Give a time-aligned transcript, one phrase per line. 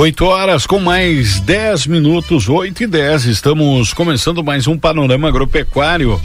[0.00, 3.26] Oito horas com mais dez minutos, oito e dez.
[3.26, 6.18] Estamos começando mais um panorama agropecuário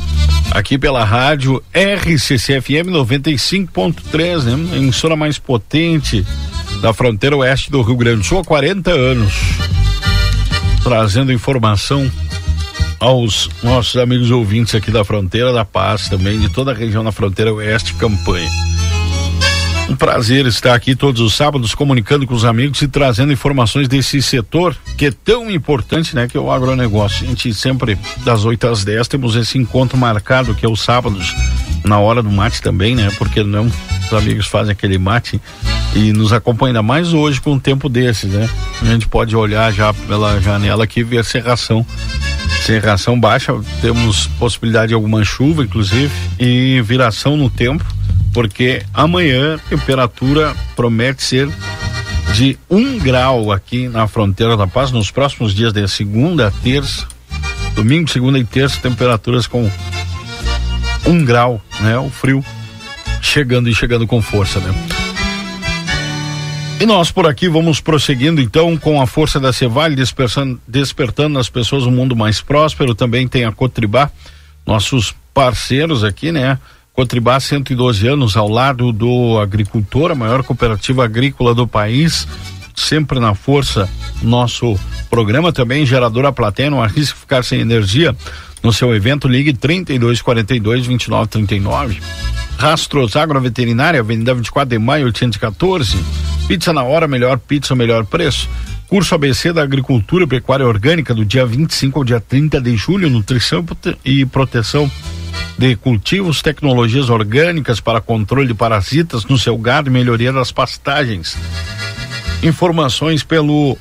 [0.52, 4.78] aqui pela rádio RCCFM 95.3, né?
[4.78, 6.26] Emissora mais potente
[6.82, 9.34] da fronteira oeste do Rio Grande do Sul há 40 anos.
[10.82, 12.10] Trazendo informação
[12.98, 17.12] aos nossos amigos ouvintes aqui da fronteira da Paz, também de toda a região da
[17.12, 18.50] fronteira oeste campanha.
[19.88, 24.20] Um prazer estar aqui todos os sábados comunicando com os amigos e trazendo informações desse
[24.20, 27.24] setor que é tão importante, né, que é o agronegócio.
[27.24, 31.36] A gente sempre das 8 às 10 temos esse encontro marcado que é os sábados
[31.84, 33.12] na hora do mate também, né?
[33.18, 35.40] Porque não os amigos fazem aquele mate
[35.96, 38.50] e nos acompanha ainda mais hoje com um tempo desses, né?
[38.82, 41.86] A gente pode olhar já pela janela aqui e ver a serração.
[42.66, 47.86] Serração baixa, temos possibilidade de alguma chuva, inclusive, e viração no tempo
[48.36, 51.50] porque amanhã a temperatura promete ser
[52.34, 57.08] de um grau aqui na fronteira da paz nos próximos dias de segunda, terça,
[57.74, 59.72] domingo, segunda e terça, temperaturas com
[61.08, 61.98] um grau, né?
[61.98, 62.44] O frio
[63.22, 64.74] chegando e chegando com força, né?
[66.82, 71.48] E nós por aqui vamos prosseguindo então com a força da Cevale, despertando, despertando nas
[71.48, 72.94] pessoas um mundo mais próspero.
[72.94, 74.12] Também tem a Cotribá,
[74.66, 76.60] nossos parceiros aqui, né?
[76.96, 82.26] Cotribá 112 anos ao lado do agricultor, a maior cooperativa agrícola do país,
[82.74, 83.90] sempre na força.
[84.22, 84.80] Nosso
[85.10, 88.16] programa também geradora plateia, não arrisque ficar sem energia.
[88.64, 92.02] No seu evento, ligue 32 42 29 39.
[92.58, 95.98] Rastros Agroveterinária, Avenida 24 de Maio, 814.
[96.48, 98.50] Pizza na hora, melhor pizza, melhor preço.
[98.88, 103.10] Curso ABC da Agricultura e Pecuária Orgânica do dia 25 ao dia 30 de julho,
[103.10, 103.66] nutrição
[104.06, 104.90] e proteção
[105.58, 111.38] de cultivos, tecnologias orgânicas para controle de parasitas no seu gado e melhoria das pastagens.
[112.44, 113.78] Informações pelo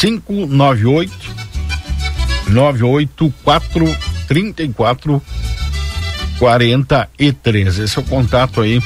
[0.00, 1.12] 598
[2.48, 5.22] 984 34
[6.38, 7.78] 43.
[7.78, 8.82] Esse é o contato aí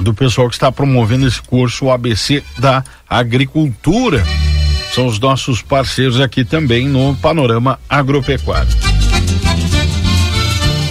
[0.00, 4.24] do pessoal que está promovendo esse curso o ABC da Agricultura.
[4.94, 8.87] São os nossos parceiros aqui também no Panorama Agropecuário.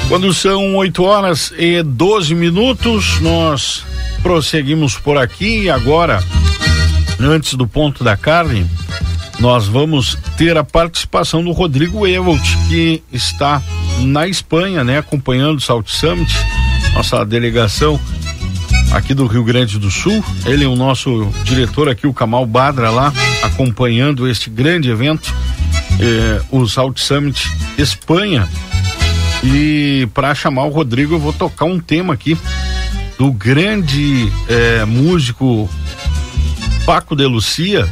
[0.07, 3.84] Quando são 8 horas e 12 minutos, nós
[4.23, 6.23] prosseguimos por aqui e agora,
[7.19, 8.66] antes do ponto da carne,
[9.38, 13.62] nós vamos ter a participação do Rodrigo Evolt, que está
[14.00, 16.34] na Espanha, né, acompanhando o Salt Summit,
[16.94, 18.00] nossa delegação
[18.91, 20.23] aqui do Rio Grande do Sul.
[20.46, 23.13] Ele é o nosso diretor aqui, o Kamal Badra, lá,
[23.44, 25.35] acompanhando este grande evento,
[26.00, 28.47] eh, o Salt Summit Espanha
[29.44, 32.38] e para chamar o Rodrigo, eu vou tocar um tema aqui
[33.18, 35.70] do grande é, músico
[36.86, 37.88] Paco de Lucia.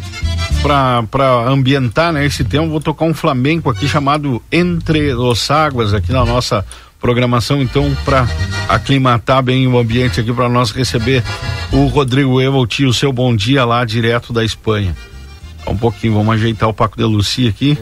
[0.62, 6.12] Para ambientar né, esse tema, vou tocar um flamenco aqui chamado Entre os Águas, aqui
[6.12, 6.66] na nossa
[7.00, 7.62] programação.
[7.62, 8.28] Então, para
[8.68, 11.24] aclimatar bem o ambiente aqui, para nós receber
[11.72, 14.96] o Rodrigo Evolt o seu bom dia lá direto da Espanha.
[15.68, 17.78] Um pouquinho, vamos ajeitar o Paco de Lucia aqui.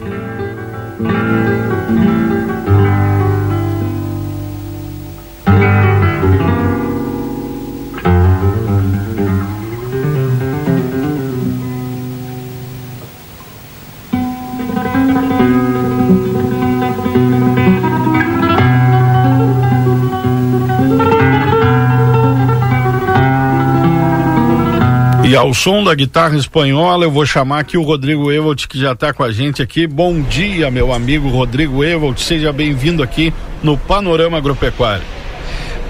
[25.34, 28.92] E ao som da guitarra espanhola, eu vou chamar aqui o Rodrigo Evolt, que já
[28.92, 29.84] está com a gente aqui.
[29.84, 32.20] Bom dia, meu amigo Rodrigo Evolt.
[32.20, 35.02] Seja bem-vindo aqui no Panorama Agropecuário.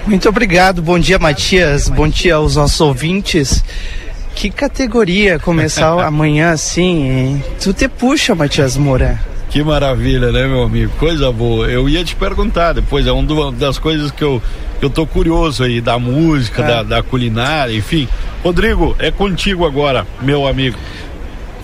[0.07, 0.81] Muito obrigado.
[0.81, 1.89] Bom dia, Matias.
[1.89, 3.63] Bom dia aos nossos ouvintes.
[4.33, 7.43] Que categoria começar amanhã assim, hein?
[7.61, 9.34] Tu te puxa, Matias Moura.
[9.49, 10.91] Que maravilha, né, meu amigo?
[10.97, 11.67] Coisa boa.
[11.67, 14.41] Eu ia te perguntar depois, é uma das coisas que eu,
[14.79, 16.67] que eu tô curioso aí, da música, é.
[16.67, 18.07] da, da culinária, enfim.
[18.43, 20.77] Rodrigo, é contigo agora, meu amigo.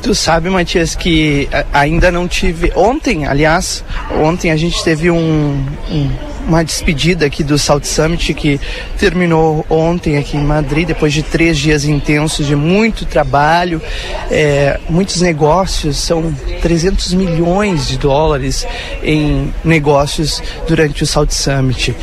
[0.02, 2.72] Tu sabe, Matias, que ainda não tive.
[2.76, 3.84] Ontem, aliás,
[4.20, 6.10] ontem a gente teve um, um
[6.48, 8.60] uma despedida aqui do South Summit que
[8.98, 13.82] terminou ontem aqui em Madrid, depois de três dias intensos de muito trabalho,
[14.30, 18.66] é, muitos negócios, são 300 milhões de dólares
[19.04, 21.96] em negócios durante o South Summit.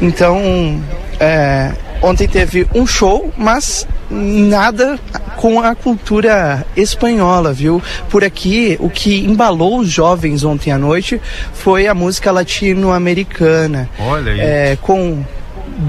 [0.00, 0.80] Então,
[1.18, 4.98] é, ontem teve um show, mas nada
[5.38, 7.80] com a cultura espanhola, viu?
[8.10, 11.20] Por aqui, o que embalou os jovens ontem à noite
[11.52, 13.88] foi a música latino-americana.
[14.00, 14.40] Olha aí.
[14.40, 15.24] É, com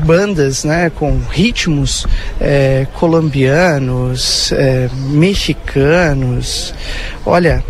[0.05, 2.05] bandas, né, com ritmos
[2.39, 6.71] é, colombianos, é, mexicanos.
[7.25, 7.63] Olha,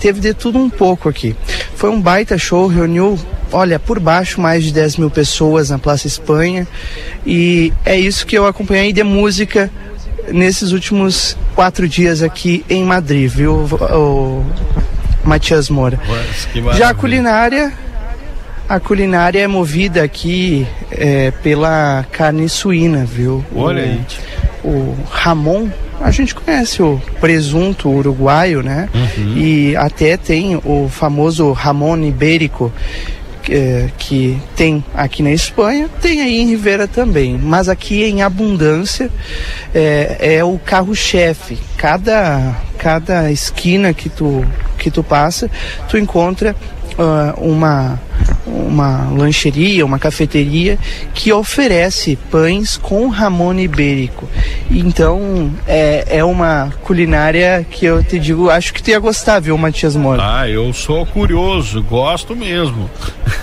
[0.00, 1.36] teve de tudo um pouco aqui.
[1.76, 3.16] Foi um baita show, reuniu,
[3.52, 6.66] olha, por baixo mais de 10 mil pessoas na Praça Espanha.
[7.24, 9.70] E é isso que eu acompanhei de música
[10.30, 14.44] nesses últimos quatro dias aqui em Madrid, viu, o,
[15.24, 15.98] Matias Moura.
[16.76, 17.72] Já a culinária,
[18.68, 23.44] a culinária é movida aqui é, pela carne suína, viu?
[23.54, 24.00] Olha aí.
[24.64, 25.68] O Ramon
[26.00, 28.88] a gente conhece o presunto uruguaio, né?
[28.92, 29.36] Uhum.
[29.36, 32.72] E até tem o famoso Ramon Ibérico,
[33.42, 39.10] que, que, tem aqui na Espanha, tem aí em Rivera também, mas aqui em abundância
[39.74, 41.58] é, é o carro-chefe.
[41.76, 44.44] Cada, cada esquina que tu,
[44.78, 45.50] que tu passa,
[45.88, 46.54] tu encontra
[46.98, 48.00] uh, uma,
[48.46, 50.78] uma lancheria, uma cafeteria
[51.14, 54.28] que oferece pães com ramon ibérico.
[54.70, 59.56] Então é, é uma culinária que eu te digo, acho que tu ia gostar, viu,
[59.56, 60.22] Matias Moura?
[60.22, 62.90] Ah, eu sou curioso, gosto mesmo.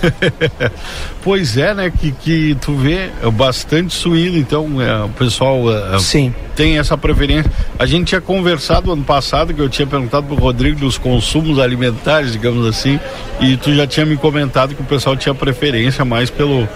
[1.22, 5.98] pois é, né, que, que tu vê é bastante suíno, então é, o pessoal é,
[5.98, 6.34] Sim.
[6.54, 7.50] tem essa preferência.
[7.78, 12.32] A gente tinha conversado ano passado, que eu tinha perguntado pro Rodrigo dos consumos alimentares,
[12.32, 12.98] digamos assim,
[13.40, 16.68] e tu já tinha me comentado que o pessoal tinha preferência mais pelo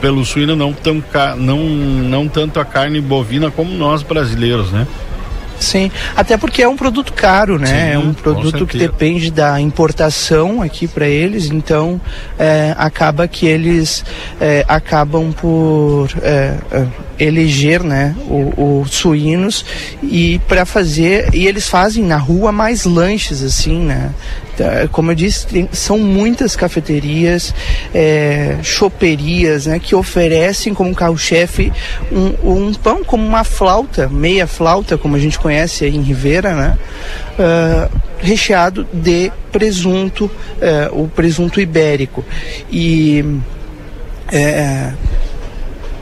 [0.00, 1.02] pelo suíno, não, tão,
[1.36, 4.86] não, não tanto a carne bovina como nós brasileiros, né?
[5.58, 7.66] Sim, até porque é um produto caro, né?
[7.66, 12.00] Sim, é um produto que depende da importação aqui para eles, então
[12.38, 14.04] é, acaba que eles
[14.40, 16.86] é, acabam por é, é
[17.18, 19.64] eleger, né, os suínos
[20.00, 24.12] e para fazer e eles fazem na rua mais lanches assim, né?
[24.58, 27.54] Tá, como eu disse, tem, são muitas cafeterias,
[27.94, 31.72] é, choperias, né, que oferecem como carro-chefe
[32.10, 36.78] um, um, pão como uma flauta, meia flauta, como a gente conhece em Rivera, né,
[37.38, 42.24] uh, recheado de presunto, uh, o presunto ibérico.
[42.68, 43.24] E
[44.32, 44.92] é,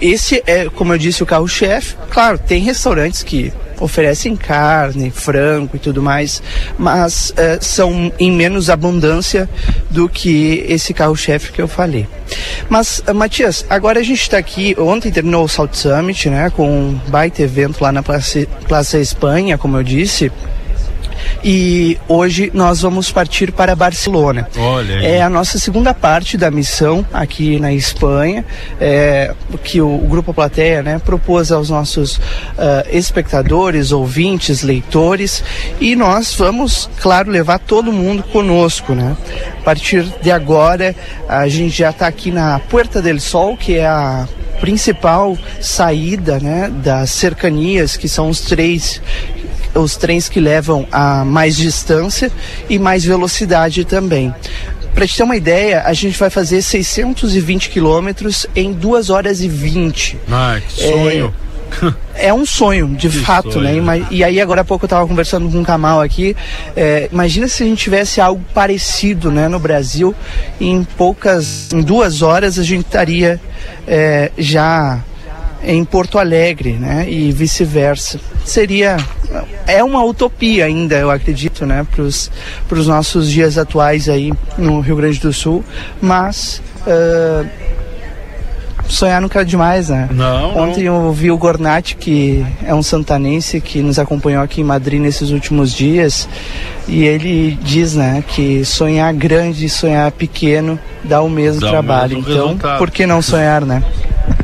[0.01, 1.95] esse é, como eu disse, o carro-chefe.
[2.09, 6.43] Claro, tem restaurantes que oferecem carne, frango e tudo mais,
[6.79, 9.49] mas uh, são em menos abundância
[9.91, 12.07] do que esse carro-chefe que eu falei.
[12.69, 16.69] Mas, uh, Matias, agora a gente está aqui, ontem terminou o South Summit, né, com
[16.69, 20.31] um baita evento lá na Praça, Praça Espanha, como eu disse,
[21.43, 24.49] e hoje nós vamos partir para Barcelona.
[24.57, 25.07] Olha aí.
[25.07, 28.45] É a nossa segunda parte da missão aqui na Espanha,
[28.81, 32.21] é, que o, o, Grupo Plateia né, propôs aos nossos uh,
[32.91, 35.43] espectadores, ouvintes, leitores,
[35.81, 38.95] e nós vamos, claro, levar todo mundo conosco.
[38.95, 39.17] Né?
[39.61, 40.95] A partir de agora,
[41.29, 44.27] a gente já está aqui na Puerta del Sol, que é a
[44.61, 49.01] principal saída né, das cercanias, que são os três
[49.77, 52.31] os trens que levam a mais distância
[52.69, 54.35] e mais velocidade também.
[54.95, 59.49] Para te ter uma ideia, a gente vai fazer 620 quilômetros em 2 horas e
[59.49, 60.19] 20.
[60.31, 61.35] Ah, que sonho!
[62.15, 63.73] É, é um sonho, de que fato, né?
[63.73, 63.83] sonho.
[63.83, 64.07] né?
[64.11, 66.35] E aí agora há pouco eu estava conversando com o Kamal aqui.
[66.75, 70.15] É, imagina se a gente tivesse algo parecido, né, no Brasil.
[70.59, 73.39] Em poucas, em duas horas a gente estaria
[73.87, 75.03] é, já
[75.67, 77.07] em Porto Alegre, né?
[77.09, 78.21] E vice-versa.
[78.45, 78.97] Seria
[79.67, 84.97] é uma utopia ainda, eu acredito, né, para os nossos dias atuais aí no Rio
[84.97, 85.65] Grande do Sul,
[86.01, 87.47] mas uh,
[88.89, 90.09] sonhar nunca é demais, né?
[90.13, 90.57] Não.
[90.57, 95.01] Ontem eu vi o Gornati, que é um santanense que nos acompanhou aqui em Madrid
[95.01, 96.29] nesses últimos dias,
[96.87, 102.19] e ele diz, né, que sonhar grande e sonhar pequeno dá o mesmo dá trabalho.
[102.19, 102.79] O mesmo então, resultado.
[102.79, 103.83] por que não sonhar, né?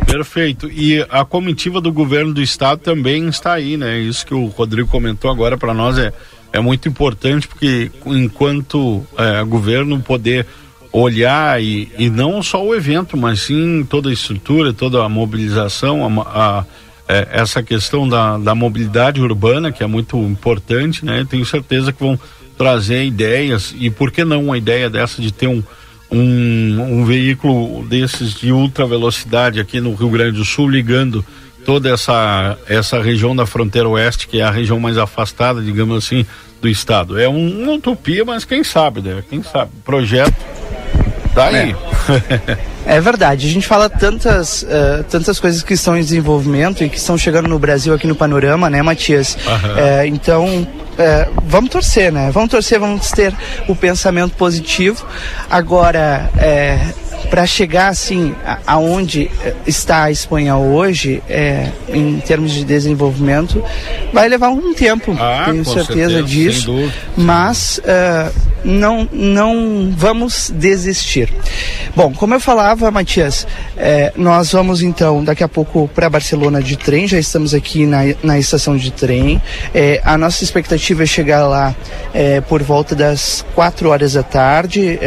[0.06, 0.70] Perfeito.
[0.70, 3.98] E a comitiva do governo do estado também está aí, né?
[3.98, 6.12] Isso que o Rodrigo comentou agora para nós é,
[6.52, 10.46] é muito importante, porque enquanto é, governo poder
[10.92, 16.20] olhar e, e não só o evento, mas sim toda a estrutura, toda a mobilização,
[16.20, 16.64] a, a
[17.08, 21.26] é, essa questão da, da mobilidade urbana, que é muito importante, né?
[21.28, 22.18] Tenho certeza que vão
[22.56, 25.62] trazer ideias e por que não uma ideia dessa de ter um,
[26.12, 31.24] um, um veículo desses de ultra velocidade aqui no Rio Grande do Sul ligando
[31.64, 36.26] toda essa essa região da fronteira oeste que é a região mais afastada digamos assim
[36.60, 40.34] do estado é um, uma utopia mas quem sabe né quem sabe projeto
[41.34, 41.74] Tá aí.
[42.86, 42.96] É.
[42.96, 43.46] é verdade.
[43.46, 47.48] A gente fala tantas, uh, tantas coisas que estão em desenvolvimento e que estão chegando
[47.48, 49.36] no Brasil aqui no panorama, né, Matias?
[49.46, 49.78] Uhum.
[49.78, 50.66] É, então,
[50.98, 52.30] é, vamos torcer, né?
[52.32, 53.34] Vamos torcer, vamos ter
[53.68, 55.04] o pensamento positivo.
[55.50, 56.78] Agora, é,
[57.32, 58.34] para chegar assim
[58.66, 63.64] aonde eh, está a Espanha hoje, é, em termos de desenvolvimento,
[64.12, 66.92] vai levar um tempo, ah, tenho certeza, certeza, disso.
[67.16, 71.32] Mas uh, não, não vamos desistir.
[71.94, 76.76] Bom, como eu falava, Matias, é, nós vamos então daqui a pouco para Barcelona de
[76.76, 79.40] trem, já estamos aqui na, na estação de trem.
[79.74, 81.74] É, a nossa expectativa é chegar lá
[82.14, 84.98] é, por volta das 4 horas da tarde,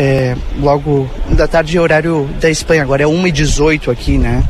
[0.60, 4.44] logo da tarde horário da Espanha agora, é 1h18 aqui, né?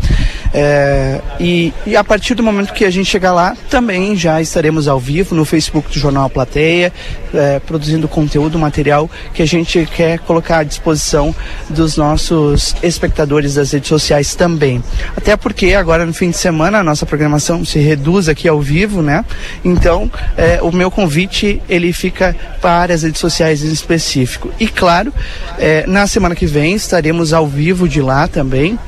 [0.58, 4.88] É, e, e, a partir do momento que a gente chegar lá, também já estaremos
[4.88, 6.94] ao vivo no Facebook do Jornal Plateia,
[7.34, 11.36] é, produzindo conteúdo, material que a gente quer colocar à disposição
[11.70, 14.82] dos nossos espectadores das redes sociais também.
[15.18, 19.02] Até porque agora no fim de semana a nossa programação se reduz aqui ao vivo,
[19.02, 19.26] né?
[19.62, 24.50] Então é, o meu convite ele fica para as redes sociais em específico.
[24.58, 25.14] E claro,
[25.60, 28.80] é, na semana que vem estaremos ao vivo de lá também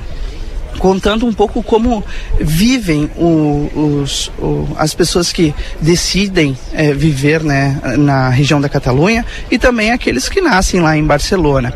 [0.77, 2.03] contando um pouco como
[2.39, 9.25] vivem o, os, o, as pessoas que decidem é, viver né, na região da Catalunha
[9.49, 11.73] e também aqueles que nascem lá em Barcelona.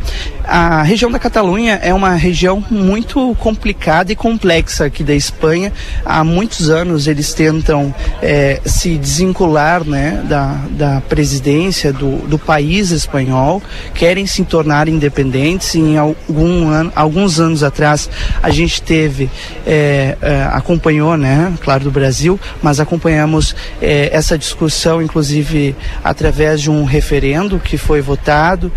[0.53, 5.71] A região da Catalunha é uma região muito complicada e complexa aqui da Espanha.
[6.03, 12.91] Há muitos anos eles tentam é, se desvincular né, da, da presidência do, do país
[12.91, 15.73] espanhol, querem se tornar independentes.
[15.73, 18.09] Em algum ano, alguns anos atrás
[18.43, 19.31] a gente teve,
[19.65, 20.17] é,
[20.51, 27.57] acompanhou, né, claro, do Brasil, mas acompanhamos é, essa discussão, inclusive através de um referendo
[27.57, 28.69] que foi votado,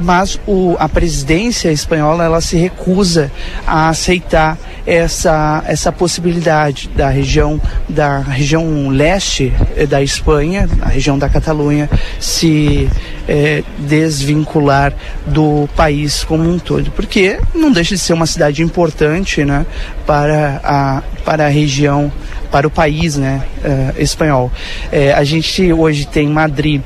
[0.00, 3.30] mas o, a presidência espanhola ela se recusa
[3.66, 11.18] a aceitar essa, essa possibilidade da região da região leste eh, da Espanha, a região
[11.18, 11.90] da Catalunha,
[12.20, 12.88] se
[13.28, 14.92] é, desvincular
[15.26, 19.66] do país como um todo, porque não deixa de ser uma cidade importante, né,
[20.06, 22.12] para a para a região,
[22.52, 24.50] para o país, né, uh, espanhol.
[24.92, 26.80] É, a gente hoje tem Madrid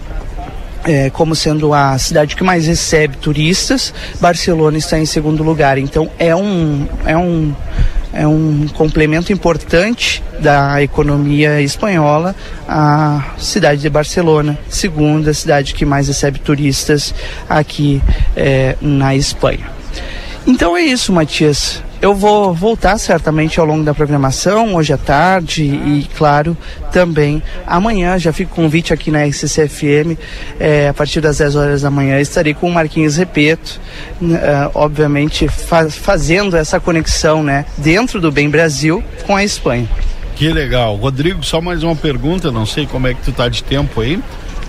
[0.84, 5.78] é, como sendo a cidade que mais recebe turistas, Barcelona está em segundo lugar.
[5.78, 7.54] Então é um, é um,
[8.12, 12.34] é um complemento importante da economia espanhola
[12.66, 17.14] a cidade de Barcelona, segunda cidade que mais recebe turistas
[17.48, 18.02] aqui
[18.36, 19.70] é, na Espanha.
[20.46, 21.82] Então é isso, Matias.
[22.02, 26.56] Eu vou voltar certamente ao longo da programação, hoje à tarde e, claro,
[26.90, 28.18] também amanhã.
[28.18, 30.16] Já fico convite aqui na SCFM,
[30.58, 32.18] é, a partir das 10 horas da manhã.
[32.18, 33.78] Estarei com o Marquinhos Repeto,
[34.22, 39.86] uh, obviamente faz, fazendo essa conexão né, dentro do Bem Brasil com a Espanha.
[40.36, 40.96] Que legal.
[40.96, 44.18] Rodrigo, só mais uma pergunta, não sei como é que tu tá de tempo aí.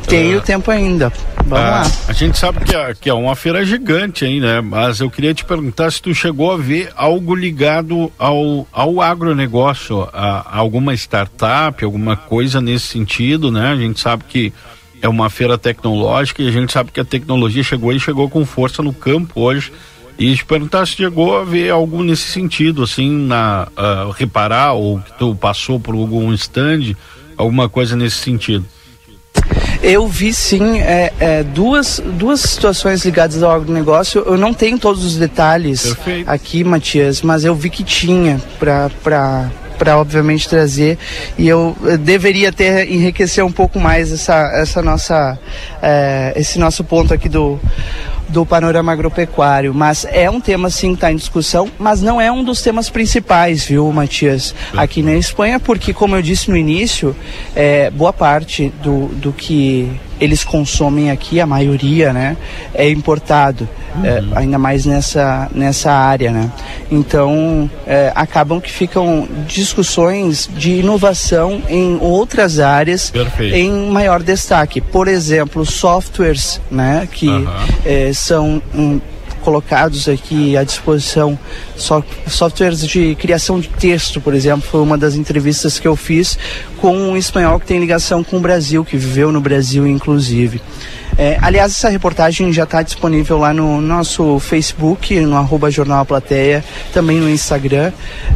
[0.08, 1.12] Tenho uh, tempo ainda.
[1.46, 1.91] Vamos uh, lá.
[2.08, 4.62] A gente sabe que é, que é uma feira gigante aí, né?
[4.62, 10.08] Mas eu queria te perguntar se tu chegou a ver algo ligado ao, ao agronegócio,
[10.13, 13.72] a, a alguma startup, alguma coisa nesse sentido, né?
[13.72, 14.53] A gente sabe que
[15.01, 18.46] é uma feira tecnológica e a gente sabe que a tecnologia chegou e chegou com
[18.46, 19.72] força no campo hoje.
[20.20, 25.00] E te perguntar se chegou a ver algo nesse sentido, assim, na uh, reparar ou
[25.00, 26.96] que tu passou por algum stand,
[27.36, 28.63] alguma coisa nesse sentido.
[29.82, 34.24] Eu vi sim é, é, duas, duas situações ligadas ao agronegócio.
[34.26, 36.30] Eu não tenho todos os detalhes Perfeito.
[36.30, 38.92] aqui, Matias, mas eu vi que tinha para
[39.82, 40.96] para obviamente trazer
[41.40, 45.40] e eu deveria até enriquecer um pouco mais essa, essa nossa
[45.82, 47.60] é, esse nosso ponto aqui do
[48.32, 52.32] do panorama agropecuário, mas é um tema sim que está em discussão, mas não é
[52.32, 57.16] um dos temas principais, viu, Matias, aqui na Espanha, porque como eu disse no início,
[57.56, 59.90] é, boa parte do, do que
[60.22, 62.38] eles consomem aqui, a maioria, né,
[62.74, 64.06] é importado, uhum.
[64.06, 66.51] é, ainda mais nessa, nessa área, né.
[66.92, 73.56] Então, é, acabam que ficam discussões de inovação em outras áreas Perfeito.
[73.56, 74.80] em maior destaque.
[74.80, 77.48] Por exemplo, softwares, né, que uhum.
[77.84, 79.01] é, são um,
[79.41, 81.38] colocados aqui à disposição
[82.27, 86.38] softwares de criação de texto, por exemplo, foi uma das entrevistas que eu fiz
[86.77, 90.62] com um espanhol que tem ligação com o Brasil, que viveu no Brasil inclusive.
[91.17, 96.63] É, aliás, essa reportagem já está disponível lá no nosso Facebook, no arroba Jornal Plateia,
[96.93, 97.91] também no Instagram,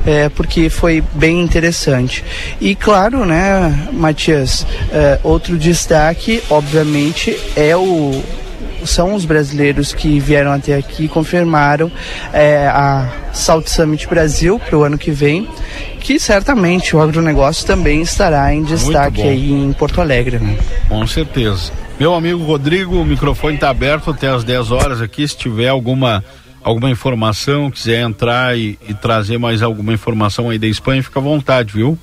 [0.05, 2.23] é, porque foi bem interessante.
[2.59, 8.21] E claro, né, Matias, é, outro destaque, obviamente, é o
[8.85, 11.91] são os brasileiros que vieram até aqui e confirmaram
[12.33, 15.47] é, a Salt Summit Brasil para o ano que vem,
[15.99, 20.39] que certamente o agronegócio também estará em destaque aí em Porto Alegre.
[20.39, 20.57] Né?
[20.87, 21.71] Com certeza.
[21.99, 25.27] Meu amigo Rodrigo, o microfone está aberto até as 10 horas aqui.
[25.27, 26.23] Se tiver alguma
[26.61, 31.21] alguma informação, quiser entrar e, e trazer mais alguma informação aí da Espanha, fica à
[31.21, 31.97] vontade, viu?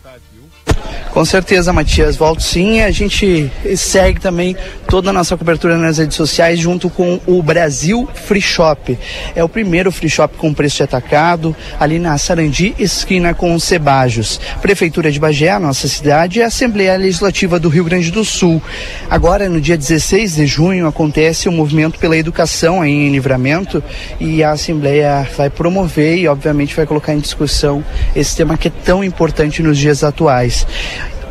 [1.13, 2.17] Com certeza, Matias.
[2.17, 2.81] Volto sim.
[2.81, 4.57] A gente segue também
[4.89, 8.99] toda a nossa cobertura nas redes sociais junto com o Brasil Free Shop.
[9.37, 13.63] É o primeiro free shop com preço de atacado, ali na Sarandi, esquina com os
[13.63, 14.41] Cebajos.
[14.63, 18.63] Prefeitura de Bagé, a nossa cidade, e a Assembleia Legislativa do Rio Grande do Sul.
[19.11, 23.85] Agora, no dia 16 de junho, acontece o movimento pela educação em Livramento
[24.19, 27.85] e a Assembleia vai promover e, obviamente, vai colocar em discussão
[28.17, 30.67] esse tema que é tão importante nos dias atuais.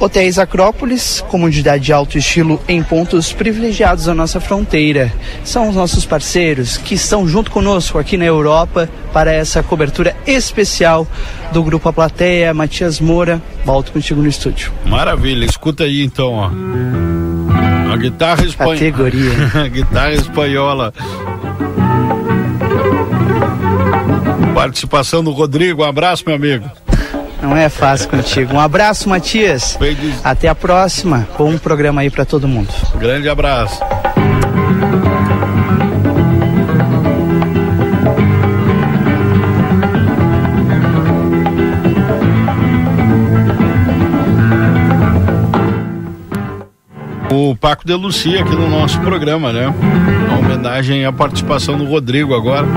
[0.02, 5.14] Hotéis Acrópolis, comodidade de alto estilo em pontos privilegiados da nossa fronteira.
[5.46, 11.08] São os nossos parceiros que estão junto conosco aqui na Europa para essa cobertura especial
[11.54, 12.52] do Grupo A Plateia.
[12.52, 14.74] Matias Moura, volto contigo no estúdio.
[14.88, 16.50] Maravilha, escuta aí então, ó.
[17.94, 18.76] A guitarra espanhola.
[18.76, 19.32] Categoria.
[19.54, 20.94] a guitarra espanhola.
[24.56, 26.81] Participação do Rodrigo, um abraço, meu amigo.
[27.42, 28.54] Não é fácil contigo.
[28.54, 29.78] Um abraço, Matias.
[30.24, 31.28] Até a próxima.
[31.38, 32.70] Bom programa aí para todo mundo.
[32.96, 33.80] Grande abraço.
[47.32, 49.74] o Paco de Lucia aqui no nosso programa, né?
[50.28, 52.68] Uma homenagem à participação do Rodrigo agora.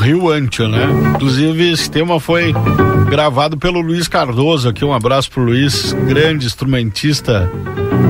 [0.00, 0.86] Rio Antio, né?
[1.14, 2.54] Inclusive, esse tema foi
[3.08, 4.84] gravado pelo Luiz Cardoso aqui.
[4.84, 7.50] Um abraço pro Luiz, grande instrumentista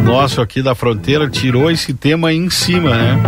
[0.04, 3.18] nosso aqui da fronteira, tirou esse tema em cima, né?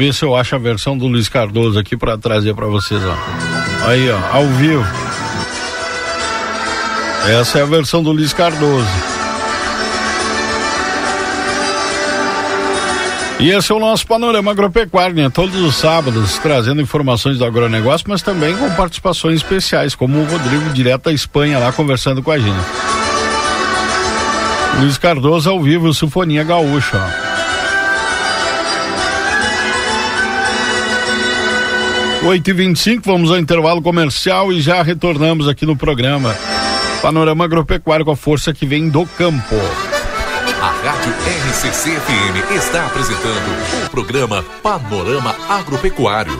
[0.00, 3.86] Ver se eu acho a versão do Luiz Cardoso aqui para trazer para vocês, ó.
[3.86, 4.82] Aí, ó, ao vivo.
[7.38, 8.88] Essa é a versão do Luiz Cardoso.
[13.38, 15.28] E esse é o nosso panorama agropecuário, né?
[15.28, 20.70] Todos os sábados trazendo informações do agronegócio, mas também com participações especiais, como o Rodrigo,
[20.70, 22.66] direto da Espanha, lá conversando com a gente.
[24.78, 27.29] Luiz Cardoso ao vivo, Sinfonia Gaúcha, ó.
[32.22, 36.36] 8 e 25 vamos ao intervalo comercial e já retornamos aqui no programa.
[37.00, 39.54] Panorama Agropecuário com a força que vem do campo.
[40.60, 41.12] A Rádio
[41.48, 46.38] RCC FM está apresentando o programa Panorama Agropecuário.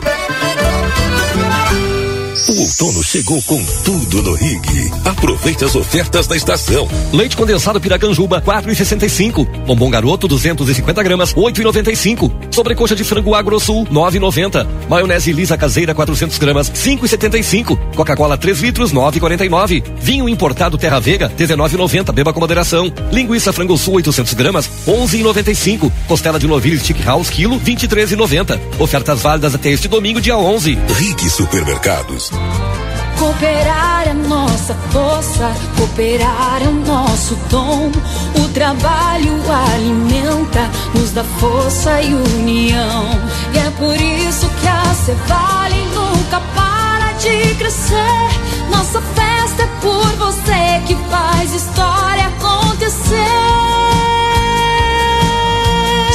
[2.49, 4.91] O outono chegou com tudo no Rig.
[5.05, 6.87] Aproveite as ofertas da estação.
[7.13, 9.45] Leite condensado Piracanjuba, 4,65.
[9.67, 12.31] Bombom garoto, 250 gramas, 8,95.
[12.49, 14.67] Sobrecoxa de frango Agrosul, 9,90.
[14.89, 17.77] Maionese lisa caseira, 400 gramas, 5,75.
[17.95, 19.83] Coca-Cola 3 litros, 9,49.
[19.97, 22.11] Vinho importado Terra Vega, 19,90.
[22.11, 22.91] Beba com moderação.
[23.11, 25.91] Linguiça frango sul, 800 gramas, 11,95.
[26.07, 28.59] Costela de novilho Stick House, quilo, 23,90.
[28.79, 30.77] Ofertas válidas até este domingo, dia 11.
[30.97, 32.30] Rig Supermercados.
[33.21, 37.91] Cooperar é nossa força, cooperar é o nosso dom.
[38.35, 39.39] O trabalho
[39.73, 43.05] alimenta, nos dá força e união.
[43.53, 48.29] E é por isso que a Cevale nunca para de crescer.
[48.71, 53.61] Nossa festa é por você que faz história acontecer.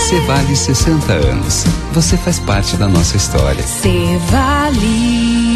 [0.08, 1.64] Cevale 60 anos.
[1.92, 3.62] Você faz parte da nossa história.
[3.62, 5.55] Cevale.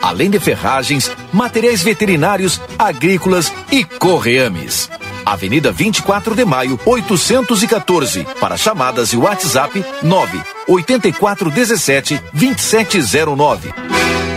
[0.00, 4.88] além de ferragens, materiais veterinários, agrícolas e correames.
[5.24, 8.24] Avenida 24 de Maio, 814.
[8.38, 14.35] Para chamadas e WhatsApp 9 8417 2709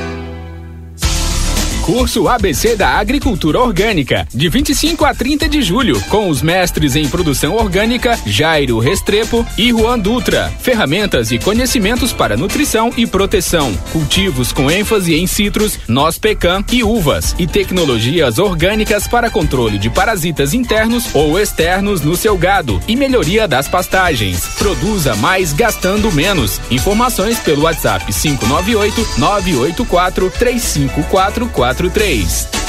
[1.89, 7.09] curso ABC da Agricultura Orgânica, de 25 a 30 de julho, com os mestres em
[7.09, 10.53] produção orgânica Jairo Restrepo e Juan Dutra.
[10.61, 16.83] Ferramentas e conhecimentos para nutrição e proteção, cultivos com ênfase em citros, noz pecan e
[16.83, 22.95] uvas, e tecnologias orgânicas para controle de parasitas internos ou externos no seu gado e
[22.95, 24.45] melhoria das pastagens.
[24.59, 26.61] Produza mais gastando menos.
[26.69, 32.68] Informações pelo WhatsApp 598 984 3544 43.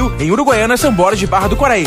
[0.00, 1.84] Brasil, em Uruguaiana, São Borges de Barra do Quaraí.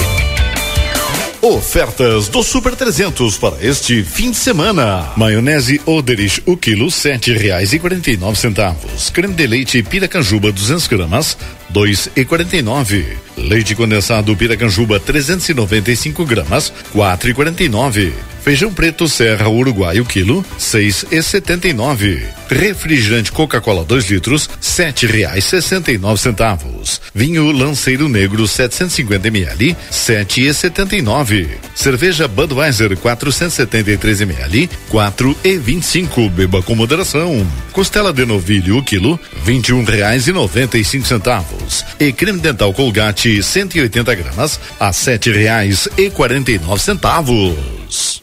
[1.42, 5.12] Ofertas do Super 300 para este fim de semana.
[5.18, 9.10] Maionese Oderich, o quilo sete reais e quarenta e nove centavos.
[9.10, 11.38] Creme de leite Piracanjuba 200 gramas,
[11.70, 13.18] dois e quarenta e nove.
[13.36, 18.14] Leite condensado Piracanjuba 395 gramas, quatro e quarenta e nove.
[18.44, 22.28] Feijão preto Serra Uruguai o quilo, seis e setenta e nove.
[22.50, 27.00] Refrigerante Coca-Cola 2 litros, sete reais sessenta e nove centavos.
[27.16, 31.58] Vinho Lanceiro Negro 750 ml, sete e setenta e nove.
[31.74, 36.30] Cerveja Budweiser 473 ml, quatro e vinte e cinco.
[36.30, 37.48] Beba com moderação.
[37.72, 41.86] Costela de novilho o quilo, vinte e um reais e noventa e cinco centavos.
[41.98, 48.23] E creme dental Colgate 180 gramas, a sete reais e quarenta e nove centavos.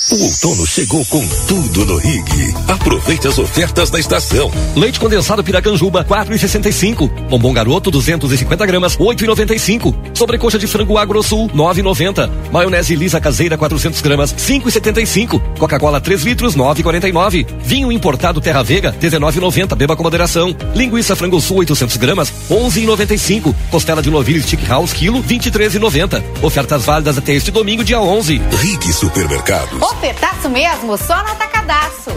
[0.00, 2.54] O outono chegou com tudo no Rig.
[2.68, 4.48] Aproveite as ofertas da estação.
[4.76, 7.10] Leite condensado Piracanjuba, 4,65.
[7.28, 10.16] Bombom garoto, 250 gramas, 8,95.
[10.16, 12.30] Sobrecoxa de frango Agro Sul, 9,90.
[12.52, 15.42] Maionese lisa caseira, 400 gramas, 5,75.
[15.58, 17.44] Coca-Cola 3 litros, 9,49.
[17.64, 19.74] Vinho importado Terra Vega, 19,90.
[19.74, 20.54] Beba com moderação.
[20.76, 23.52] Linguiça frango sul, 800 gramas, 11,95.
[23.68, 26.22] Costela de novilho Stick House, quilo, 23,90.
[26.40, 28.40] Ofertas válidas até este domingo, dia 11.
[28.60, 29.87] Rig Supermercados.
[29.90, 32.10] Ofertaço mesmo, só no atacadaço.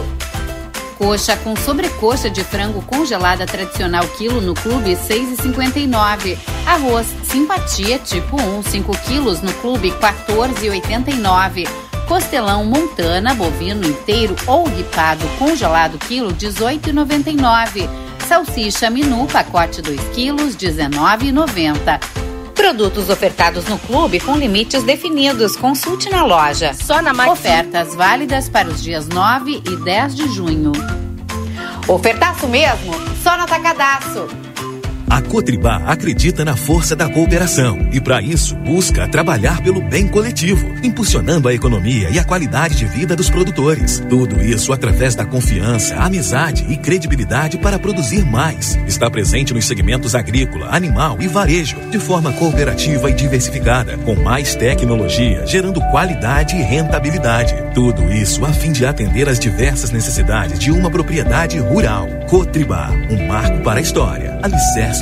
[0.98, 6.38] Coxa com sobrecoxa de frango congelada tradicional quilo no clube 6,59.
[6.66, 11.66] Arroz simpatia tipo 1, 5 quilos no clube 14,89.
[12.06, 17.88] Costelão montana bovino inteiro ou ripado congelado quilo 18,99.
[18.28, 22.31] Salsicha minu pacote 2 quilos 19,90.
[22.54, 25.56] Produtos ofertados no clube com limites definidos.
[25.56, 26.74] Consulte na loja.
[26.74, 27.32] Só na Maxi.
[27.32, 30.72] Ofertas válidas para os dias 9 e 10 de junho.
[31.88, 32.92] Ofertaço mesmo?
[33.22, 34.51] Só no Atacadaço.
[35.12, 40.66] A Cotribá acredita na força da cooperação e, para isso, busca trabalhar pelo bem coletivo,
[40.82, 44.02] impulsionando a economia e a qualidade de vida dos produtores.
[44.08, 48.78] Tudo isso através da confiança, amizade e credibilidade para produzir mais.
[48.86, 54.54] Está presente nos segmentos agrícola, animal e varejo, de forma cooperativa e diversificada, com mais
[54.54, 57.54] tecnologia, gerando qualidade e rentabilidade.
[57.74, 62.08] Tudo isso a fim de atender às diversas necessidades de uma propriedade rural.
[62.30, 65.01] Cotribá, um marco para a história, alicerce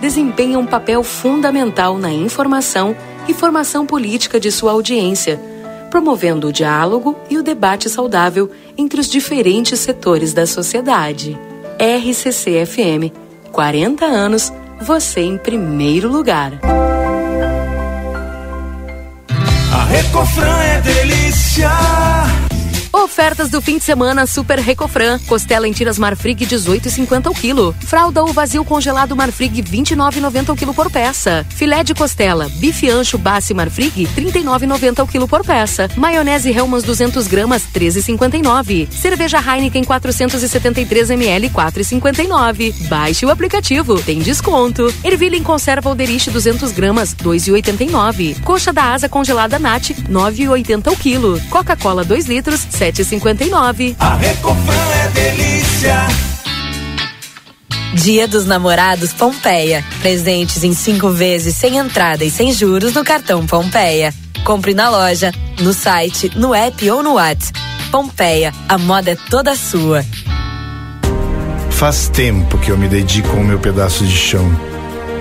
[0.00, 2.96] desempenha um papel fundamental na informação
[3.28, 5.40] e formação política de sua audiência,
[5.90, 11.38] promovendo o diálogo e o debate saudável entre os diferentes setores da sociedade.
[11.78, 13.12] RCC FM,
[13.52, 16.60] 40 anos, você em primeiro lugar.
[19.72, 21.70] A Recofran é delícia.
[22.94, 25.18] Ofertas do fim de semana Super Recofran.
[25.26, 27.74] Costela em tiras Marfrig 18,50 o quilo.
[27.80, 31.44] Fralda ou vazio congelado Marfrig 29,90 o quilo por peça.
[31.50, 35.90] Filé de costela, bife ancho Bassi Marfrig 39,90 o quilo por peça.
[35.96, 38.88] Maionese Hellmann's 200 gramas 13,59.
[38.92, 42.86] Cerveja Heineken 473 ml 4,59.
[42.86, 44.94] Baixe o aplicativo, tem desconto.
[45.02, 48.40] Ervilha em conserva Alderich 200 gramas 2,89.
[48.44, 51.40] Coxa da asa congelada Nat 9,80 o quilo.
[51.50, 53.96] Coca-Cola 2 litros 7,59.
[53.98, 56.06] A Recofran é delícia.
[57.94, 59.82] Dia dos Namorados Pompeia.
[60.02, 64.12] Presentes em cinco vezes sem entrada e sem juros no cartão Pompeia.
[64.44, 67.58] Compre na loja, no site, no app ou no WhatsApp.
[67.90, 70.04] Pompeia, a moda é toda sua.
[71.70, 74.46] Faz tempo que eu me dedico ao meu pedaço de chão,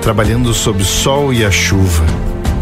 [0.02, 2.04] trabalhando sob o sol e a chuva,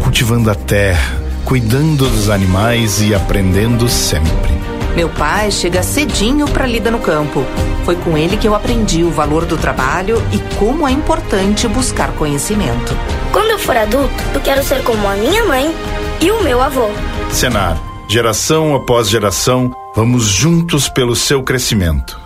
[0.04, 4.71] cultivando a terra, cuidando dos animais e aprendendo sempre.
[4.94, 7.44] Meu pai chega cedinho para lida no campo.
[7.84, 12.12] Foi com ele que eu aprendi o valor do trabalho e como é importante buscar
[12.12, 12.94] conhecimento.
[13.32, 15.74] Quando eu for adulto, eu quero ser como a minha mãe
[16.20, 16.88] e o meu avô.
[17.30, 22.20] Senar, geração após geração, vamos juntos pelo seu crescimento.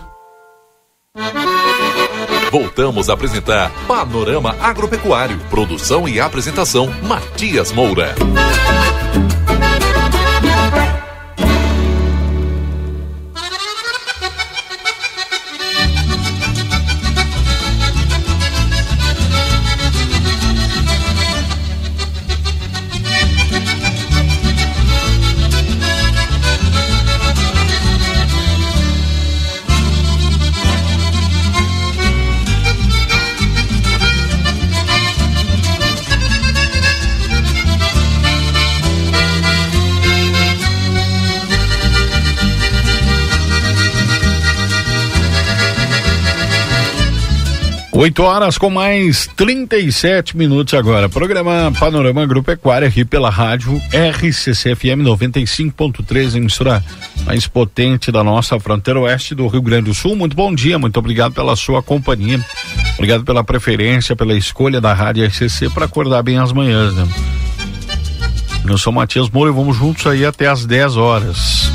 [2.51, 5.37] Voltamos a apresentar Panorama Agropecuário.
[5.49, 8.15] Produção e apresentação: Matias Moura.
[47.97, 51.09] Oito horas com mais 37 minutos agora.
[51.09, 56.85] Programa Panorama Agropecuária aqui pela rádio RCCFM 95.3, emissora
[57.25, 60.15] mais potente da nossa fronteira oeste do Rio Grande do Sul.
[60.15, 62.39] Muito bom dia, muito obrigado pela sua companhia.
[62.93, 67.07] Obrigado pela preferência, pela escolha da rádio RCC para acordar bem as manhãs, né?
[68.63, 71.71] Eu sou Matias Moura e vamos juntos aí até às 10 horas.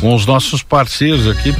[0.00, 1.52] Com os nossos parceiros aqui,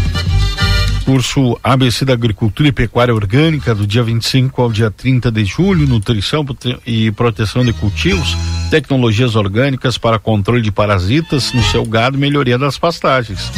[1.09, 5.89] curso ABC da Agricultura e Pecuária Orgânica do dia 25 ao dia 30 de julho,
[5.89, 6.45] nutrição
[6.87, 8.37] e proteção de cultivos,
[8.71, 13.51] tecnologias orgânicas para controle de parasitas no seu gado e melhoria das pastagens.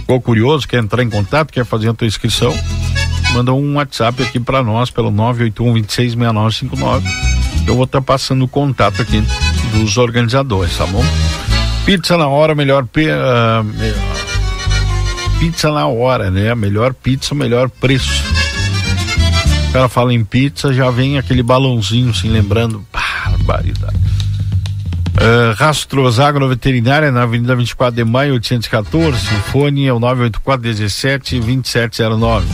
[0.00, 2.58] Ficou curioso, quer entrar em contato, quer fazer a tua inscrição?
[3.34, 7.08] Manda um WhatsApp aqui para nós pelo 981 266959.
[7.66, 9.22] Eu vou estar tá passando o contato aqui
[9.74, 11.04] dos organizadores, tá bom?
[11.84, 14.11] Pizza na hora, melhor uh,
[15.42, 16.52] pizza na hora, né?
[16.52, 18.22] A melhor pizza, o melhor preço.
[19.68, 22.86] O cara fala em pizza, já vem aquele balãozinho, assim, lembrando.
[22.92, 23.96] Barbaridade.
[23.96, 29.18] Uh, Rastros Agroveterinária na Avenida 24 de Maio 814.
[29.34, 32.46] O fone é o 984 17 2709.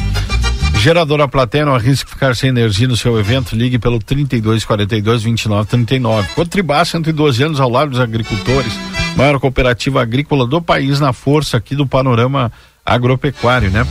[0.78, 3.54] Geradora Platéia não arrisque ficar sem energia no seu evento.
[3.54, 6.28] Ligue pelo 32 42 29 39.
[6.34, 8.72] Cotribá, 112 anos ao lado dos agricultores.
[9.14, 12.50] Maior cooperativa agrícola do país na força aqui do panorama
[12.88, 13.86] agropecuário, né?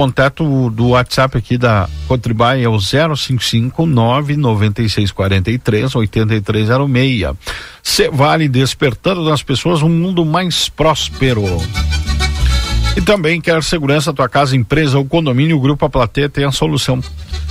[0.00, 7.36] contato do WhatsApp aqui da Cotribay é o 055 99643 8306.
[7.82, 11.44] Cevale despertando nas pessoas um mundo mais próspero.
[12.96, 16.50] E também quer segurança tua casa, empresa ou condomínio, o Grupo A Plateia tem a
[16.50, 17.00] solução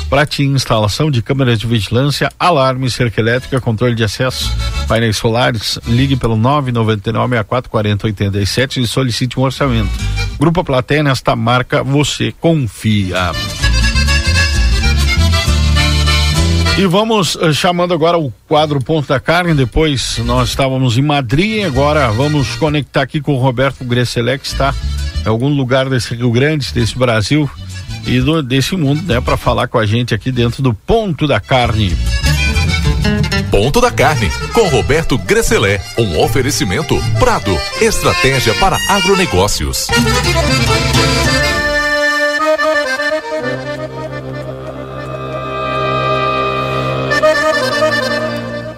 [0.09, 4.51] para ti instalação de câmeras de vigilância, alarme, cerca elétrica, controle de acesso,
[4.87, 5.77] painéis solares.
[5.85, 9.91] Ligue pelo 999 64 40 87 e solicite um orçamento.
[10.39, 13.33] Grupo A Plateia nesta marca você confia.
[16.77, 19.53] E vamos uh, chamando agora o quadro Ponto da Carne.
[19.53, 24.73] Depois nós estávamos em Madrid, agora vamos conectar aqui com o Roberto Gresselé, que está
[25.25, 27.49] em algum lugar desse Rio Grande, desse Brasil
[28.07, 31.41] e do, desse mundo, né, para falar com a gente aqui dentro do Ponto da
[31.41, 31.97] Carne.
[33.51, 39.87] Ponto da Carne, com Roberto Gresselé, um oferecimento Prado, estratégia para agronegócios.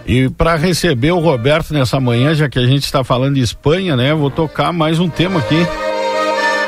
[0.05, 3.97] E para receber o Roberto nessa manhã, já que a gente está falando de Espanha,
[3.97, 4.13] né?
[4.13, 5.67] Vou tocar mais um tema aqui.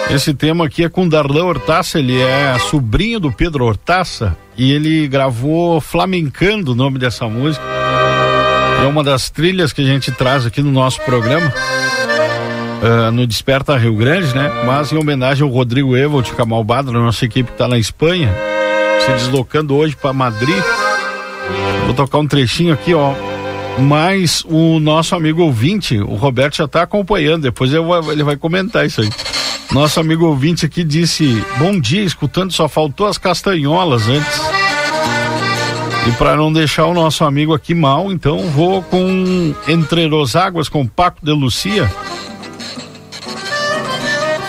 [0.09, 5.07] Esse tema aqui é com Darlan Hortaça, ele é sobrinho do Pedro Hortaça e ele
[5.07, 7.72] gravou Flamencando o nome dessa música.
[8.83, 11.53] É uma das trilhas que a gente traz aqui no nosso programa.
[12.81, 14.51] Uh, no Desperta Rio Grande, né?
[14.65, 18.29] Mas em homenagem ao Rodrigo Evolt Camalbado, nossa equipe está na Espanha,
[18.99, 20.61] se deslocando hoje para Madrid.
[21.85, 23.13] Vou tocar um trechinho aqui, ó.
[23.79, 28.99] Mas o nosso amigo ouvinte, o Roberto já está acompanhando, depois ele vai comentar isso
[28.99, 29.09] aí.
[29.71, 34.52] Nosso amigo ouvinte aqui disse: Bom dia, escutando, só faltou as castanholas antes.
[36.05, 40.67] E para não deixar o nosso amigo aqui mal, então vou com Entre os Águas
[40.67, 41.89] com Paco de Lucia.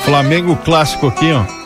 [0.05, 1.63] Flamengo clássico aqui, ó.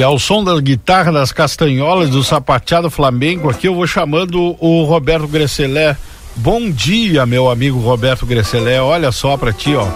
[0.00, 4.82] E ao som da guitarra, das castanholas, do sapateado flamengo, aqui eu vou chamando o
[4.84, 5.94] Roberto Gresselé.
[6.36, 8.80] Bom dia, meu amigo Roberto Gresselé.
[8.80, 9.86] Olha só para ti, ó.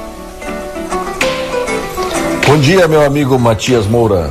[2.46, 4.30] Bom dia, meu amigo Matias Moura.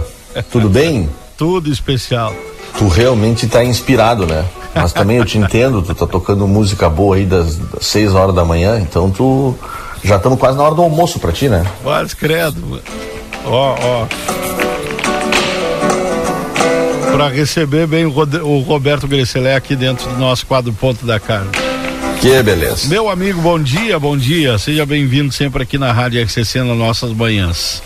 [0.51, 1.09] Tudo bem?
[1.36, 2.36] Tudo especial.
[2.77, 4.45] Tu realmente tá inspirado, né?
[4.75, 8.36] Mas também eu te entendo, tu tá tocando música boa aí das, das 6 horas
[8.36, 9.55] da manhã, então tu
[10.03, 11.65] já estamos quase na hora do almoço para ti, né?
[11.81, 12.79] Quase credo.
[13.43, 14.07] Ó, ó
[17.13, 21.52] para receber bem o, Roberto Gresselé aqui dentro do nosso quadro Ponto da Carne.
[22.19, 22.88] Que beleza.
[22.88, 24.58] Meu amigo, bom dia, bom dia.
[24.58, 27.84] Seja bem-vindo sempre aqui na Rádio RCC nas nossas manhãs.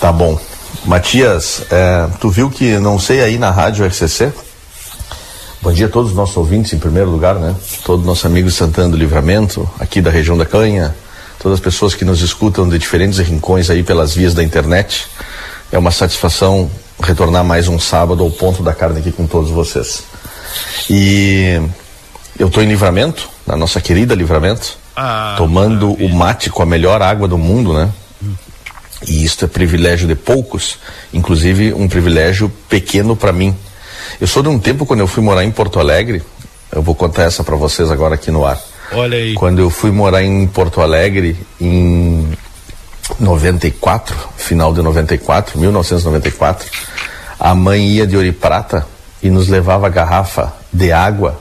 [0.00, 0.36] Tá bom.
[0.84, 4.32] Matias, é, tu viu que não sei aí na Rádio RCC?
[5.62, 7.54] Bom dia a todos os nossos ouvintes, em primeiro lugar, né?
[7.84, 10.92] Todos nossos amigos de Santana do Livramento, aqui da região da Canha,
[11.38, 15.06] todas as pessoas que nos escutam de diferentes rincões aí pelas vias da internet.
[15.70, 16.68] É uma satisfação
[17.02, 20.04] retornar mais um sábado ao ponto da carne aqui com todos vocês.
[20.88, 21.60] E
[22.38, 26.12] eu estou em Livramento, na nossa querida Livramento, ah, tomando maravilha.
[26.12, 27.90] o mate com a melhor água do mundo, né?
[29.06, 30.78] E isso é privilégio de poucos,
[31.12, 33.56] inclusive um privilégio pequeno para mim.
[34.20, 36.22] Eu sou de um tempo quando eu fui morar em Porto Alegre,
[36.70, 38.60] eu vou contar essa para vocês agora aqui no ar.
[38.92, 39.34] Olha aí.
[39.34, 42.28] Quando eu fui morar em Porto Alegre em
[43.18, 46.68] 94, final de 94, 1994,
[47.38, 48.86] a mãe ia de ouro e prata
[49.22, 51.38] e nos levava garrafa de água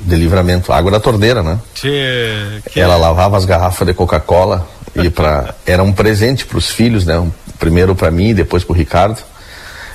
[0.00, 1.58] de livramento, água da torneira, né?
[1.74, 2.80] Que, que...
[2.80, 7.18] Ela lavava as garrafas de Coca-Cola e para era um presente para os filhos, né?
[7.18, 9.18] Um, primeiro para mim, depois para o Ricardo.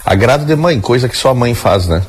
[0.05, 2.01] Agrado de mãe, coisa que só a mãe faz, né?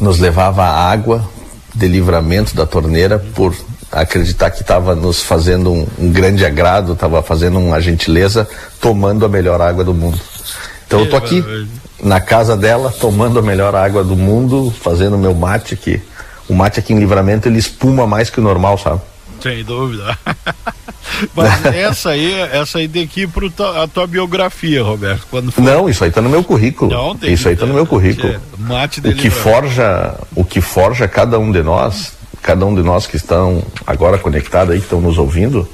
[0.00, 1.28] Nos levava água
[1.74, 3.54] de livramento da torneira por
[3.90, 8.48] acreditar que estava nos fazendo um, um grande agrado, estava fazendo uma gentileza,
[8.80, 10.20] tomando a melhor água do mundo.
[10.86, 11.44] Então eu tô aqui
[12.02, 16.00] na casa dela, tomando a melhor água do mundo, fazendo meu mate aqui.
[16.48, 19.00] O mate aqui em livramento ele espuma mais que o normal, sabe?
[19.42, 20.18] Sem dúvida.
[21.34, 25.26] Mas essa aí, essa aí tem que ir para a tua biografia, Roberto.
[25.30, 25.62] Quando for...
[25.62, 26.90] Não, isso aí está no meu currículo.
[26.90, 28.40] Não, isso aí está no meu currículo.
[28.58, 32.12] Mate o que forja, o que forja cada um de nós,
[32.42, 35.68] cada um de nós que estão agora conectados aí, que estão nos ouvindo,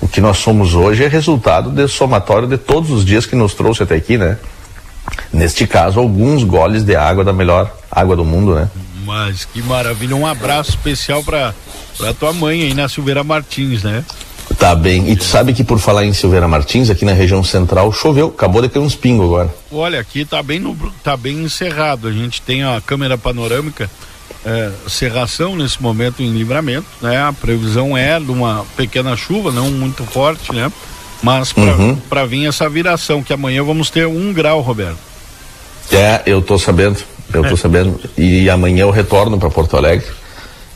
[0.00, 3.54] o que nós somos hoje é resultado desse somatório de todos os dias que nos
[3.54, 4.38] trouxe até aqui, né?
[5.32, 8.68] Neste caso, alguns goles de água da melhor água do mundo, né?
[9.04, 10.16] Mas que maravilha.
[10.16, 11.54] Um abraço especial pra,
[11.96, 14.04] pra tua mãe aí na Silveira Martins, né?
[14.58, 15.10] Tá bem.
[15.10, 18.28] E tu sabe que por falar em Silveira Martins, aqui na região central, choveu.
[18.28, 19.54] Acabou de cair uns pingos agora.
[19.70, 22.08] Olha, aqui tá bem, no, tá bem encerrado.
[22.08, 23.90] A gente tem a câmera panorâmica,
[24.44, 27.18] é, cerração nesse momento em livramento, né?
[27.20, 30.70] A previsão é de uma pequena chuva, não muito forte, né?
[31.22, 32.26] Mas para Uhum.
[32.26, 34.98] vir essa viração, que amanhã vamos ter um grau, Roberto.
[35.92, 36.98] É, eu tô sabendo.
[37.32, 38.00] Eu tô sabendo.
[38.16, 40.06] E amanhã eu retorno para Porto Alegre.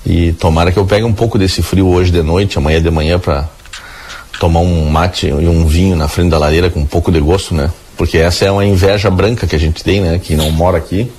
[0.06, 3.18] E tomara que eu pegue um pouco desse frio hoje de noite, amanhã de manhã,
[3.18, 3.48] para
[4.38, 7.54] tomar um mate e um vinho na frente da lareira com um pouco de gosto,
[7.54, 7.70] né?
[7.96, 10.20] Porque essa é uma inveja branca que a gente tem, né?
[10.22, 11.10] Que não mora aqui,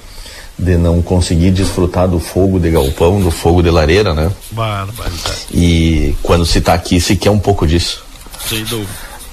[0.57, 4.31] de não conseguir desfrutar do fogo de galpão, do fogo de lareira, né?
[4.51, 5.47] Barbaridade.
[5.53, 8.03] E quando se tá aqui, se quer um pouco disso.
[8.47, 8.89] Sem dúvida.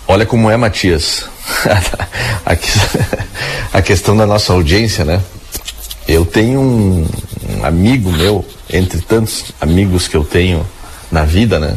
[0.08, 1.24] Olha como é, Matias.
[2.44, 2.68] a, que-
[3.72, 5.20] a questão da nossa audiência, né?
[6.08, 7.06] Eu tenho um,
[7.58, 10.66] um amigo meu, entre tantos amigos que eu tenho
[11.10, 11.76] na vida, né?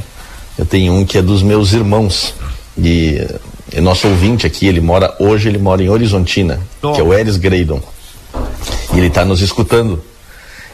[0.57, 2.33] Eu tenho um que é dos meus irmãos.
[2.77, 3.25] E
[3.71, 6.59] é nosso ouvinte aqui, ele mora, hoje ele mora em Horizontina,
[6.95, 7.81] que é o Eris Greydon.
[8.93, 10.01] E ele está nos escutando.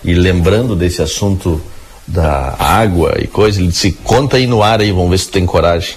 [0.04, 1.62] E lembrando desse assunto
[2.08, 5.32] da água e coisa, ele disse, conta aí no ar aí, vamos ver se tu
[5.32, 5.96] tem coragem.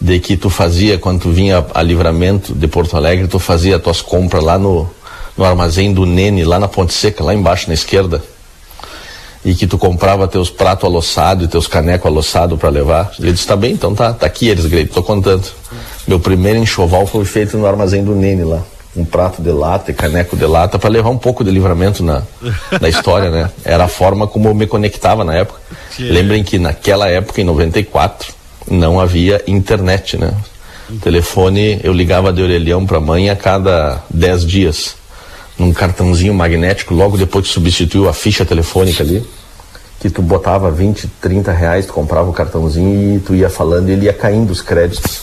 [0.00, 4.00] De que tu fazia, quando tu vinha a livramento de Porto Alegre, tu fazia tuas
[4.00, 4.88] compras lá no,
[5.36, 8.22] no armazém do Nene, lá na Ponte Seca, lá embaixo na esquerda.
[9.44, 13.12] E que tu comprava teus pratos aloçados e teus canecos aloçados para levar.
[13.18, 15.46] E eu disse, tá bem, então tá, tá aqui eles, Grey, tô contando.
[16.06, 18.62] Meu primeiro enxoval foi feito no armazém do Nene lá.
[19.00, 22.22] Um prato de lata e caneco de lata para levar um pouco de livramento na,
[22.80, 23.48] na história, né?
[23.64, 25.58] Era a forma como eu me conectava na época.
[25.96, 28.32] Que- Lembrem que naquela época, em 94,
[28.70, 30.32] não havia internet, né?
[31.02, 34.94] Telefone, eu ligava de orelhão para mãe a cada 10 dias.
[35.58, 39.24] Num cartãozinho magnético, logo depois que substituiu a ficha telefônica ali.
[40.00, 43.92] Que tu botava 20, 30 reais, tu comprava o cartãozinho e tu ia falando e
[43.92, 45.20] ele ia caindo os créditos.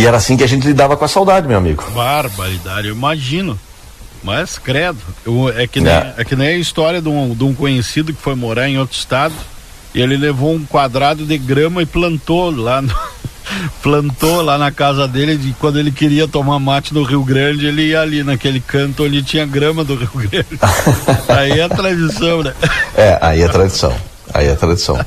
[0.00, 1.84] E era assim que a gente lidava com a saudade, meu amigo.
[1.94, 3.58] Barbaridade, eu imagino.
[4.22, 6.14] Mas credo, eu- é, que nem, É.
[6.16, 8.96] é que nem a história de um, de um conhecido que foi morar em outro
[8.96, 9.34] estado
[9.94, 12.94] e ele levou um quadrado de grama e plantou lá no-
[13.82, 17.88] plantou lá na casa dele de quando ele queria tomar mate no Rio Grande, ele
[17.88, 20.58] ia ali naquele canto onde tinha grama do Rio Grande.
[21.28, 22.54] Aí é tradição, né?
[22.96, 23.94] É, aí é tradição.
[24.32, 24.98] Aí é tradição.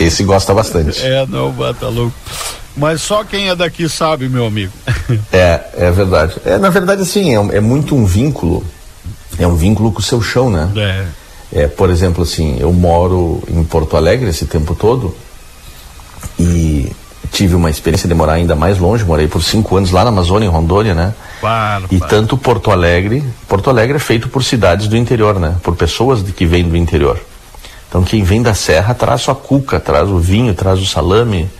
[0.00, 1.00] Esse gosta bastante.
[1.04, 2.14] É, não, bata louco.
[2.76, 4.72] Mas só quem é daqui sabe, meu amigo.
[5.30, 6.36] É, é verdade.
[6.44, 8.64] É, na verdade, assim, é, é muito um vínculo.
[9.38, 10.70] É um vínculo com o seu chão, né?
[10.76, 11.04] É.
[11.64, 15.14] É, por exemplo, assim, eu moro em Porto Alegre esse tempo todo
[16.38, 16.90] e
[17.30, 19.04] tive uma experiência de morar ainda mais longe.
[19.04, 21.12] Morei por cinco anos lá na Amazônia, em Rondônia, né?
[21.90, 25.56] E tanto Porto Alegre, Porto Alegre é feito por cidades do interior, né?
[25.62, 27.20] Por pessoas de, que vêm do interior.
[27.88, 31.50] Então quem vem da serra traz sua cuca, traz o vinho, traz o salame.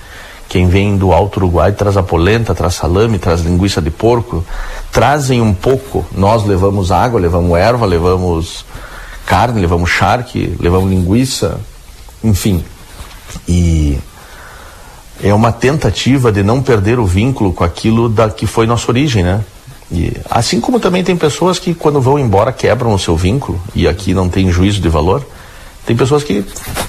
[0.53, 4.44] Quem vem do Alto Uruguai traz a polenta, traz salame, traz linguiça de porco.
[4.92, 6.05] Trazem um pouco.
[6.14, 8.66] Nós levamos água, levamos erva, levamos
[9.24, 11.59] carne, levamos charque, levamos linguiça,
[12.22, 12.62] enfim.
[13.48, 13.96] E
[15.22, 19.22] é uma tentativa de não perder o vínculo com aquilo da que foi nossa origem,
[19.22, 19.42] né?
[19.90, 23.88] E, assim como também tem pessoas que quando vão embora quebram o seu vínculo e
[23.88, 25.24] aqui não tem juízo de valor.
[25.87, 26.45] Tem pessoas que,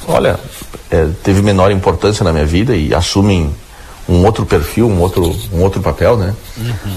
[0.07, 0.39] olha,
[0.91, 3.53] é, teve menor importância na minha vida e assumem
[4.07, 6.33] um outro perfil, um outro, um outro papel, né?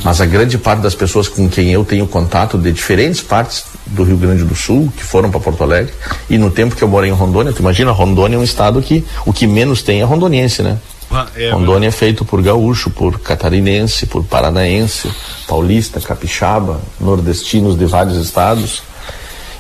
[0.03, 4.03] Mas a grande parte das pessoas com quem eu tenho contato de diferentes partes do
[4.03, 5.93] Rio Grande do Sul, que foram para Porto Alegre,
[6.29, 9.05] e no tempo que eu morei em Rondônia, tu imagina, Rondônia é um estado que
[9.25, 10.79] o que menos tem é rondoniense, né?
[11.11, 15.09] Ah, é, Rondônia é feito por gaúcho, por catarinense, por paranaense,
[15.47, 18.83] paulista, capixaba, nordestinos de vários estados.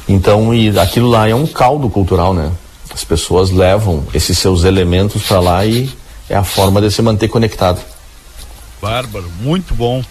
[0.08, 2.50] Então, e aquilo lá é um caldo cultural, né?
[2.92, 5.90] As pessoas levam esses seus elementos para lá e
[6.28, 7.80] é a forma de se manter conectado.
[8.80, 10.02] Bárbaro, muito bom.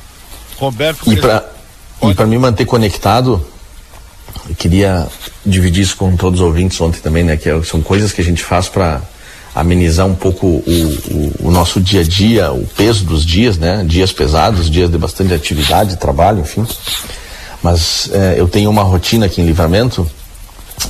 [0.57, 1.45] Roberto, E para
[2.03, 3.43] e para me manter conectado,
[4.49, 5.07] eu queria
[5.45, 7.37] dividir isso com todos os ouvintes ontem também, né?
[7.37, 9.01] Que é- são coisas que a gente faz para
[9.55, 10.61] amenizar um pouco o,
[11.41, 13.83] o, o nosso dia a dia, o peso dos dias, né?
[13.87, 16.67] Dias pesados, dias de bastante atividade, trabalho, enfim.
[17.65, 20.07] Mas eh, eu tenho uma rotina aqui em Livramento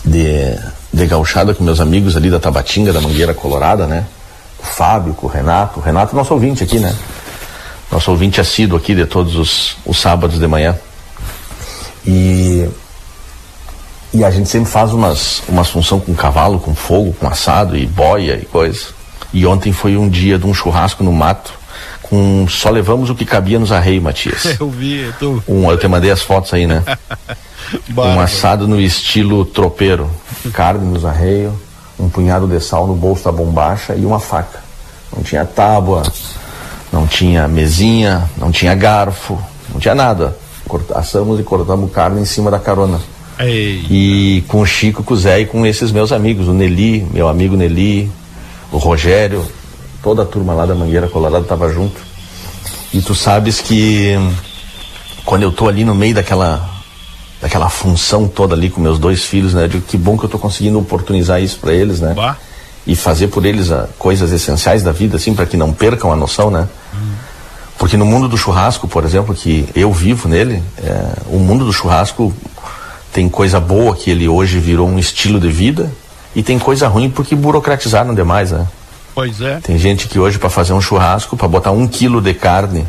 [0.04, 0.60] de,
[0.92, 4.06] de gauchada com meus amigos ali da Tabatinga, da Mangueira Colorada, né?
[4.60, 5.80] O Fábio, com o Renato.
[5.80, 6.94] O Renato é nosso ouvinte aqui, né?
[7.90, 10.78] Nosso ouvinte assíduo aqui de todos os, os sábados de manhã.
[12.06, 12.68] E,
[14.14, 17.86] e a gente sempre faz umas, umas função com cavalo, com fogo, com assado e
[17.86, 18.88] boia e coisa.
[19.34, 21.54] E ontem foi um dia de um churrasco no mato
[22.10, 24.46] com só levamos o que cabia nos arreios, Matias.
[24.60, 25.44] Eu vi, tu.
[25.48, 26.84] Um, eu te mandei as fotos aí, né?
[27.98, 30.10] um assado no estilo tropeiro.
[30.54, 31.54] Carne nos arreios,
[32.00, 34.64] um punhado de sal no bolso da bombacha e uma faca.
[35.16, 36.04] Não tinha tábua,
[36.94, 39.40] não tinha mesinha, não tinha garfo,
[39.74, 40.38] não tinha nada.
[40.94, 43.00] Assamos e cortamos carne em cima da carona.
[43.40, 43.86] Ei.
[43.90, 47.28] E com o Chico, com o Zé e com esses meus amigos, o Nelly, meu
[47.28, 48.12] amigo Nelly,
[48.72, 49.44] o Rogério,
[50.06, 52.00] toda a turma lá da Mangueira Colorada estava junto.
[52.94, 54.32] E tu sabes que hum,
[55.26, 56.70] quando eu tô ali no meio daquela
[57.42, 59.64] daquela função toda ali com meus dois filhos, né?
[59.64, 62.14] Eu digo, que bom que eu tô conseguindo oportunizar isso para eles, né?
[62.86, 66.16] E fazer por eles ah, coisas essenciais da vida, assim, para que não percam a
[66.16, 66.68] noção, né?
[67.80, 71.74] Porque no mundo do churrasco, por exemplo, que eu vivo nele, é, o mundo do
[71.74, 72.32] churrasco
[73.12, 75.92] tem coisa boa que ele hoje virou um estilo de vida
[76.36, 78.68] e tem coisa ruim porque burocratizaram demais, né?
[79.16, 79.62] Pois é.
[79.62, 82.86] Tem gente que hoje para fazer um churrasco, para botar um quilo de carne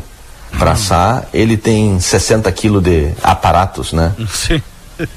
[0.59, 4.13] para assar, ele tem 60 quilos de aparatos, né?
[4.29, 4.61] Sim.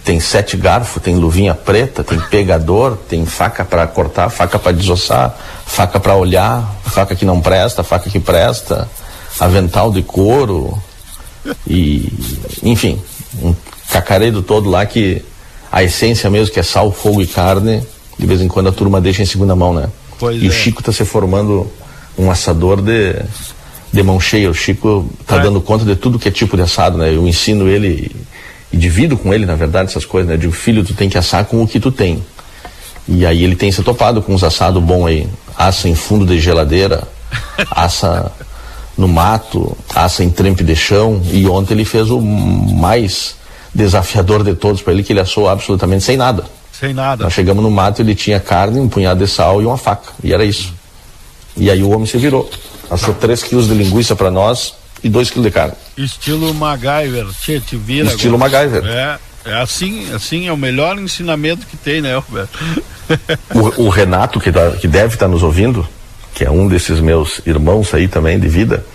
[0.04, 5.34] Tem sete garfos, tem luvinha preta, tem pegador, tem faca para cortar, faca para desossar,
[5.66, 8.88] faca para olhar, faca que não presta, faca que presta,
[9.38, 10.80] avental de couro
[11.66, 12.12] e,
[12.62, 13.00] enfim,
[13.42, 13.54] um
[13.90, 15.24] cacaredo todo lá que
[15.72, 17.82] a essência mesmo que é sal, fogo e carne,
[18.18, 19.88] de vez em quando a turma deixa em segunda mão, né?
[20.20, 20.54] Pois e o é.
[20.54, 21.66] Chico tá se formando
[22.16, 23.16] um assador de,
[23.92, 24.50] de mão cheia.
[24.50, 25.40] O Chico tá É.
[25.40, 27.12] dando conta de tudo que é tipo de assado, né?
[27.12, 28.14] Eu ensino ele
[28.72, 30.34] e divido com ele, na verdade, essas coisas, né?
[30.34, 32.22] Eu digo, filho, tu tem que assar com o que tu tem.
[33.08, 35.26] E aí ele tem se topado com uns assados bons aí.
[35.56, 37.02] Assa em fundo de geladeira,
[37.72, 38.30] assa
[38.96, 41.20] no mato, assa em trempe de chão.
[41.32, 43.34] E ontem ele fez o mais
[43.74, 46.44] desafiador de todos para ele, que ele assou absolutamente sem nada.
[46.80, 47.24] Sem nada.
[47.24, 50.12] Nós chegamos no mato, ele tinha carne, um punhado de sal e uma faca.
[50.24, 50.72] E era isso.
[51.56, 52.50] E aí o homem se virou.
[52.90, 54.74] Assou 3 quilos de linguiça para nós
[55.04, 55.74] e 2 quilos de carne.
[55.96, 57.26] Estilo MacGyver.
[57.40, 58.08] Tchê, te vira.
[58.08, 58.50] Estilo agora.
[58.64, 58.84] MacGyver.
[58.90, 62.58] É, é assim, assim é o melhor ensinamento que tem, né, Roberto?
[63.52, 65.84] O, o Renato, que, tá- que deve estar nos ouvindo,
[66.32, 68.86] que é um desses meus irmãos aí também de vida,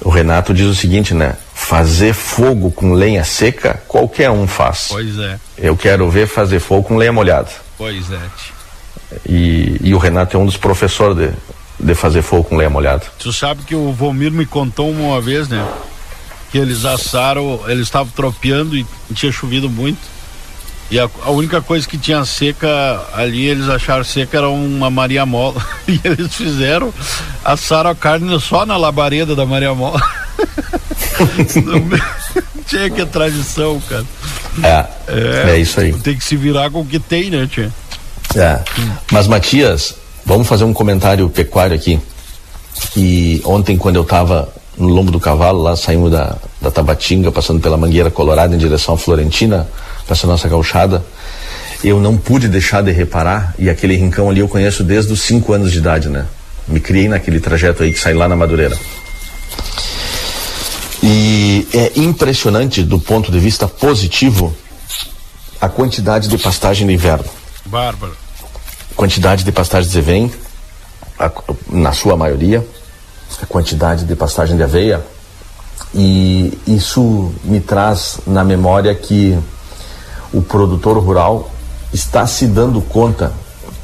[0.00, 1.36] o Renato diz o seguinte, né?
[1.54, 4.88] Fazer fogo com lenha seca, qualquer um faz.
[4.90, 7.48] Pois é, Eu quero ver fazer fogo com lenha molhada.
[7.78, 8.20] pois é.
[9.26, 11.30] E, e o Renato é um dos professores de,
[11.78, 13.04] de fazer fogo com lenha molhada.
[13.18, 15.64] Tu sabe que o Vomir me contou uma vez, né?
[16.50, 18.84] Que eles assaram, eles estavam tropeando e
[19.14, 19.98] tinha chovido muito.
[20.90, 22.68] E a, a única coisa que tinha seca
[23.14, 25.64] ali, eles acharam seca era uma Maria Mola.
[25.86, 26.92] E eles fizeram,
[27.44, 30.00] assaram a carne só na labareda da Maria Mola.
[32.66, 34.04] tinha que é tradição, cara.
[34.62, 35.92] É, é, isso aí.
[35.92, 37.72] Tem que se virar com o que tem, né, tia?
[38.36, 38.60] É.
[39.10, 39.94] Mas Matias,
[40.24, 42.00] vamos fazer um comentário pecuário aqui.
[42.96, 47.60] E ontem, quando eu estava no lombo do cavalo, lá saímos da, da Tabatinga, passando
[47.60, 49.68] pela Mangueira Colorada em direção à Florentina,
[50.08, 51.04] essa nossa gauchada,
[51.82, 55.52] eu não pude deixar de reparar, e aquele rincão ali eu conheço desde os 5
[55.52, 56.26] anos de idade, né?
[56.66, 58.76] Me criei naquele trajeto aí que sai lá na Madureira.
[61.06, 64.56] E é impressionante do ponto de vista positivo
[65.60, 67.28] a quantidade de pastagem no inverno
[67.66, 68.12] Bárbara.
[68.96, 70.30] quantidade de pastagem de
[71.18, 71.30] a-
[71.68, 72.66] na sua maioria,
[73.42, 75.04] a quantidade de pastagem de aveia,
[75.94, 79.38] e isso me traz na memória que
[80.32, 81.50] o produtor rural
[81.92, 83.32] está se dando conta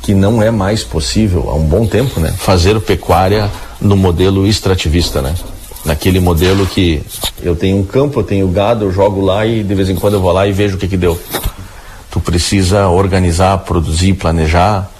[0.02, 5.20] que não é mais possível, há um bom tempo, né, fazer pecuária no modelo extrativista,
[5.20, 5.34] né?
[5.84, 7.02] Naquele modelo que
[7.42, 10.14] eu tenho um campo, eu tenho gado, eu jogo lá e de vez em quando
[10.14, 11.18] eu vou lá e vejo o que que deu.
[12.10, 14.90] Tu precisa organizar, produzir, planejar,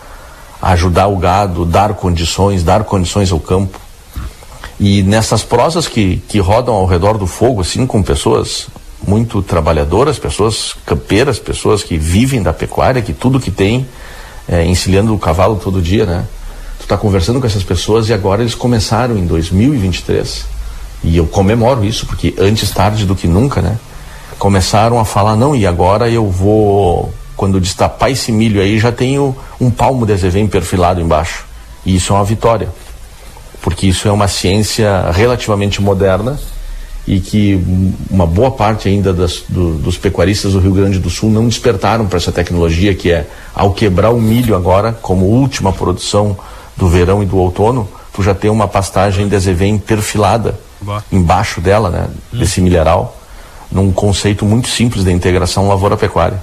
[0.62, 3.78] ajudar o gado, dar condições, dar condições ao campo.
[4.78, 8.68] E nessas prosas que, que rodam ao redor do fogo, assim, com pessoas
[9.07, 13.87] muito trabalhadoras, pessoas campeiras, pessoas que vivem da pecuária, que tudo que tem,
[14.49, 16.26] é, encilhando o cavalo todo dia, né?
[16.78, 20.59] Tu tá conversando com essas pessoas e agora eles começaram em 2023.
[21.03, 23.78] E eu comemoro isso, porque antes tarde do que nunca, né?
[24.38, 29.34] Começaram a falar, não, e agora eu vou, quando destapar esse milho aí, já tenho
[29.61, 31.44] um palmo de azevém perfilado embaixo.
[31.84, 32.68] E isso é uma vitória
[33.62, 36.38] porque isso é uma ciência relativamente moderna
[37.07, 41.11] e que um- uma boa parte ainda das- do- dos pecuaristas do Rio Grande do
[41.11, 45.72] Sul não despertaram para essa tecnologia que é ao quebrar o milho agora como última
[45.72, 46.36] produção
[46.76, 50.59] do verão e do outono, tu já tem uma pastagem de azevém perfilada
[51.12, 53.16] Embaixo dela, né, desse milharal,
[53.70, 56.43] num conceito muito simples de integração lavoura-pecuária.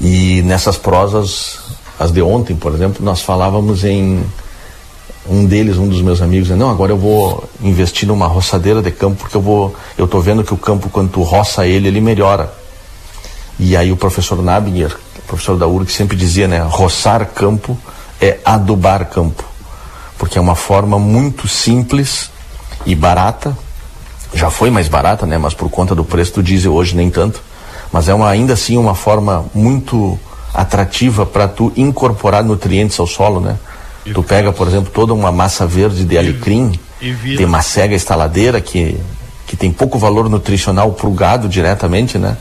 [0.00, 1.60] E nessas prosas,
[1.98, 4.24] as de ontem, por exemplo, nós falávamos em
[5.28, 9.18] um deles, um dos meus amigos, não, agora eu vou investir numa roçadeira de campo
[9.18, 12.52] porque eu vou, eu tô vendo que o campo quando tu roça ele, ele melhora.
[13.58, 14.96] E aí o professor Nabinger,
[15.28, 17.78] professor da URG, sempre dizia, né, roçar campo
[18.20, 19.44] é adubar campo,
[20.18, 22.31] porque é uma forma muito simples
[22.86, 23.56] e barata.
[24.34, 27.42] Já foi mais barata, né, mas por conta do preço do diesel hoje nem tanto,
[27.92, 30.18] mas é uma ainda assim uma forma muito
[30.54, 33.56] atrativa para tu incorporar nutrientes ao solo, né?
[34.04, 38.98] Tu pega, por exemplo, toda uma massa verde de alecrim, de macega estaladeira, que,
[39.46, 42.36] que tem pouco valor nutricional para o gado diretamente, né?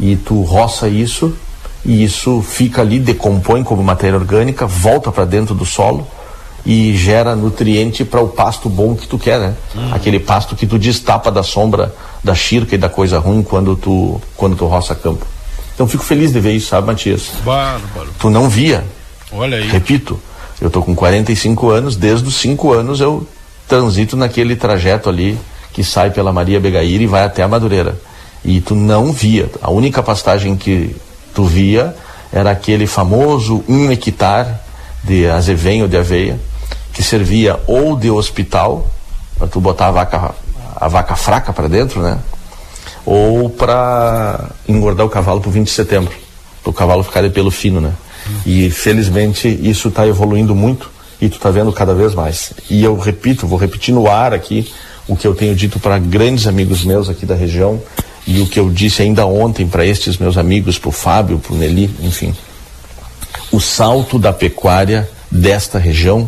[0.00, 1.36] E tu roça isso
[1.84, 6.06] e isso fica ali, decompõe como matéria orgânica, volta para dentro do solo
[6.66, 9.54] e gera nutriente para o pasto bom que tu quer, né?
[9.74, 9.94] Hum.
[9.94, 11.94] Aquele pasto que tu destapa da sombra
[12.24, 15.24] da xirca e da coisa ruim quando tu quando tu roça campo.
[15.72, 17.30] Então fico feliz de ver isso, sabe, Matias?
[17.44, 18.08] Bárbaro.
[18.18, 18.84] Tu não via.
[19.30, 19.68] Olha aí.
[19.68, 20.18] Repito,
[20.60, 23.24] eu tô com 45 anos, desde os 5 anos eu
[23.68, 25.38] transito naquele trajeto ali
[25.72, 27.96] que sai pela Maria Begaíra e vai até a Madureira.
[28.44, 29.48] E tu não via.
[29.62, 30.96] A única pastagem que
[31.32, 31.94] tu via
[32.32, 34.54] era aquele famoso um hectare
[35.04, 36.40] de azevenho ou de aveia,
[36.96, 38.90] que servia ou de hospital,
[39.38, 40.34] para tu botar a vaca,
[40.74, 42.18] a vaca fraca para dentro, né?
[43.04, 46.14] Ou para engordar o cavalo para o 20 de setembro,
[46.62, 47.92] para o cavalo ficar de pelo fino, né?
[48.46, 50.90] E felizmente isso está evoluindo muito
[51.20, 52.54] e tu está vendo cada vez mais.
[52.70, 54.72] E eu repito, vou repetir no ar aqui
[55.06, 57.78] o que eu tenho dito para grandes amigos meus aqui da região
[58.26, 61.52] e o que eu disse ainda ontem para estes meus amigos, para o Fábio, para
[61.52, 62.34] o Nelly, enfim.
[63.52, 66.26] O salto da pecuária desta região,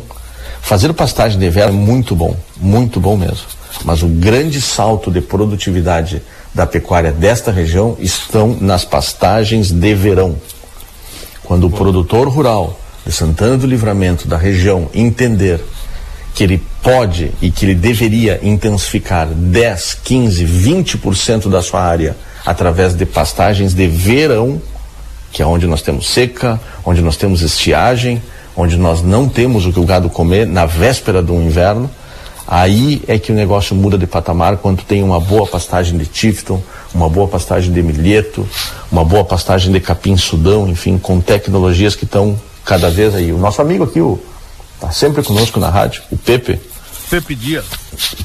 [0.68, 3.46] fazer pastagem de verão é muito bom, muito bom mesmo.
[3.86, 6.20] Mas o grande salto de produtividade
[6.52, 10.36] da pecuária desta região estão nas pastagens de verão.
[11.42, 15.58] Quando o produtor rural de Santana do Livramento, da região, entender
[16.34, 22.14] que ele pode e que ele deveria intensificar 10, 15, 20% da sua área
[22.44, 24.60] através de pastagens de verão,
[25.32, 28.22] que é onde nós temos seca, onde nós temos estiagem,
[28.58, 31.88] onde nós não temos o que o gado comer na véspera do inverno,
[32.44, 36.60] aí é que o negócio muda de patamar quando tem uma boa pastagem de Tifton,
[36.92, 38.44] uma boa pastagem de milheto,
[38.90, 43.32] uma boa pastagem de capim-sudão, enfim, com tecnologias que estão cada vez aí.
[43.32, 44.18] O nosso amigo aqui, o
[44.80, 46.58] tá sempre conosco na rádio, o Pepe.
[47.08, 47.64] Pepe Dias.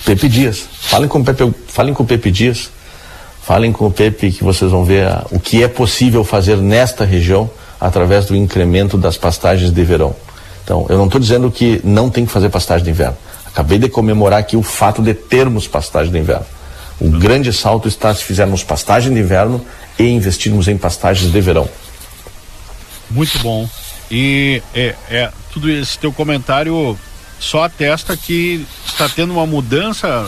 [0.03, 0.63] Pepe Dias.
[0.81, 2.71] Falem com o Pepe, falem com o Pepe Dias.
[3.45, 7.05] Falem com o Pepe que vocês vão ver a, o que é possível fazer nesta
[7.05, 7.49] região
[7.83, 10.15] através do incremento das pastagens de verão.
[10.63, 13.17] Então, eu não estou dizendo que não tem que fazer pastagem de inverno.
[13.45, 16.45] Acabei de comemorar aqui o fato de termos pastagem de inverno.
[16.97, 19.63] O grande salto está se fizermos pastagem de inverno
[19.99, 21.67] e investirmos em pastagens de verão.
[23.11, 23.67] Muito bom.
[24.09, 26.97] E é, é tudo esse teu comentário
[27.37, 30.25] só atesta que está tendo uma mudança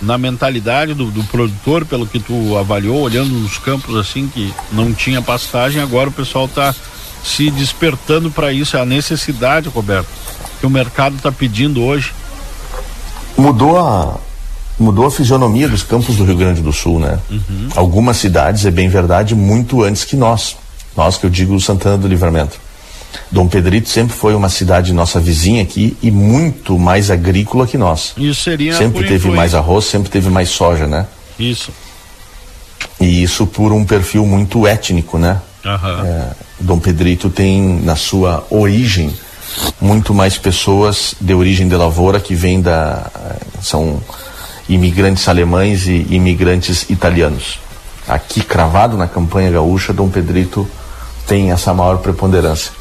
[0.00, 4.92] na mentalidade do, do, produtor, pelo que tu avaliou, olhando nos campos assim que não
[4.92, 6.72] tinha pastagem, agora o pessoal está
[7.22, 10.08] se despertando para isso, é a necessidade, Roberto,
[10.60, 12.12] que o mercado está pedindo hoje.
[13.36, 14.18] Mudou a,
[14.78, 17.18] mudou a fisionomia dos campos do Rio Grande do Sul, né?
[17.30, 17.68] Uhum.
[17.76, 20.56] Algumas cidades, é bem verdade, muito antes que nós.
[20.96, 22.60] Nós que eu digo Santana do Livramento.
[23.30, 28.14] Dom Pedrito sempre foi uma cidade nossa vizinha aqui e muito mais agrícola que nós.
[28.16, 29.36] Isso seria sempre teve influência.
[29.36, 31.06] mais arroz, sempre teve mais soja, né?
[31.38, 31.72] Isso.
[33.00, 35.40] E isso por um perfil muito étnico, né?
[35.64, 36.04] Uhum.
[36.06, 36.30] É,
[36.62, 39.12] Dom Pedrito tem na sua origem
[39.80, 43.10] muito mais pessoas de origem de lavoura que vêm da
[43.60, 44.00] são
[44.68, 47.58] imigrantes alemães e imigrantes italianos.
[48.08, 50.68] Aqui, cravado na campanha gaúcha, Dom Pedrito
[51.26, 52.72] tem essa maior preponderância.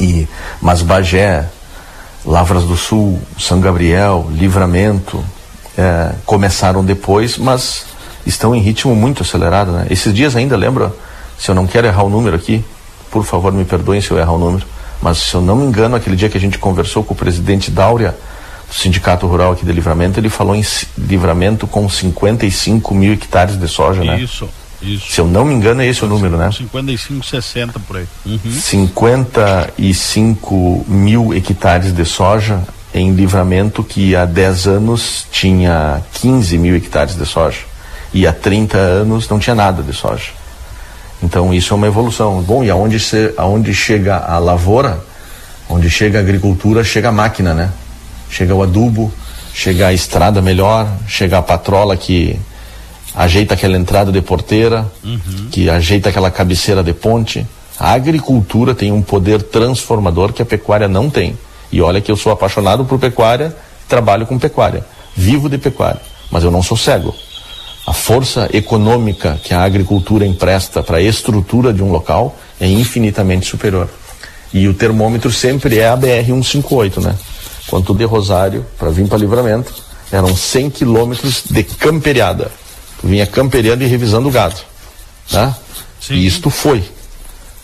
[0.00, 0.28] E,
[0.60, 1.48] mas Bagé,
[2.24, 5.24] Lavras do Sul, São Gabriel, Livramento,
[5.76, 7.86] é, começaram depois, mas
[8.26, 9.72] estão em ritmo muito acelerado.
[9.72, 9.86] Né?
[9.90, 10.92] Esses dias ainda, lembra?
[11.38, 12.64] Se eu não quero errar o número aqui,
[13.10, 14.66] por favor me perdoem se eu errar o número,
[15.00, 17.70] mas se eu não me engano, aquele dia que a gente conversou com o presidente
[17.70, 18.16] Dáurea,
[18.68, 20.64] do Sindicato Rural aqui de Livramento, ele falou em
[20.98, 24.20] livramento com 55 mil hectares de soja, isso, né?
[24.20, 24.48] Isso,
[24.82, 25.12] isso.
[25.12, 26.50] Se eu não me engano, é esse o número, né?
[26.50, 28.06] 55, 60 por aí.
[28.24, 28.52] Uhum.
[28.52, 32.60] 55 mil hectares de soja
[32.92, 37.60] em livramento que há 10 anos tinha 15 mil hectares de soja.
[38.12, 40.30] E há 30 anos não tinha nada de soja.
[41.22, 42.42] Então isso é uma evolução.
[42.42, 45.00] Bom, e aonde, se, aonde chega a lavoura,
[45.68, 47.72] onde chega a agricultura, chega a máquina, né?
[48.30, 49.12] chega o adubo,
[49.54, 52.38] chega a estrada melhor, chega a patrola que
[53.14, 55.48] ajeita aquela entrada de porteira, uhum.
[55.50, 57.46] que ajeita aquela cabeceira de ponte.
[57.78, 61.38] A agricultura tem um poder transformador que a pecuária não tem.
[61.72, 63.54] E olha que eu sou apaixonado por pecuária,
[63.88, 66.00] trabalho com pecuária, vivo de pecuária,
[66.30, 67.14] mas eu não sou cego.
[67.86, 73.46] A força econômica que a agricultura empresta para a estrutura de um local é infinitamente
[73.46, 73.88] superior.
[74.52, 77.14] E o termômetro sempre é a BR 158, né?
[77.68, 79.72] Quanto de Rosário para vir para Livramento,
[80.10, 82.50] eram 100 quilômetros de camperiada.
[83.00, 84.60] Tu vinha camperiando e revisando o gado,
[85.30, 85.54] né?
[86.10, 86.82] E isto foi.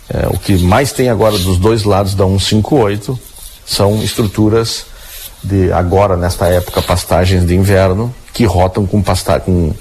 [0.09, 3.19] É, o que mais tem agora dos dois lados da 158
[3.65, 4.85] são estruturas
[5.43, 9.73] de agora nesta época pastagens de inverno que rotam com pasta com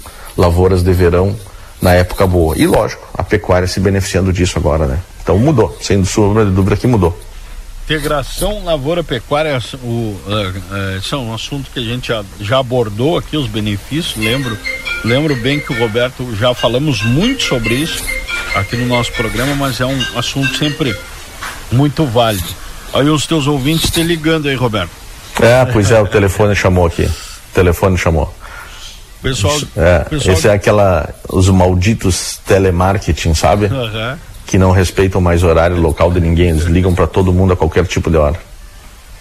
[0.41, 1.35] lavouras de verão
[1.79, 2.57] na época boa.
[2.57, 4.99] E lógico, a pecuária se beneficiando disso agora, né?
[5.21, 7.17] Então mudou, sem sombra de dúvida que mudou.
[7.83, 13.17] Integração lavoura-pecuária, o, uh, uh, esse é um assunto que a gente já, já abordou
[13.17, 14.57] aqui, os benefícios, lembro,
[15.03, 18.03] lembro bem que o Roberto já falamos muito sobre isso
[18.55, 20.95] aqui no nosso programa, mas é um assunto sempre
[21.71, 22.47] muito válido.
[22.93, 24.91] Aí os teus ouvintes te ligando aí, Roberto.
[25.39, 27.03] É, pois é, o telefone chamou aqui.
[27.03, 28.33] O telefone chamou.
[29.21, 33.67] Pessoal, É, pessoal esse é aquela, os malditos telemarketing, sabe?
[33.67, 34.17] Aham.
[34.47, 37.85] Que não respeitam mais horário local de ninguém, eles ligam para todo mundo a qualquer
[37.85, 38.35] tipo de hora.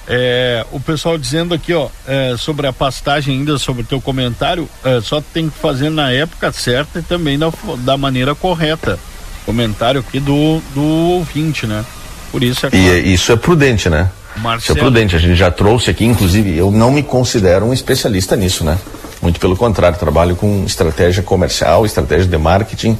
[0.08, 4.68] É, o pessoal dizendo aqui, ó, é, sobre a pastagem ainda, sobre o teu comentário,
[4.84, 8.98] é, só tem que fazer na época certa e também da, da maneira correta.
[9.46, 11.84] Comentário aqui do, do ouvinte, né?
[12.32, 14.10] Por isso é E é- isso é prudente, né?
[14.34, 14.78] Isso Marcelo.
[14.78, 15.14] é prudente.
[15.14, 18.78] A gente já trouxe aqui, inclusive, eu não me considero um especialista nisso, né?
[19.20, 22.98] Muito pelo contrário, trabalho com estratégia comercial, estratégia de marketing,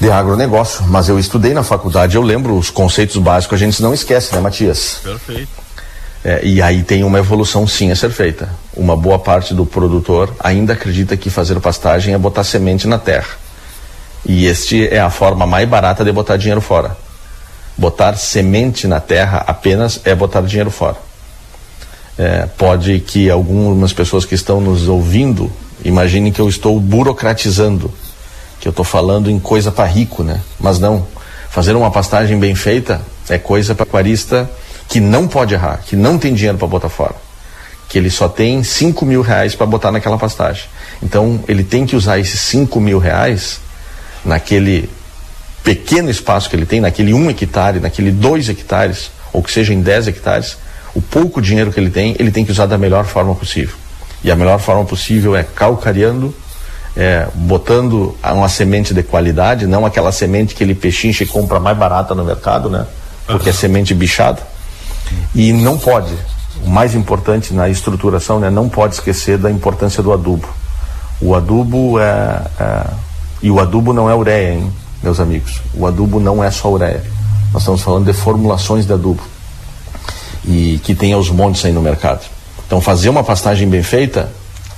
[0.00, 0.84] de agronegócio.
[0.86, 4.40] Mas eu estudei na faculdade, eu lembro os conceitos básicos, a gente não esquece, né,
[4.40, 5.00] Matias?
[5.02, 5.68] Perfeito.
[6.24, 8.48] É, e aí tem uma evolução sim a ser feita.
[8.76, 13.28] Uma boa parte do produtor ainda acredita que fazer pastagem é botar semente na terra.
[14.26, 16.96] E este é a forma mais barata de botar dinheiro fora.
[17.76, 21.07] Botar semente na terra apenas é botar dinheiro fora.
[22.18, 25.50] É, pode que algumas pessoas que estão nos ouvindo
[25.84, 27.92] imaginem que eu estou burocratizando,
[28.60, 30.40] que eu estou falando em coisa para rico, né?
[30.58, 31.06] Mas não.
[31.48, 34.50] Fazer uma pastagem bem feita é coisa para aquarista
[34.88, 37.14] que não pode errar, que não tem dinheiro para botar fora,
[37.88, 40.64] que ele só tem 5 mil reais para botar naquela pastagem.
[41.02, 43.60] Então ele tem que usar esses 5 mil reais
[44.24, 44.90] naquele
[45.62, 49.82] pequeno espaço que ele tem, naquele um hectare, naquele dois hectares, ou que seja em
[49.82, 50.56] 10 hectares,
[50.98, 53.76] o pouco dinheiro que ele tem, ele tem que usar da melhor forma possível.
[54.24, 56.34] E a melhor forma possível é calcareando,
[56.96, 61.78] é, botando uma semente de qualidade, não aquela semente que ele pechincha e compra mais
[61.78, 62.84] barata no mercado, né?
[63.28, 64.42] Porque é semente bichada.
[65.32, 66.12] E não pode,
[66.64, 68.50] o mais importante na estruturação, né?
[68.50, 70.48] Não pode esquecer da importância do adubo.
[71.20, 72.86] O adubo é, é
[73.40, 75.62] e o adubo não é ureia, hein, meus amigos.
[75.74, 77.04] O adubo não é só ureia.
[77.52, 79.22] Nós estamos falando de formulações de adubo
[80.44, 82.20] e que tem aos montes aí no mercado.
[82.66, 84.30] Então, fazer uma pastagem bem feita,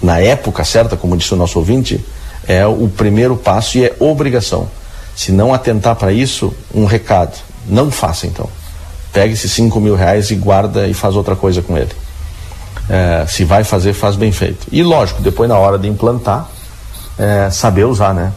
[0.03, 2.05] na época certa, como disse o nosso ouvinte,
[2.47, 4.69] é o primeiro passo e é obrigação.
[5.15, 7.37] Se não atentar para isso, um recado:
[7.67, 8.49] não faça então.
[9.13, 11.91] Pegue esses 5 mil reais e guarda e faz outra coisa com ele.
[12.89, 14.67] É, se vai fazer, faz bem feito.
[14.71, 16.49] E lógico, depois na hora de implantar,
[17.19, 18.33] é, saber usar, né?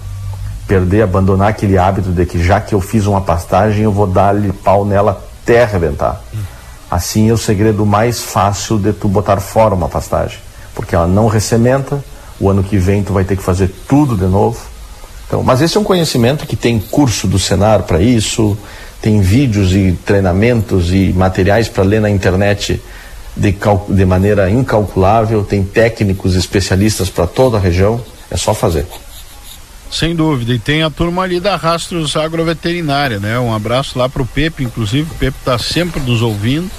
[0.67, 4.51] Perder, abandonar aquele hábito de que já que eu fiz uma pastagem, eu vou dar-lhe
[4.51, 6.21] pau nela até arrebentar.
[6.93, 10.37] Assim é o segredo mais fácil de tu botar fora uma pastagem,
[10.75, 11.99] porque ela não ressementa,
[12.39, 14.59] o ano que vem tu vai ter que fazer tudo de novo.
[15.25, 18.55] Então, mas esse é um conhecimento que tem curso do Senar para isso,
[19.01, 22.79] tem vídeos e treinamentos e materiais para ler na internet
[23.35, 23.55] de,
[23.89, 28.85] de maneira incalculável, tem técnicos especialistas para toda a região, é só fazer.
[29.93, 30.53] Sem dúvida.
[30.53, 33.37] E tem a turma ali da Rastros Agroveterinária, né?
[33.37, 35.07] Um abraço lá pro Pepe, inclusive.
[35.11, 36.69] O Pepe tá sempre nos ouvindo.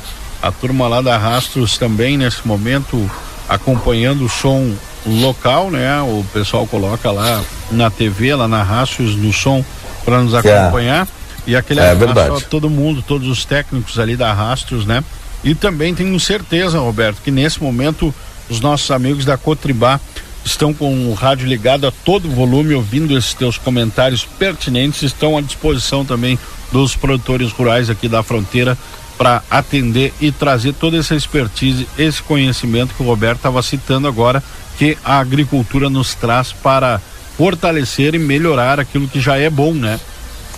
[0.43, 3.09] A turma lá da Rastros também, nesse momento,
[3.49, 4.75] acompanhando o som
[5.07, 6.01] local, né?
[6.03, 7.41] O pessoal coloca lá
[7.71, 9.65] na TV, lá na Rastros, no som,
[10.05, 11.07] para nos acompanhar.
[11.47, 15.05] E aquele É abraço a todo mundo, todos os técnicos ali da Rastros, né?
[15.45, 18.13] E também tenho certeza, Roberto, que nesse momento
[18.51, 20.01] os nossos amigos da Cotribá
[20.45, 25.41] estão com o rádio ligado a todo volume, ouvindo esses teus comentários pertinentes, estão à
[25.41, 26.39] disposição também
[26.71, 28.77] dos produtores rurais aqui da fronteira
[29.17, 34.43] para atender e trazer toda essa expertise, esse conhecimento que o Roberto estava citando agora,
[34.77, 37.01] que a agricultura nos traz para
[37.37, 39.99] fortalecer e melhorar aquilo que já é bom, né?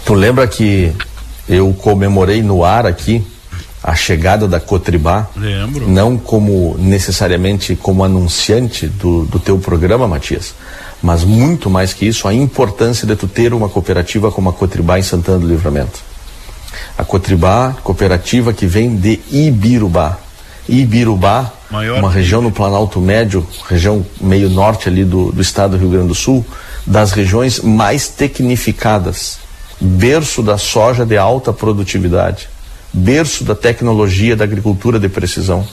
[0.04, 0.92] Tu lembra que
[1.48, 3.24] eu comemorei no ar aqui
[3.86, 5.28] a chegada da Cotribá?
[5.36, 5.88] Lembro.
[5.88, 10.54] Não como necessariamente como anunciante do, do teu programa, Matias,
[11.00, 14.98] mas muito mais que isso, a importância de tu ter uma cooperativa como a Cotribá
[14.98, 16.00] em Santana do Livramento.
[16.98, 20.18] A Cotribá, cooperativa que vem de Ibirubá,
[20.68, 25.78] Ibirubá, Maior uma região no Planalto Médio, região meio norte ali do, do estado do
[25.78, 26.44] Rio Grande do Sul,
[26.84, 29.38] das regiões mais tecnificadas,
[29.80, 32.48] berço da soja de alta produtividade,
[32.96, 35.66] berço da tecnologia da agricultura de precisão.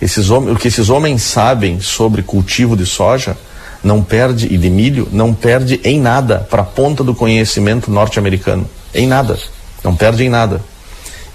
[0.00, 3.36] Esses o que esses homens sabem sobre cultivo de soja
[3.82, 8.68] não perde e de milho não perde em nada para a ponta do conhecimento norte-americano,
[8.94, 9.38] em nada,
[9.84, 10.60] não perde em nada.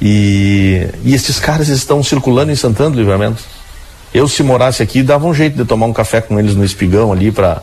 [0.02, 3.44] E, e esses caras estão circulando em Santana do Livramento.
[4.14, 7.14] Eu, se morasse aqui, dava um jeito de tomar um café com eles no espigão
[7.14, 7.62] ali para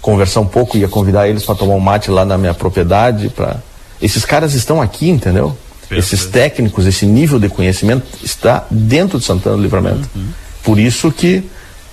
[0.00, 3.30] conversar um pouco, ia convidar eles para tomar um mate lá na minha propriedade.
[3.30, 3.56] Pra...
[4.00, 5.56] Esses caras estão aqui, entendeu?
[5.90, 10.08] Esses técnicos, esse nível de conhecimento está dentro de Santana do Livramento.
[10.62, 11.42] Por isso que,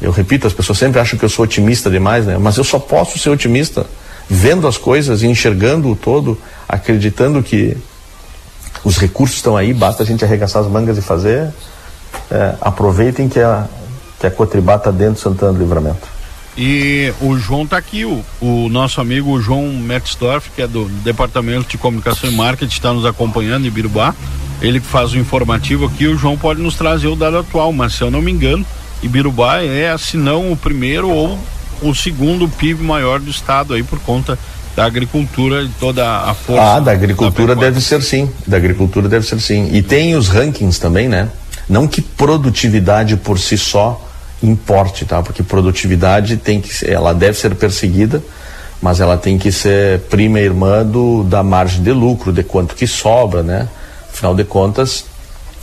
[0.02, 2.38] eu repito, as pessoas sempre acham que eu sou otimista demais, né?
[2.38, 3.86] Mas eu só posso ser otimista
[4.30, 6.38] vendo as coisas, enxergando o todo,
[6.68, 7.76] acreditando que
[8.84, 11.50] os recursos estão aí, basta a gente arregaçar as mangas e fazer.
[12.30, 13.66] É, aproveitem que a,
[14.20, 16.17] que a Cotribá está dentro de Santana do Livramento.
[16.58, 21.70] E o João está aqui, o, o, nosso amigo João Metzdorf, que é do Departamento
[21.70, 24.16] de Comunicação e Marketing, está nos acompanhando em Birubá.
[24.60, 27.94] Ele que faz o informativo aqui, o João pode nos trazer o dado atual, mas
[27.94, 28.66] se eu não me engano,
[29.04, 31.38] Ibirubá é, se não o primeiro ou
[31.84, 34.38] o segundo PIB maior do estado aí por conta
[34.76, 36.78] da agricultura e toda a força.
[36.78, 39.70] Ah, da agricultura da deve ser sim, da agricultura deve ser sim.
[39.74, 41.30] E tem os rankings também, né?
[41.70, 44.07] Não que produtividade por si só
[44.42, 45.22] importe, tá?
[45.22, 48.24] Porque produtividade tem que ser, ela deve ser perseguida,
[48.82, 52.86] mas ela tem que ser prima irmã do, da margem de lucro, de quanto que
[52.86, 53.68] sobra, né?
[54.12, 55.06] Afinal de contas,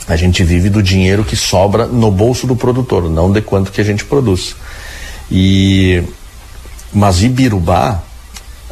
[0.07, 3.81] a gente vive do dinheiro que sobra no bolso do produtor, não de quanto que
[3.81, 4.55] a gente produz.
[5.31, 6.03] E
[6.93, 8.01] mas Ibirubá,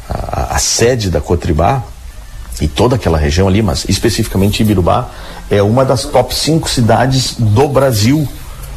[0.10, 1.84] a, a sede da Cotribá
[2.62, 5.10] e toda aquela região ali, mas especificamente Ibirubá,
[5.50, 8.28] é uma das top 5 cidades do Brasil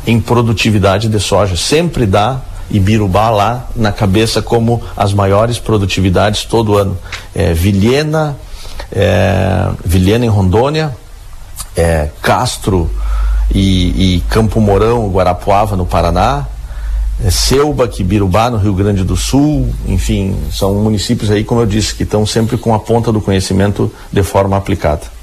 [0.07, 1.57] em produtividade de soja.
[1.57, 2.41] Sempre dá
[2.71, 6.97] Ibirubá lá na cabeça como as maiores produtividades todo ano.
[7.35, 8.37] É, Vilhena,
[8.93, 10.97] é, Vilhena em Rondônia,
[11.77, 12.91] é, Castro
[13.53, 16.47] e, e, Campo Mourão, Guarapuava no Paraná,
[17.25, 21.95] é, Selba, Ibirubá no Rio Grande do Sul, enfim, são municípios aí, como eu disse,
[21.95, 25.16] que estão sempre com a ponta do conhecimento de forma aplicada.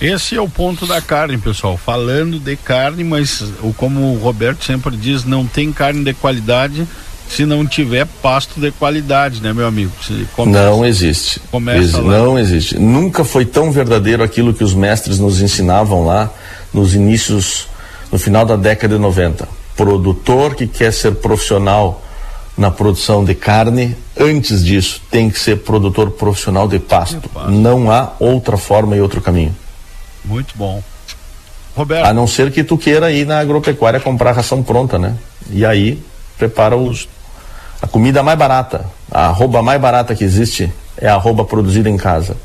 [0.00, 1.76] Esse é o ponto da carne, pessoal.
[1.76, 3.42] Falando de carne, mas
[3.76, 6.86] como o Roberto sempre diz, não tem carne de qualidade
[7.28, 9.90] se não tiver pasto de qualidade, né, meu amigo?
[11.50, 12.02] Começa, não existe.
[12.02, 12.18] Lá.
[12.18, 12.78] Não existe.
[12.78, 16.30] Nunca foi tão verdadeiro aquilo que os mestres nos ensinavam lá
[16.72, 17.66] nos inícios,
[18.12, 19.48] no final da década de 90.
[19.76, 22.02] Produtor que quer ser profissional
[22.56, 27.20] na produção de carne, antes disso, tem que ser produtor profissional de pasto.
[27.20, 27.50] De pasto.
[27.50, 29.54] Não há outra forma e outro caminho.
[30.26, 30.82] Muito bom.
[31.76, 32.06] Roberto.
[32.06, 35.14] A não ser que tu queira ir na agropecuária comprar ração pronta, né?
[35.50, 36.02] E aí
[36.38, 37.08] prepara os,
[37.80, 41.96] a comida mais barata, a arroba mais barata que existe é a arroba produzida em
[41.96, 42.36] casa.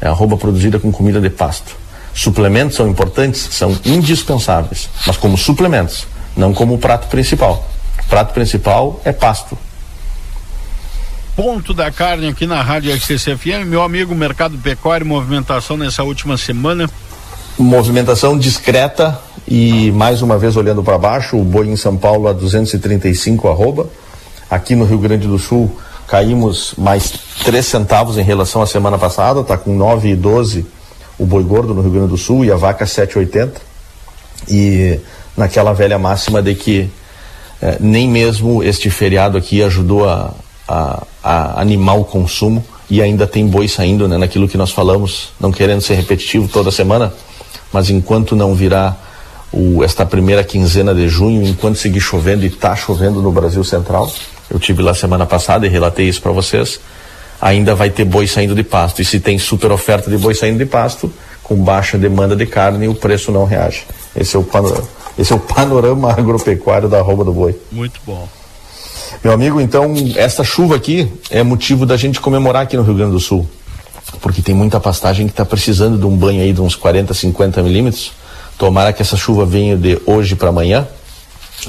[0.00, 1.76] É a arroba produzida com comida de pasto.
[2.12, 6.06] Suplementos são importantes, são indispensáveis, mas como suplementos,
[6.36, 7.66] não como prato principal.
[8.04, 9.56] O prato principal é pasto.
[11.34, 16.90] Ponto da carne aqui na Rádio RCCFM, meu amigo Mercado Pecuário, movimentação nessa última semana
[17.58, 22.32] movimentação discreta e mais uma vez olhando para baixo, o boi em São Paulo a
[22.32, 23.86] 235 arroba.
[24.50, 25.70] Aqui no Rio Grande do Sul
[26.06, 27.12] caímos mais
[27.44, 30.64] 3 centavos em relação à semana passada, está com 9,12
[31.18, 33.52] o boi gordo no Rio Grande do Sul e a vaca 7,80.
[34.48, 34.98] E
[35.36, 36.90] naquela velha máxima de que
[37.60, 40.32] eh, nem mesmo este feriado aqui ajudou a,
[40.66, 45.30] a, a animar o consumo e ainda tem boi saindo, né, naquilo que nós falamos,
[45.40, 47.12] não querendo ser repetitivo toda semana
[47.72, 49.10] mas enquanto não virar
[49.52, 54.10] o, esta primeira quinzena de junho, enquanto seguir chovendo e está chovendo no Brasil Central,
[54.50, 56.80] eu tive lá semana passada e relatei isso para vocês,
[57.40, 59.02] ainda vai ter boi saindo de pasto.
[59.02, 61.12] E se tem super oferta de boi saindo de pasto,
[61.42, 63.84] com baixa demanda de carne, o preço não reage.
[64.14, 67.58] Esse é o panorama, esse é o panorama agropecuário da arroba do boi.
[67.70, 68.28] Muito bom.
[69.22, 73.12] Meu amigo, então, essa chuva aqui é motivo da gente comemorar aqui no Rio Grande
[73.12, 73.48] do Sul
[74.20, 77.62] porque tem muita pastagem que está precisando de um banho aí de uns 40, 50
[77.62, 78.12] milímetros.
[78.58, 80.86] Tomara que essa chuva venha de hoje para amanhã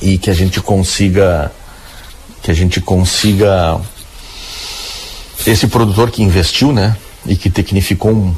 [0.02, 1.52] e que a gente consiga
[2.42, 3.80] que a gente consiga
[5.48, 8.36] esse produtor que investiu, né, e que tecnificou um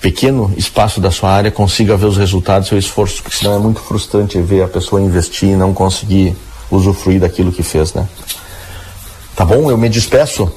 [0.00, 3.58] pequeno espaço da sua área consiga ver os resultados do seu esforço, porque senão é
[3.58, 6.34] muito frustrante ver a pessoa investir e não conseguir
[6.70, 8.08] usufruir daquilo que fez, né?
[9.36, 9.70] Tá bom?
[9.70, 10.50] Eu me despeço.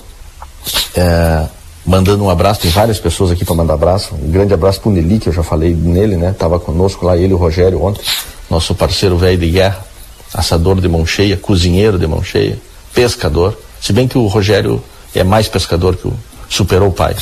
[0.95, 1.45] É,
[1.85, 4.15] mandando um abraço, tem várias pessoas aqui para mandar abraço.
[4.15, 6.33] Um grande abraço pro Nelly, que eu já falei nele, né?
[6.37, 8.03] Tava conosco lá, ele e o Rogério ontem.
[8.49, 9.85] nosso parceiro velho de guerra,
[10.33, 12.57] assador de mão cheia, cozinheiro de mão cheia,
[12.93, 13.57] pescador.
[13.79, 14.81] Se bem que o Rogério
[15.13, 16.13] é mais pescador que o
[16.49, 17.15] superou o pai.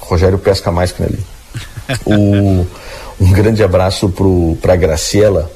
[0.00, 1.18] O Rogério pesca mais que ele.
[2.04, 2.66] O,
[3.20, 4.12] um grande abraço
[4.60, 5.50] para a Graciela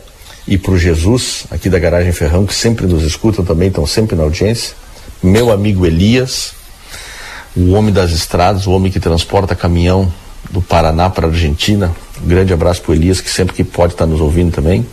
[0.46, 4.16] e para o Jesus, aqui da Garagem Ferrão, que sempre nos escutam também, estão sempre
[4.16, 4.74] na audiência.
[5.22, 6.52] Meu amigo Elias,
[7.56, 10.12] o homem das estradas, o homem que transporta caminhão
[10.50, 11.90] do Paraná para a Argentina.
[12.22, 14.86] Um grande abraço para o Elias, que sempre que pode estar nos ouvindo também.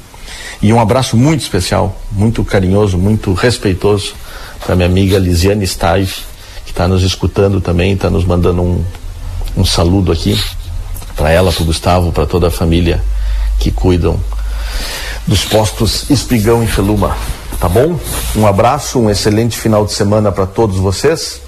[0.62, 4.14] E um abraço muito especial, muito carinhoso, muito respeitoso
[4.66, 6.16] para minha amiga Lisiane Staive,
[6.66, 8.84] que está nos escutando também, está nos mandando um,
[9.58, 10.40] um saludo aqui
[11.18, 13.04] para ela, para o Gustavo, para toda a família
[13.60, 14.18] que cuidam
[15.28, 17.16] dos postos Espigão e Feluma.
[17.60, 18.00] Tá bom?
[18.36, 21.42] Um abraço, um excelente final de semana para todos vocês.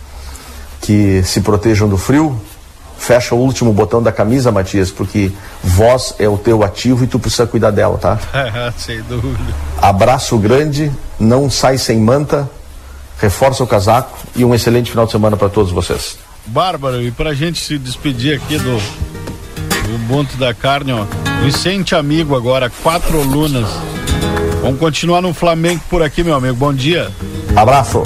[0.86, 2.40] Que se protejam do frio.
[2.96, 5.32] Fecha o último botão da camisa, Matias, porque
[5.64, 8.20] voz é o teu ativo e tu precisa cuidar dela, tá?
[8.78, 9.54] Sem dúvida.
[9.82, 12.48] Abraço grande, não sai sem manta,
[13.20, 16.18] reforça o casaco e um excelente final de semana para todos vocês.
[16.46, 21.06] Bárbaro, e pra gente se despedir aqui do, do Ubuntu da Carne, ó.
[21.44, 23.68] Vicente Amigo agora, quatro lunas.
[24.62, 26.56] Vamos continuar no Flamengo por aqui, meu amigo.
[26.56, 27.12] Bom dia.
[27.56, 28.04] Abraço.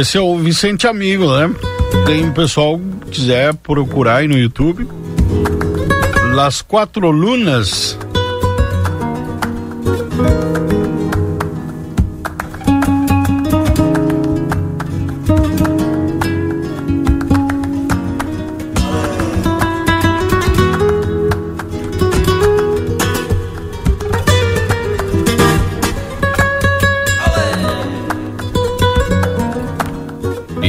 [0.00, 1.54] Esse é o Vicente Amigo, né?
[2.06, 2.80] Tem o pessoal
[3.10, 4.88] quiser procurar aí no YouTube.
[6.34, 7.98] Las Quatro Lunas.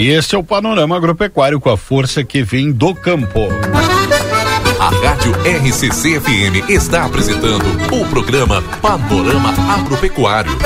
[0.02, 3.50] E este é o panorama agropecuário com a força que vem do campo.
[4.80, 10.58] A Rádio RCC FM está apresentando o programa Panorama Agropecuário.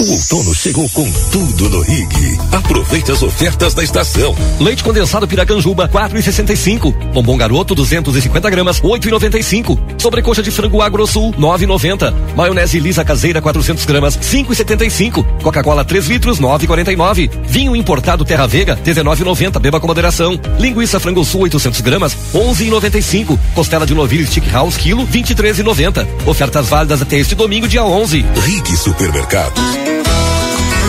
[0.00, 2.38] O outono chegou com tudo no Rig.
[2.50, 4.34] Aproveite as ofertas da estação.
[4.58, 7.12] Leite condensado Piracanjuba, 4,65.
[7.12, 10.00] Bombom garoto, 250 gramas, 8,95.
[10.00, 12.14] Sobrecoxa de frango Agrosul, 9,90.
[12.34, 15.42] Maionese lisa caseira, 400 gramas, 5,75.
[15.42, 17.30] Coca-Cola 3 litros, 9,49.
[17.44, 19.58] Vinho importado Terra Vega, 19,90.
[19.60, 20.40] Beba com moderação.
[20.58, 23.38] Linguiça frango sul, 800 gramas, 11,95.
[23.54, 26.06] Costela de novilho Stick House, quilo, 23,90.
[26.26, 28.24] Ofertas válidas até este domingo, dia 11.
[28.42, 29.81] Rig Supermercados.
[29.86, 30.41] you.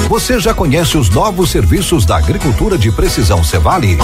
[0.07, 3.97] Você já conhece os novos serviços da agricultura de precisão Cevale?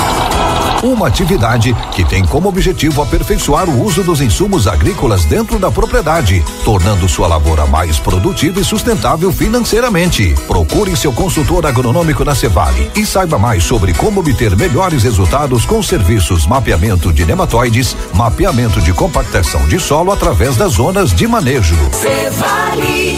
[0.82, 6.44] Uma atividade que tem como objetivo aperfeiçoar o uso dos insumos agrícolas dentro da propriedade,
[6.64, 10.34] tornando sua lavoura mais produtiva e sustentável financeiramente.
[10.48, 15.84] Procure seu consultor agronômico na Cevale e saiba mais sobre como obter melhores resultados com
[15.84, 21.76] serviços mapeamento de nematóides, mapeamento de compactação de solo através das zonas de manejo.
[21.92, 23.18] Cevale.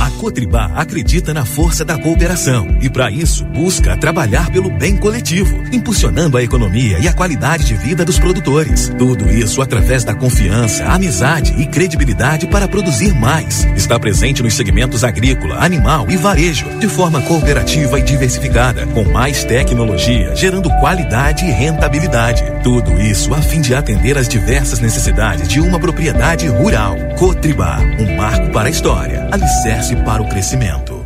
[0.00, 5.62] A Cotribá acredita na força da cooperação e, para isso, busca trabalhar pelo bem coletivo,
[5.72, 8.92] impulsionando a economia e a qualidade de vida dos produtores.
[8.98, 13.64] Tudo isso através da confiança, amizade e credibilidade para produzir mais.
[13.74, 19.44] Está presente nos segmentos agrícola, animal e varejo, de forma cooperativa e diversificada, com mais
[19.44, 22.44] tecnologia, gerando qualidade e rentabilidade.
[22.62, 26.94] Tudo isso a fim de atender às diversas necessidades de uma propriedade rural.
[27.18, 31.01] Cotribá, um marco para a história, alicerce para o crescimento.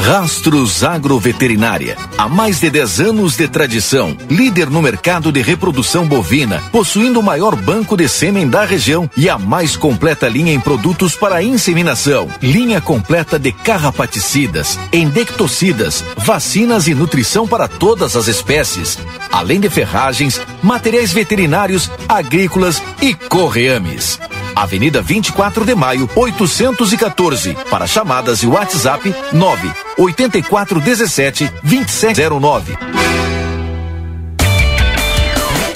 [0.00, 1.96] Rastros Agroveterinária.
[2.16, 7.22] Há mais de 10 anos de tradição, líder no mercado de reprodução bovina, possuindo o
[7.22, 12.28] maior banco de sêmen da região e a mais completa linha em produtos para inseminação.
[12.40, 18.98] Linha completa de carrapaticidas, endectocidas, vacinas e nutrição para todas as espécies,
[19.30, 24.18] além de ferragens, materiais veterinários, agrícolas e correames.
[24.56, 27.54] Avenida 24 de Maio, 814.
[27.70, 32.76] Para chamadas e WhatsApp 9 8417 2709.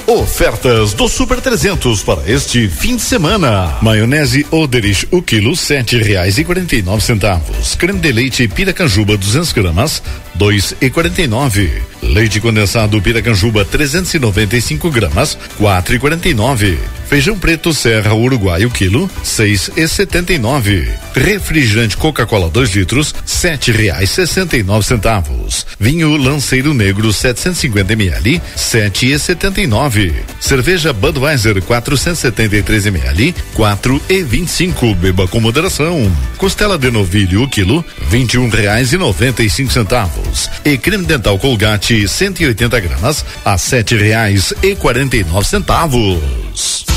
[0.06, 3.78] Ofertas do Super 300 para este fim de semana.
[3.80, 7.74] Maionese Oderich, o quilo sete reais e quarenta e nove centavos.
[7.74, 10.02] Creme de leite Piracanjuba 200 gramas,
[10.34, 11.82] dois e quarenta e nove.
[12.02, 16.78] Leite condensado Piracanjuba 395 gramas, quatro e quarenta e nove.
[17.06, 20.88] Feijão preto Serra Uruguai o quilo, seis e setenta e nove.
[21.14, 25.66] Refrigerante Coca-Cola 2 litros, sete reais sessenta e nove centavos.
[25.78, 30.14] Vinho Lanceiro Negro 750 ml, sete e setenta e nove.
[30.40, 34.94] Cerveja Budweiser 473 ml, quatro e vinte e cinco.
[34.94, 36.10] Beba com moderação.
[36.36, 40.23] Costela de novilho o quilo, vinte e um reais e noventa e cinco centavos.
[40.64, 46.93] E creme dental Colgate 180 gramas, a sete reais e quarenta e nove centavos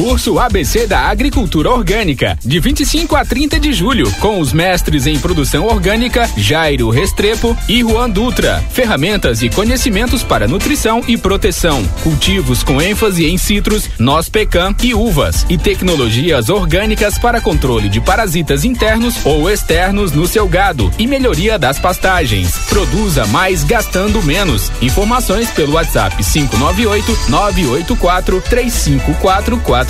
[0.00, 5.18] curso ABC da Agricultura Orgânica, de 25 a 30 de julho, com os mestres em
[5.18, 8.64] produção orgânica Jairo Restrepo e Juan Dutra.
[8.70, 11.84] Ferramentas e conhecimentos para nutrição e proteção.
[12.02, 15.44] Cultivos com ênfase em citros, noz pecan e uvas.
[15.50, 21.58] E tecnologias orgânicas para controle de parasitas internos ou externos no seu gado e melhoria
[21.58, 22.56] das pastagens.
[22.70, 24.72] Produza mais gastando menos.
[24.80, 29.89] Informações pelo WhatsApp 598 984 3544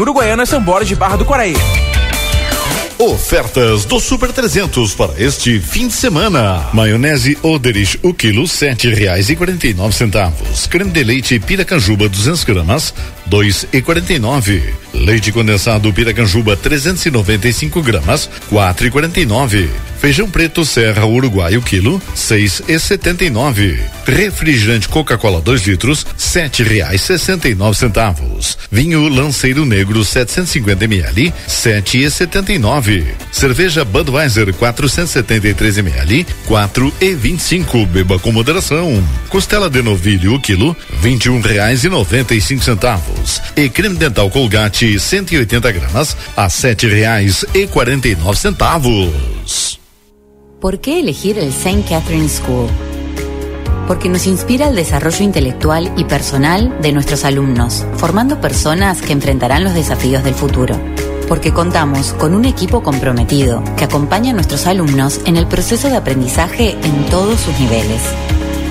[0.00, 1.54] Uruguaiana, São Borges de Barra do Quaraí.
[2.98, 6.66] Ofertas do Super 300 para este fim de semana.
[6.72, 10.66] Maionese Oderich, o quilo sete reais e quarenta e nove centavos.
[10.66, 12.94] Creme de leite Piracanjuba 200 gramas,
[13.26, 14.62] dois e quarenta e nove.
[14.92, 19.68] Leite condensado Piracanjuba 395 gramas, quatro e quarenta e nove.
[19.98, 23.80] Feijão preto Serra Uruguai o quilo, seis e setenta e nove.
[24.04, 28.58] Refrigerante Coca-Cola 2 litros, sete reais sessenta e nove centavos.
[28.70, 33.06] Vinho Lanceiro Negro 750 ml, sete e setenta e nove.
[33.32, 37.86] Cerveja Budweiser 473 ml, quatro e vinte e cinco.
[37.86, 39.02] Beba com moderação.
[39.28, 43.15] Costela de novilho o quilo, vinte e um reais e noventa e cinco centavos.
[43.56, 49.80] E creme dental Colgate 180 gramas, a sete reais e quarenta e centavos.
[50.60, 51.84] ¿Por qué elegir el St.
[51.88, 52.68] Catherine School?
[53.86, 59.64] Porque nos inspira el desarrollo intelectual y personal de nuestros alumnos, formando personas que enfrentarán
[59.64, 60.76] los desafíos del futuro.
[61.28, 65.96] Porque contamos con un equipo comprometido que acompaña a nuestros alumnos en el proceso de
[65.96, 68.02] aprendizaje en todos sus niveles.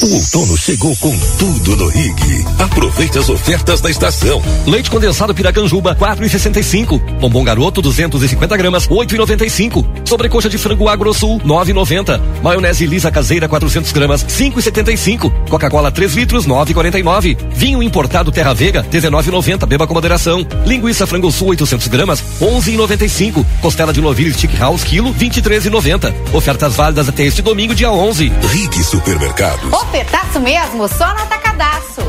[0.00, 2.44] O outono chegou com tudo no Rig.
[2.58, 4.42] Aproveite as ofertas da estação.
[4.66, 6.98] Leite condensado Piracanjuba, 4,65.
[7.20, 9.84] Bombom garoto, 250 gramas, 8,95.
[10.08, 12.20] Sobrecoxa de frango Agrosul, 9,90.
[12.42, 15.30] Maionese lisa caseira, 400 gramas, 5,75.
[15.50, 17.36] Coca-Cola 3 litros, 9,49.
[17.52, 19.66] Vinho importado Terra Vega, 19,90.
[19.66, 20.46] Beba com moderação.
[20.64, 23.44] Linguiça frango sul, 800 gramas, 11,95.
[23.60, 26.12] Costela de novilho Stick House, quilo, 23,90.
[26.32, 28.32] Ofertas válidas até este domingo, dia 11.
[28.50, 29.81] Rig Supermercados.
[29.82, 32.00] Ofertaço mesmo, só no Atacadaço.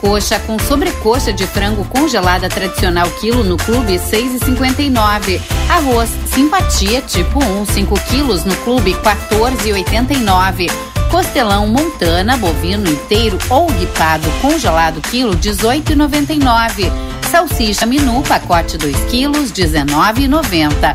[0.00, 5.40] Coxa com sobrecoxa de frango congelada tradicional quilo no clube 6,59.
[5.68, 10.70] Arroz simpatia tipo 1, 5 quilos no clube 14,89.
[11.10, 16.90] Costelão montana bovino inteiro ou guipado congelado quilo 18,99.
[17.28, 20.94] Salsicha minu pacote 2 quilos 19,90.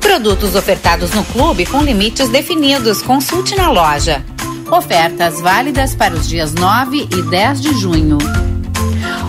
[0.00, 3.02] Produtos ofertados no clube com limites definidos.
[3.02, 4.24] Consulte na loja.
[4.70, 8.18] Ofertas válidas para os dias 9 e 10 de junho.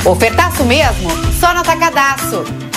[0.06, 1.10] Ofertaço mesmo?
[1.40, 2.69] Só no Atacadaço.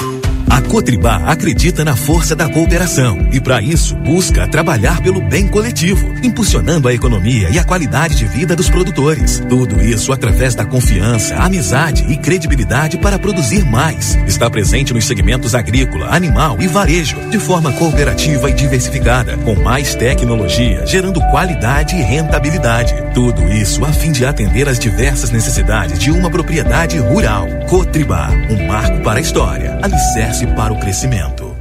[0.52, 6.12] A Cotribá acredita na força da cooperação e, para isso, busca trabalhar pelo bem coletivo,
[6.22, 9.42] impulsionando a economia e a qualidade de vida dos produtores.
[9.48, 14.14] Tudo isso através da confiança, amizade e credibilidade para produzir mais.
[14.26, 19.94] Está presente nos segmentos agrícola, animal e varejo, de forma cooperativa e diversificada, com mais
[19.94, 22.92] tecnologia, gerando qualidade e rentabilidade.
[23.14, 27.48] Tudo isso a fim de atender às diversas necessidades de uma propriedade rural.
[27.70, 31.56] Cotribá, um marco para a história, alicerce para o crescimento.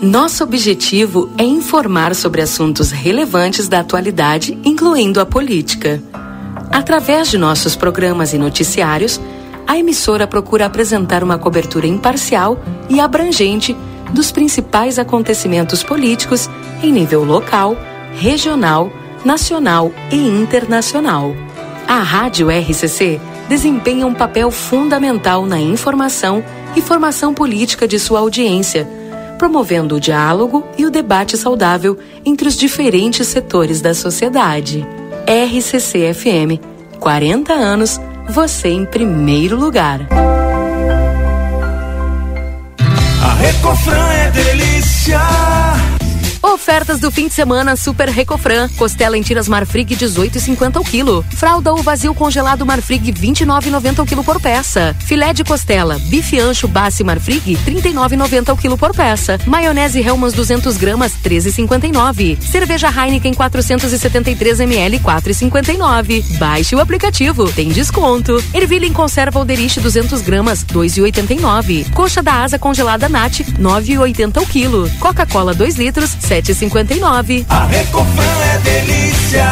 [0.00, 6.02] Nosso objetivo é informar sobre assuntos relevantes da atualidade, incluindo a política.
[6.70, 9.20] Através de nossos programas e noticiários,
[9.66, 12.58] a emissora procura apresentar uma cobertura imparcial
[12.90, 13.76] e abrangente
[14.12, 16.50] dos principais acontecimentos políticos
[16.82, 17.76] em nível local,
[18.14, 18.90] regional,
[19.24, 21.34] nacional e internacional.
[21.86, 23.20] A Rádio RCC
[23.52, 26.42] desempenha um papel fundamental na informação
[26.74, 28.88] e formação política de sua audiência,
[29.38, 34.86] promovendo o diálogo e o debate saudável entre os diferentes setores da sociedade.
[35.26, 36.64] RCC FM,
[36.98, 40.00] 40 anos, você em primeiro lugar.
[43.22, 45.20] A Recofran é delícia.
[46.52, 48.68] Ofertas do fim de semana Super Recofran.
[48.76, 51.24] Costela em tiras Marfrig 18,50 o quilo.
[51.34, 54.94] Fralda ou vazio congelado Marfrig 29,90 o quilo por peça.
[55.00, 59.38] Filé de costela, bife ancho Bassi Marfrig 39,90 o quilo por peça.
[59.46, 62.38] Maionese Hellmann's 200 gramas 13,59.
[62.42, 66.36] Cerveja Heineken 473 ml 4,59.
[66.36, 68.44] Baixe o aplicativo, tem desconto.
[68.52, 71.90] Ervilha em conserva Alderich 200 gramas 2,89.
[71.94, 74.90] Coxa da asa congelada Nat 9,80 o quilo.
[75.00, 76.10] Coca-Cola 2 litros
[76.42, 77.46] 7,59.
[77.48, 79.46] A Recofran é delícia.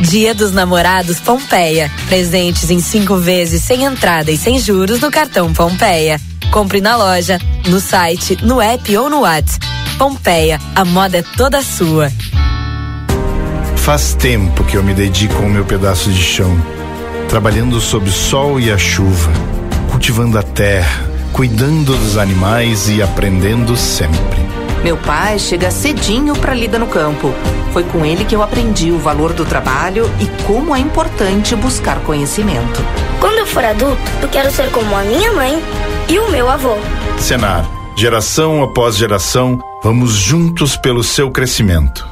[0.00, 1.90] Dia dos Namorados Pompeia.
[2.08, 6.20] Presentes em cinco vezes sem entrada e sem juros no cartão Pompeia.
[6.50, 7.38] Compre na loja,
[7.68, 9.64] no site, no app ou no WhatsApp.
[9.98, 12.10] Pompeia, a moda é toda sua.
[13.76, 16.56] Faz tempo que eu me dedico ao meu pedaço de chão,
[17.28, 19.32] trabalhando sob o sol e a chuva,
[19.90, 24.47] cultivando a terra, cuidando dos animais e aprendendo sempre.
[24.82, 27.34] Meu pai chega cedinho para lida no campo.
[27.72, 32.00] Foi com ele que eu aprendi o valor do trabalho e como é importante buscar
[32.00, 32.80] conhecimento.
[33.20, 35.62] Quando eu for adulto, eu quero ser como a minha mãe
[36.08, 36.76] e o meu avô.
[37.18, 42.06] Senar, geração após geração, vamos juntos pelo seu crescimento.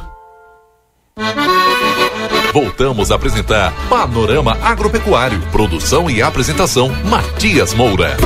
[2.52, 5.40] Voltamos a apresentar Panorama Agropecuário.
[5.52, 8.16] Produção e apresentação Matias Moura.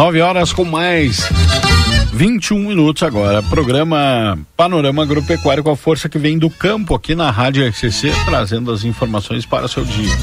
[0.00, 1.28] Nove horas com mais
[2.14, 3.42] 21 minutos agora.
[3.42, 8.72] Programa Panorama Agropecuário com a força que vem do campo aqui na Rádio RCC, trazendo
[8.72, 10.16] as informações para seu dia.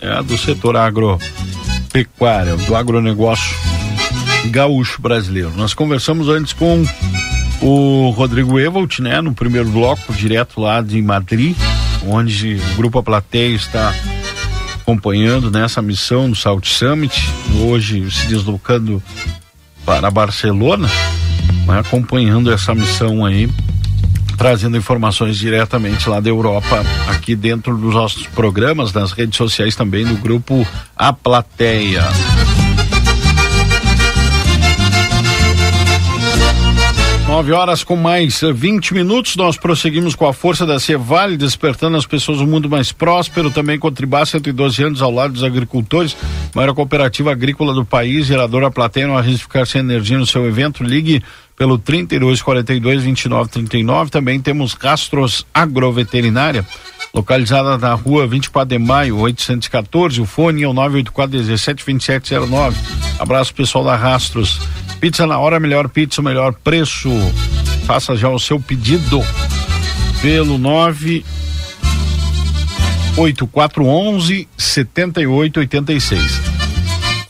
[0.00, 3.56] É do setor agropecuário, do agronegócio
[4.46, 5.52] gaúcho brasileiro.
[5.54, 6.84] Nós conversamos antes com
[7.60, 11.56] o Rodrigo Evalt, né, no primeiro bloco, direto lá de Madrid,
[12.04, 13.94] onde o Grupo A Plateia está
[14.82, 17.30] acompanhando nessa missão no Salt Summit,
[17.60, 19.00] hoje se deslocando
[19.86, 20.88] para Barcelona,
[21.66, 23.48] né, acompanhando essa missão aí,
[24.36, 30.04] trazendo informações diretamente lá da Europa, aqui dentro dos nossos programas, nas redes sociais também,
[30.04, 32.02] no grupo A Plateia.
[37.32, 42.04] 9 horas com mais 20 minutos, nós prosseguimos com a força da Cevale, despertando as
[42.04, 46.14] pessoas um mundo mais próspero, também com Tribá 112 anos ao lado dos agricultores,
[46.54, 50.84] maior cooperativa agrícola do país, geradora plateia, não arrisque ficar sem energia no seu evento,
[50.84, 51.22] ligue
[51.56, 56.66] pelo 32 42 29 39, também temos Rastros Agroveterinária,
[57.12, 62.78] localizada na rua 24 de maio, 814, o fone é o 984 17 2709.
[63.18, 64.60] Abraço pessoal da Rastros.
[65.00, 67.10] Pizza na hora, melhor pizza, melhor preço.
[67.86, 69.20] Faça já o seu pedido
[70.20, 71.24] pelo 9
[73.16, 76.51] 8411 7886.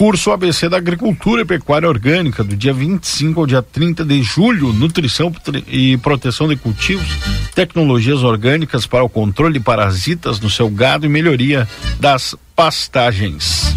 [0.02, 4.72] Curso ABC da Agricultura e Pecuária Orgânica, do dia 25 ao dia 30 de julho,
[4.72, 5.32] nutrição
[5.68, 7.06] e proteção de cultivos,
[7.54, 11.68] tecnologias orgânicas para o controle de parasitas no seu gado e melhoria
[12.00, 13.72] das pastagens.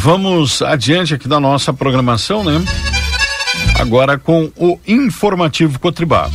[0.00, 2.64] Vamos adiante aqui da nossa programação, né?
[3.78, 6.28] Agora com o informativo Cotribá.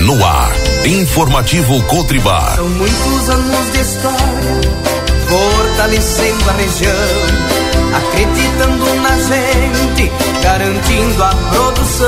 [0.00, 0.52] No ar,
[0.86, 2.54] informativo Cotribá.
[2.56, 4.60] São muitos anos de história,
[5.28, 7.56] fortalecendo a região
[7.96, 10.12] acreditando na gente,
[10.46, 12.06] garantindo a produção.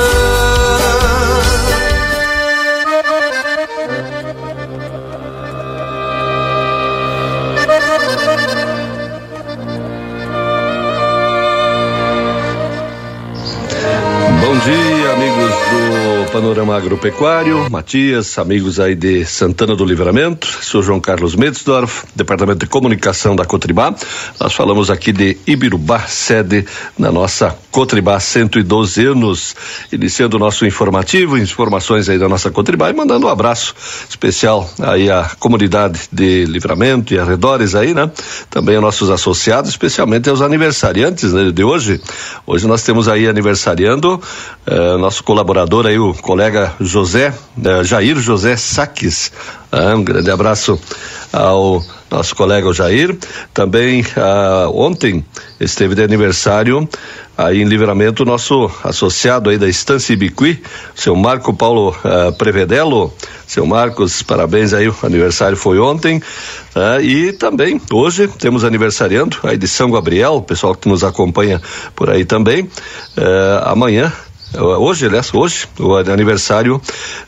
[14.41, 15.88] Bom dia, amigos do
[16.33, 22.67] Panorama Agropecuário, Matias, amigos aí de Santana do Livramento, sou João Carlos Metzdorf, Departamento de
[22.67, 23.95] Comunicação da Cotribá.
[24.41, 26.65] Nós falamos aqui de Ibirubá, sede
[26.99, 29.55] na nossa Cotribá 112 anos,
[29.93, 33.75] iniciando o nosso informativo, informações aí da nossa Cotribá e mandando um abraço
[34.09, 38.11] especial aí à comunidade de Livramento e arredores aí, né?
[38.51, 42.01] Também aos nossos associados, especialmente aos aniversariantes né, de hoje.
[42.47, 44.21] Hoje nós temos aí aniversariando
[44.67, 47.33] eh, nosso colaborador aí, o colega José,
[47.65, 49.33] eh, Jair José Saques.
[49.71, 50.81] Ah, um grande abraço
[51.33, 53.17] ao nosso colega Jair.
[53.53, 55.25] Também ah, ontem
[55.61, 56.89] esteve de aniversário
[57.39, 60.61] aí em livramento nosso associado aí da Estância Ibiqui,
[60.97, 63.15] seu Marco Paulo uh, Prevedelo.
[63.47, 66.19] Seu Marcos, parabéns aí, o aniversário foi ontem.
[66.19, 71.63] Uh, e também hoje temos aniversariando aí de São Gabriel, pessoal que nos acompanha
[71.95, 72.65] por aí também.
[72.65, 72.71] Uh,
[73.65, 74.13] amanhã
[74.57, 76.81] hoje, aliás, hoje, o aniversário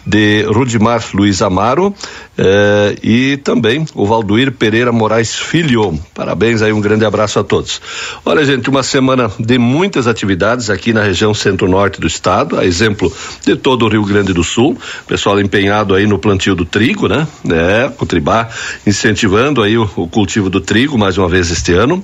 [0.06, 1.94] de Rudimar Luiz Amaro
[2.38, 5.98] eh, e também o Valduir Pereira Moraes Filho.
[6.14, 7.82] Parabéns aí, um grande abraço a todos.
[8.24, 13.12] Olha, gente, uma semana de muitas atividades aqui na região centro-norte do estado, a exemplo
[13.44, 17.28] de todo o Rio Grande do Sul, pessoal empenhado aí no plantio do trigo, né?
[17.50, 18.48] É, o Tribá
[18.86, 22.02] incentivando aí o, o, cultivo do trigo mais uma vez este ano.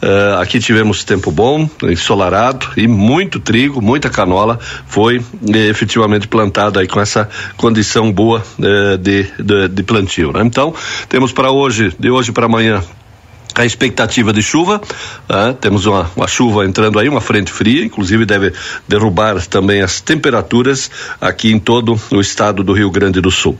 [0.00, 4.51] Eh, aqui tivemos tempo bom, ensolarado e muito trigo, muita canola
[4.86, 5.22] foi
[5.52, 10.32] eh, efetivamente plantada aí com essa condição boa eh, de, de, de, plantio.
[10.32, 10.42] Né?
[10.44, 10.74] Então,
[11.08, 12.82] temos para hoje, de hoje para amanhã,
[13.54, 14.80] a expectativa de chuva,
[15.28, 18.52] ah, temos uma, uma, chuva entrando aí, uma frente fria, inclusive deve
[18.88, 23.58] derrubar também as temperaturas aqui em todo o estado do Rio Grande do Sul.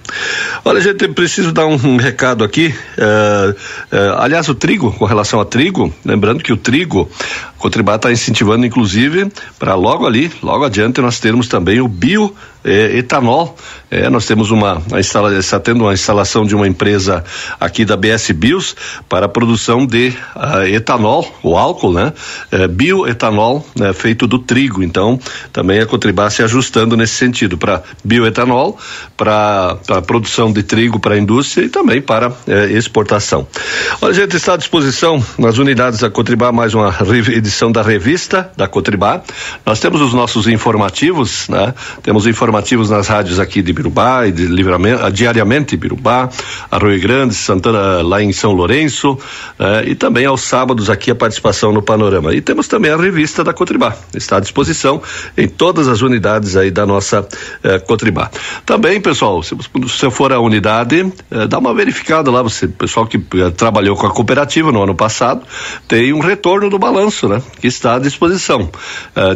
[0.64, 2.74] Olha, gente, preciso dar um, um recado aqui.
[2.96, 7.08] Uh, uh, aliás, o trigo, com relação a trigo, lembrando que o trigo,
[7.56, 12.34] o Cotribá está incentivando, inclusive, para logo ali, logo adiante, nós termos também o bio
[12.64, 13.56] é, etanol.
[13.90, 17.22] É, nós temos uma, instala, está tendo uma instalação de uma empresa
[17.60, 18.74] aqui da BS Bios
[19.08, 22.12] para a produção de uh, etanol, o álcool, né?
[22.50, 24.82] É, bioetanol né, feito do trigo.
[24.82, 25.20] Então,
[25.52, 28.78] também a Cotribá se ajustando nesse sentido para bioetanol,
[29.16, 33.46] para a produção de trigo para a indústria e também para é, exportação.
[34.00, 36.94] Olha, a gente está à disposição nas unidades da Cotribá, mais uma
[37.28, 39.22] edição da revista da Cotribá.
[39.66, 41.74] Nós temos os nossos informativos, né?
[42.02, 46.28] Temos informativos informativos nas rádios aqui de Birubá e de Livramento, diariamente Birubá,
[46.70, 49.18] Arroio Grande, Santana, lá em São Lourenço, uh,
[49.86, 52.34] e também aos sábados aqui a participação no Panorama.
[52.34, 55.00] E temos também a revista da Cotribá, está à disposição
[55.34, 58.30] em todas as unidades aí da nossa uh, Cotribá.
[58.66, 63.18] Também, pessoal, se você for à unidade, uh, dá uma verificada lá, você, pessoal que
[63.56, 65.40] trabalhou com a cooperativa no ano passado,
[65.88, 67.40] tem um retorno do balanço, né?
[67.62, 68.68] Que está à disposição.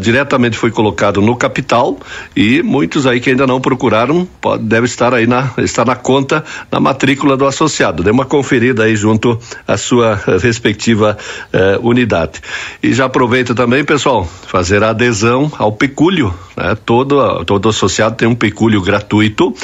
[0.03, 1.99] diretamente foi colocado no capital
[2.35, 6.45] e muitos aí que ainda não procuraram, pode, deve estar aí na, está na conta,
[6.70, 8.03] na matrícula do associado.
[8.03, 11.16] Dê uma conferida aí junto à sua respectiva
[11.53, 12.41] eh, unidade.
[12.83, 16.35] E já aproveita também, pessoal, fazer a adesão ao pecúlio.
[16.57, 16.77] Né?
[16.85, 19.55] Todo, todo associado tem um pecúlio gratuito.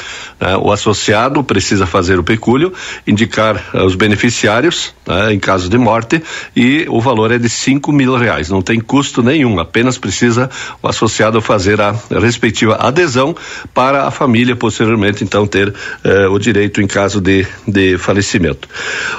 [0.41, 0.57] Né?
[0.57, 2.73] O associado precisa fazer o pecúlio,
[3.07, 5.33] indicar uh, os beneficiários né?
[5.33, 6.23] em caso de morte
[6.55, 8.51] e o valor é de cinco mil reais.
[8.51, 10.51] Não tem custo nenhum, apenas precisa
[10.83, 13.32] o associado fazer a respectiva adesão
[13.75, 15.73] para a família posteriormente então ter
[16.05, 18.69] eh, o direito em caso de, de falecimento.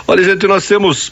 [0.07, 1.11] Olha, gente, nós temos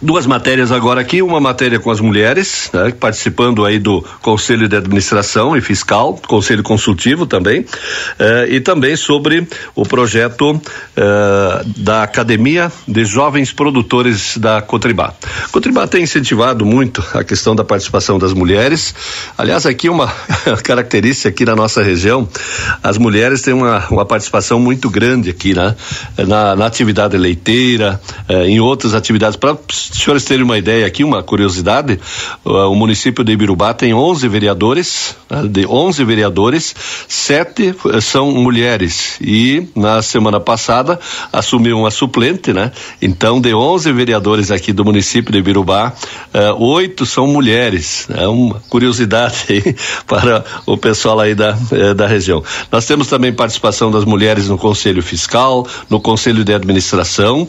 [0.00, 4.76] duas matérias agora aqui, uma matéria com as mulheres, né, participando aí do Conselho de
[4.76, 7.64] Administração e Fiscal, Conselho Consultivo também,
[8.18, 10.60] eh, e também sobre o projeto
[10.96, 15.12] eh, da Academia de Jovens Produtores da Cotribá.
[15.50, 18.94] Cotribá tem incentivado muito a questão da participação das mulheres.
[19.36, 20.06] Aliás, aqui uma
[20.62, 22.28] característica aqui na nossa região,
[22.82, 25.74] as mulheres têm uma, uma participação muito grande aqui, né?
[26.16, 29.56] Na, na atividade leiteira, eh, em outras atividades para
[29.90, 31.98] os senhores terem uma ideia aqui, uma curiosidade,
[32.44, 36.74] o município de Ibirubá tem 11 vereadores, né, de 11 vereadores,
[37.08, 40.98] sete eh, são mulheres e na semana passada
[41.32, 42.72] assumiu uma suplente, né?
[43.00, 45.92] Então, de 11 vereadores aqui do município de Ibirubá,
[46.34, 48.06] uh, oito são mulheres.
[48.10, 52.42] É uma curiosidade aí para o pessoal aí da, eh, da região.
[52.70, 57.46] Nós temos também participação das mulheres no Conselho Fiscal, no Conselho de Administração,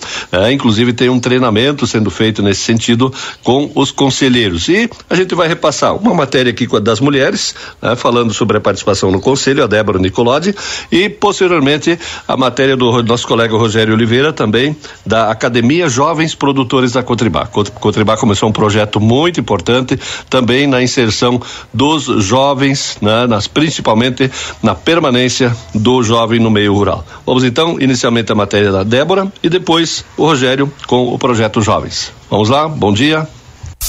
[0.52, 3.11] inclusive tem um treinamento sendo feito feito nesse sentido
[3.43, 4.69] com os conselheiros.
[4.69, 9.11] E a gente vai repassar uma matéria aqui das mulheres, né, falando sobre a participação
[9.11, 10.56] no conselho, a Débora Nicolodi,
[10.91, 11.97] e posteriormente
[12.27, 14.76] a matéria do nosso colega Rogério Oliveira, também
[15.06, 17.47] da Academia Jovens Produtores da Cotribá.
[17.47, 19.99] Cotribá começou um projeto muito importante
[20.30, 21.41] também na inserção
[21.73, 24.30] dos jovens, né, nas, principalmente
[24.61, 27.03] na permanência do jovem no meio rural.
[27.26, 32.19] Vamos então, inicialmente a matéria da Débora e depois o Rogério com o projeto Jovens.
[32.30, 33.27] Vamos lá, bom dia.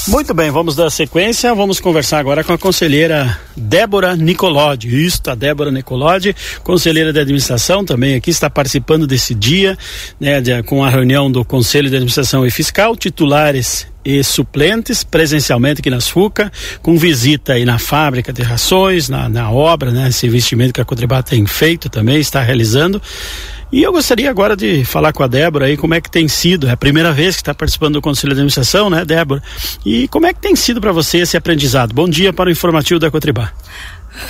[0.07, 1.53] Muito bem, vamos dar sequência.
[1.53, 5.05] Vamos conversar agora com a conselheira Débora Nicolodi.
[5.05, 9.77] Isso, a Débora Nicolodi, conselheira de administração, também aqui está participando desse dia,
[10.19, 15.79] né, de, com a reunião do Conselho de Administração e Fiscal, titulares e suplentes presencialmente
[15.79, 16.51] aqui nas FUCA,
[16.81, 20.85] com visita aí na fábrica de rações, na, na obra, né, esse investimento que a
[20.85, 23.01] Cotribá tem feito também, está realizando.
[23.71, 26.67] E eu gostaria agora de falar com a Débora aí como é que tem sido,
[26.67, 29.41] é a primeira vez que está participando do Conselho de Administração, né, Débora?
[29.85, 31.93] E como é que tem sido para você esse aprendizado?
[31.93, 33.53] Bom dia para o informativo da Cotribá.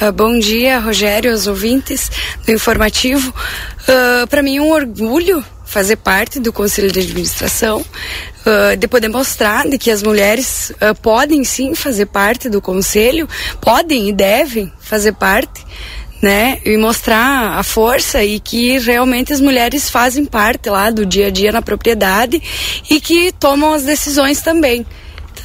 [0.02, 2.10] Uh, bom dia, Rogério, aos ouvintes
[2.46, 3.34] do informativo.
[3.82, 9.08] Uh, para mim é um orgulho fazer parte do Conselho de Administração, uh, de poder
[9.08, 10.72] mostrar de que as mulheres
[11.02, 13.28] podem sim fazer parte do Conselho,
[13.60, 15.66] podem e devem fazer parte
[16.22, 16.60] né?
[16.64, 21.32] E mostrar a força e que realmente as mulheres fazem parte lá do dia a
[21.32, 22.40] dia na propriedade
[22.90, 24.86] e que tomam as decisões também.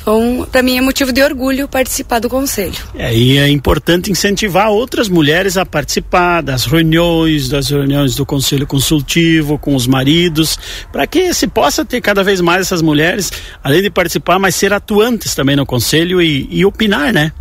[0.07, 2.77] Então, para mim é motivo de orgulho participar do conselho.
[2.95, 8.69] É, e é importante incentivar outras mulheres a participar das reuniões, das reuniões do conselho
[8.69, 10.57] consultivo com os maridos,
[10.93, 13.33] para que se possa ter cada vez mais essas mulheres,
[13.65, 17.33] além de participar, mas ser atuantes também no conselho e, e opinar, né?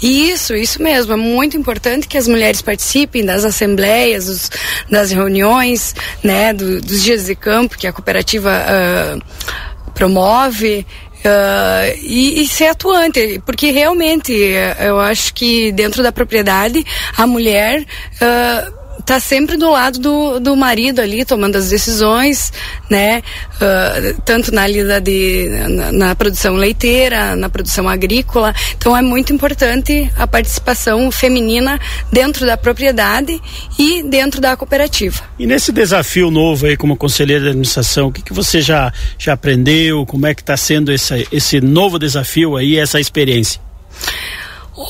[0.00, 1.14] Isso, isso mesmo.
[1.14, 4.50] É muito importante que as mulheres participem das assembleias, dos,
[4.88, 5.92] das reuniões,
[6.22, 10.86] né, do, dos dias de campo que a cooperativa uh, promove.
[11.24, 14.32] Uh, e, e, ser atuante, porque realmente
[14.80, 16.84] eu acho que dentro da propriedade
[17.16, 22.52] a mulher uh, tá sempre do lado do, do marido ali, tomando as decisões,
[22.88, 23.22] né?
[23.56, 28.54] Uh, tanto na lida de, na, na, produção leiteira, na produção agrícola.
[28.76, 31.80] Então é muito importante a participação feminina
[32.12, 33.40] dentro da propriedade
[33.78, 35.22] e dentro da cooperativa.
[35.38, 39.32] E nesse desafio novo aí como conselheira de administração, o que, que você já, já
[39.32, 40.06] aprendeu?
[40.06, 43.60] Como é que está sendo esse, esse novo desafio aí, essa experiência?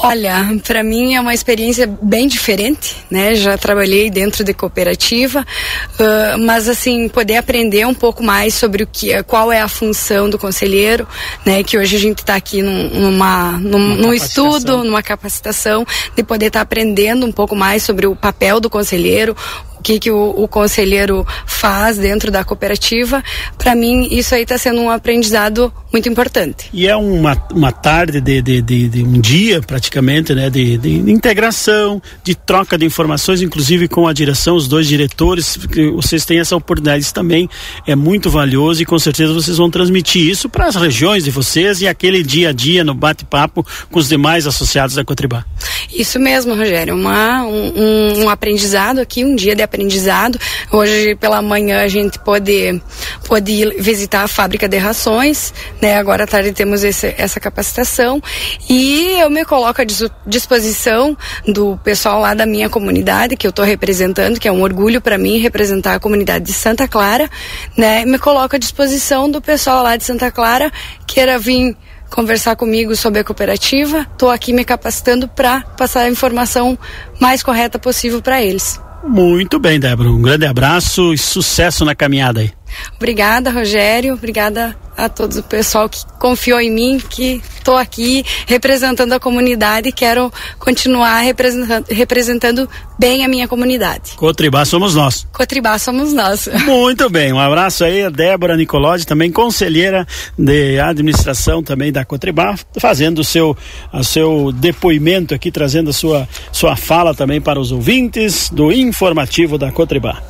[0.01, 3.35] Olha, para mim é uma experiência bem diferente, né?
[3.35, 8.87] Já trabalhei dentro de cooperativa, uh, mas assim poder aprender um pouco mais sobre o
[8.87, 11.07] que, qual é a função do conselheiro,
[11.45, 11.63] né?
[11.63, 15.87] Que hoje a gente está aqui num, numa, num, num estudo, numa capacitação,
[16.17, 19.37] de poder estar tá aprendendo um pouco mais sobre o papel do conselheiro,
[19.83, 23.23] que, que o, o conselheiro faz dentro da cooperativa.
[23.59, 26.69] Para mim, isso aí está sendo um aprendizado muito importante.
[26.73, 31.11] E é uma, uma tarde de, de, de, de um dia, praticamente, né, de, de,
[31.11, 35.59] integração, de troca de informações, inclusive com a direção, os dois diretores,
[35.95, 37.03] vocês têm essa oportunidade.
[37.05, 37.49] Isso também
[37.87, 41.83] é muito valioso e com certeza vocês vão transmitir isso para as regiões de vocês
[41.83, 45.45] e aquele dia a dia no bate-papo com os demais associados da Cotribá.
[45.93, 46.95] Isso mesmo, Rogério.
[46.95, 50.39] Uma, um, um aprendizado aqui, um dia de aprendizado.
[50.71, 52.81] Hoje pela manhã a gente pode,
[53.27, 55.97] pode ir visitar a fábrica de rações, né?
[55.97, 58.23] Agora à tarde temos esse, essa capacitação
[58.69, 59.85] e eu me coloco à
[60.27, 61.17] disposição
[61.49, 65.17] do pessoal lá da minha comunidade que eu estou representando, que é um orgulho para
[65.17, 67.31] mim representar a comunidade de Santa Clara,
[67.77, 68.05] né?
[68.05, 70.71] Me coloco à disposição do pessoal lá de Santa Clara
[71.07, 71.77] queira vir
[72.13, 74.07] conversar comigo sobre a cooperativa.
[74.13, 76.79] Estou aqui me capacitando para passar a informação
[77.19, 78.79] mais correta possível para eles.
[79.05, 80.11] Muito bem, Débora.
[80.11, 82.53] Um grande abraço e sucesso na caminhada aí.
[82.97, 84.15] Obrigada, Rogério.
[84.15, 89.89] Obrigada a todo o pessoal que confiou em mim, que estou aqui representando a comunidade
[89.89, 92.69] e quero continuar representando, representando
[92.99, 94.13] bem a minha comunidade.
[94.17, 95.27] Cotribá somos nós.
[95.33, 96.49] Cotribá somos nós.
[96.67, 100.07] Muito bem, um abraço aí a Débora Nicolodi, também conselheira
[100.39, 103.57] de administração também da Cotribá, fazendo o seu,
[103.93, 109.57] o seu depoimento aqui, trazendo a sua, sua fala também para os ouvintes do informativo
[109.57, 110.23] da Cotribá.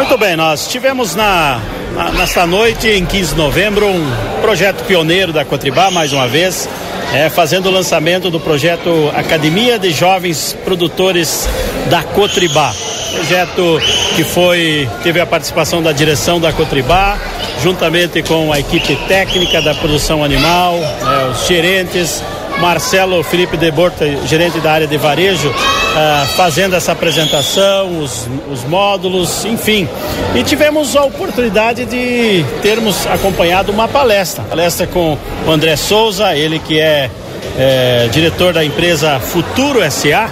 [0.00, 1.60] Muito bem, nós tivemos na,
[1.94, 6.66] na, nesta noite, em 15 de novembro, um projeto pioneiro da Cotribá, mais uma vez,
[7.12, 11.46] é, fazendo o lançamento do projeto Academia de Jovens Produtores
[11.90, 12.72] da Cotribá.
[13.12, 13.78] Projeto
[14.16, 17.18] que foi, teve a participação da direção da Cotribá,
[17.62, 22.24] juntamente com a equipe técnica da produção animal, é, os gerentes,
[22.60, 28.64] Marcelo Felipe de Borta, gerente da área de varejo, uh, fazendo essa apresentação, os, os
[28.64, 29.88] módulos, enfim.
[30.34, 35.16] E tivemos a oportunidade de termos acompanhado uma palestra, palestra com
[35.46, 37.10] o André Souza, ele que é,
[37.58, 40.30] é diretor da empresa Futuro SA,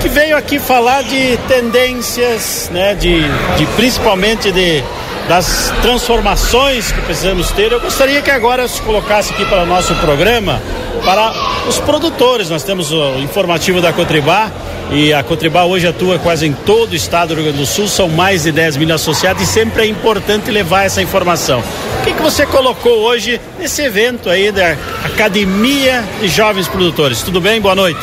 [0.00, 3.22] que veio aqui falar de tendências, né, de,
[3.56, 4.82] de principalmente de
[5.28, 7.72] das transformações que precisamos ter.
[7.72, 10.60] Eu gostaria que agora se colocasse aqui para o nosso programa
[11.04, 11.32] para
[11.68, 12.50] os produtores.
[12.50, 14.50] Nós temos o informativo da Cotribá
[14.90, 17.88] e a Cotribá hoje atua quase em todo o estado do Rio Grande do Sul,
[17.88, 21.62] são mais de 10 mil associados e sempre é importante levar essa informação.
[22.00, 27.22] O que, que você colocou hoje nesse evento aí da Academia de Jovens Produtores?
[27.22, 27.60] Tudo bem?
[27.60, 28.00] Boa noite.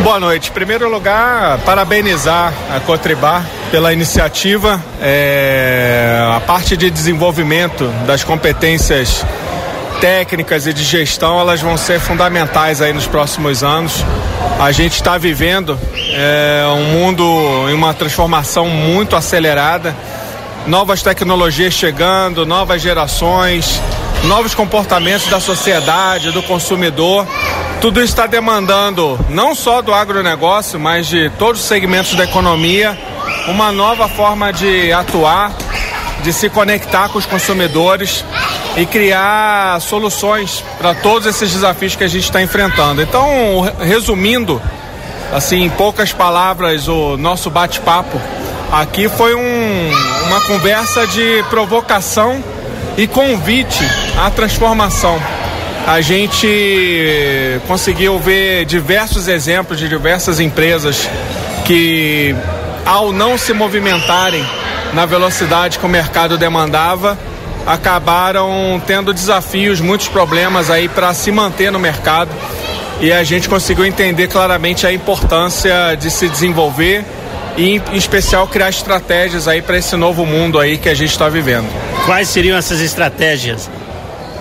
[0.00, 0.50] Boa noite.
[0.50, 4.82] Em primeiro lugar, parabenizar a Cotribá pela iniciativa.
[5.00, 9.24] É, a parte de desenvolvimento das competências
[10.00, 14.04] técnicas e de gestão elas vão ser fundamentais aí nos próximos anos.
[14.60, 15.78] A gente está vivendo
[16.12, 17.24] é, um mundo
[17.70, 19.94] em uma transformação muito acelerada,
[20.66, 23.80] novas tecnologias chegando, novas gerações,
[24.24, 27.26] novos comportamentos da sociedade, do consumidor.
[27.80, 32.98] Tudo está demandando não só do agronegócio, mas de todos os segmentos da economia,
[33.48, 35.52] uma nova forma de atuar,
[36.22, 38.24] de se conectar com os consumidores
[38.76, 43.02] e criar soluções para todos esses desafios que a gente está enfrentando.
[43.02, 44.60] Então, resumindo,
[45.32, 48.18] assim, em poucas palavras, o nosso bate-papo
[48.72, 49.92] aqui foi um,
[50.26, 52.42] uma conversa de provocação
[52.96, 53.84] e convite
[54.16, 55.20] à transformação.
[55.86, 61.08] A gente conseguiu ver diversos exemplos de diversas empresas
[61.66, 62.34] que,
[62.86, 64.44] ao não se movimentarem
[64.94, 67.18] na velocidade que o mercado demandava,
[67.66, 72.30] acabaram tendo desafios, muitos problemas aí para se manter no mercado.
[73.00, 77.04] E a gente conseguiu entender claramente a importância de se desenvolver
[77.56, 81.28] e, em especial, criar estratégias aí para esse novo mundo aí que a gente está
[81.28, 81.66] vivendo.
[82.06, 83.68] Quais seriam essas estratégias?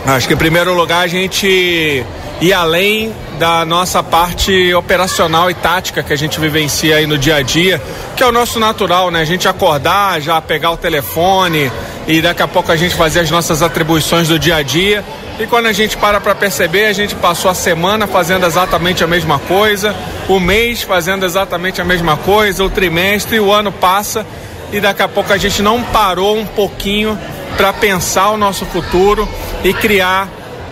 [0.06, 2.06] Acho que, em primeiro lugar, a gente
[2.42, 7.38] ir além da nossa parte operacional e tática que a gente vivencia aí no dia
[7.38, 7.82] a dia,
[8.16, 9.22] que é o nosso natural, né?
[9.22, 11.72] A gente acordar, já pegar o telefone
[12.06, 15.06] e daqui a pouco a gente fazer as nossas atribuições do dia a dia.
[15.40, 19.08] E quando a gente para para perceber, a gente passou a semana fazendo exatamente a
[19.08, 19.96] mesma coisa,
[20.28, 24.26] o mês fazendo exatamente a mesma coisa, o trimestre, o ano passa
[24.72, 27.18] e daqui a pouco a gente não parou um pouquinho
[27.58, 29.28] para pensar o nosso futuro
[29.64, 30.28] e criar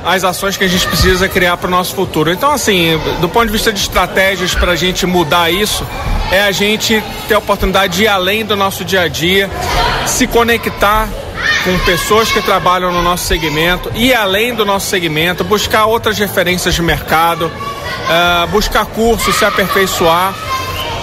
[0.06, 2.32] as ações que a gente precisa criar para o nosso futuro.
[2.32, 5.86] Então, assim, do ponto de vista de estratégias para a gente mudar isso,
[6.32, 9.50] é a gente ter a oportunidade de ir além do nosso dia a dia,
[10.08, 11.08] se conectar
[11.64, 16.74] com pessoas que trabalham no nosso segmento, ir além do nosso segmento, buscar outras referências
[16.74, 20.34] de mercado, uh, buscar curso, se aperfeiçoar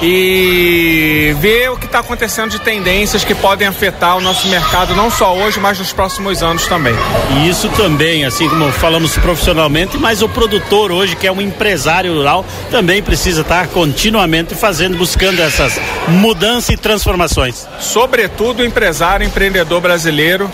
[0.01, 5.11] e ver o que está acontecendo de tendências que podem afetar o nosso mercado, não
[5.11, 6.95] só hoje, mas nos próximos anos também.
[7.37, 12.15] E isso também, assim como falamos profissionalmente, mas o produtor hoje, que é um empresário
[12.15, 17.67] rural, também precisa estar continuamente fazendo, buscando essas mudanças e transformações.
[17.81, 20.51] Sobretudo o empresário, empreendedor brasileiro,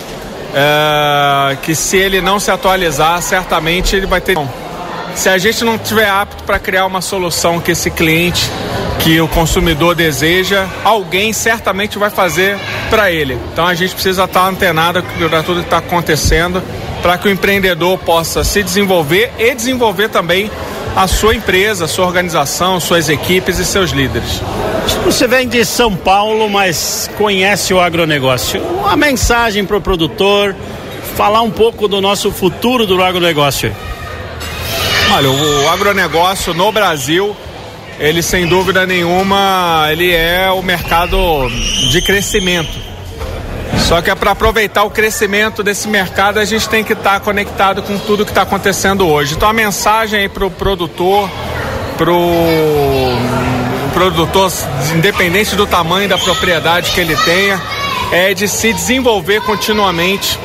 [0.53, 4.35] é, que se ele não se atualizar, certamente ele vai ter.
[5.15, 8.51] Se a gente não estiver apto para criar uma solução que esse cliente
[8.99, 12.57] que o consumidor deseja, alguém certamente vai fazer
[12.89, 13.39] para ele.
[13.53, 16.61] Então a gente precisa estar antenado para tudo que está acontecendo,
[17.01, 20.51] para que o empreendedor possa se desenvolver e desenvolver também
[20.95, 24.41] a sua empresa, a sua organização, suas equipes e seus líderes.
[25.05, 28.61] Você vem de São Paulo, mas conhece o agronegócio.
[28.61, 30.55] Uma mensagem para o produtor,
[31.15, 33.75] falar um pouco do nosso futuro do agronegócio.
[35.11, 37.35] Olha, o agronegócio no Brasil
[37.99, 41.17] ele sem dúvida nenhuma, ele é o mercado
[41.89, 42.85] de crescimento.
[43.87, 47.19] Só que é para aproveitar o crescimento desse mercado, a gente tem que estar tá
[47.19, 49.35] conectado com tudo que está acontecendo hoje.
[49.35, 51.29] Então a mensagem aí para o produtor,
[51.97, 53.17] para o
[53.93, 54.51] produtor,
[54.95, 57.61] independente do tamanho da propriedade que ele tenha,
[58.11, 60.37] é de se desenvolver continuamente,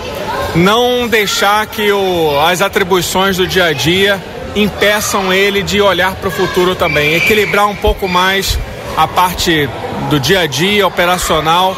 [0.54, 4.22] não deixar que o, as atribuições do dia a dia
[4.54, 8.58] impeçam ele de olhar para o futuro também, equilibrar um pouco mais
[8.96, 9.68] a parte
[10.08, 11.76] do dia a dia operacional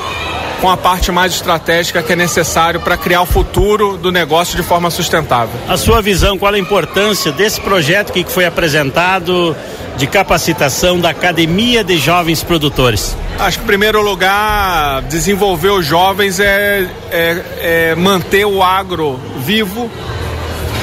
[0.63, 4.63] com a parte mais estratégica que é necessário para criar o futuro do negócio de
[4.63, 5.55] forma sustentável.
[5.69, 9.57] A sua visão, qual a importância desse projeto que foi apresentado
[9.97, 13.17] de capacitação da Academia de Jovens Produtores?
[13.41, 19.91] Acho que, em primeiro lugar, desenvolver os jovens é, é, é manter o agro vivo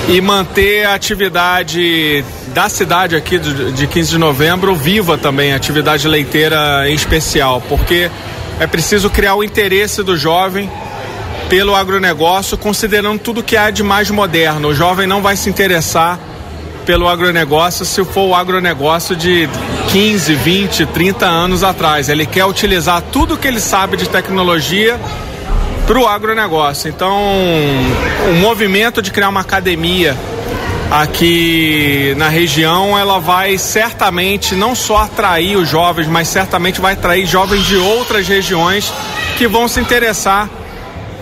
[0.09, 6.07] e manter a atividade da cidade aqui de 15 de novembro viva também, a atividade
[6.07, 8.09] leiteira em especial, porque
[8.59, 10.67] é preciso criar o interesse do jovem
[11.47, 14.69] pelo agronegócio, considerando tudo que há de mais moderno.
[14.69, 16.19] O jovem não vai se interessar
[16.87, 19.47] pelo agronegócio se for o agronegócio de
[19.91, 22.09] 15, 20, 30 anos atrás.
[22.09, 24.99] Ele quer utilizar tudo que ele sabe de tecnologia
[25.89, 26.87] para o agronegócio.
[26.87, 27.19] Então,
[28.29, 30.15] o movimento de criar uma academia
[30.91, 37.25] aqui na região, ela vai certamente não só atrair os jovens, mas certamente vai atrair
[37.25, 38.93] jovens de outras regiões
[39.35, 40.47] que vão se interessar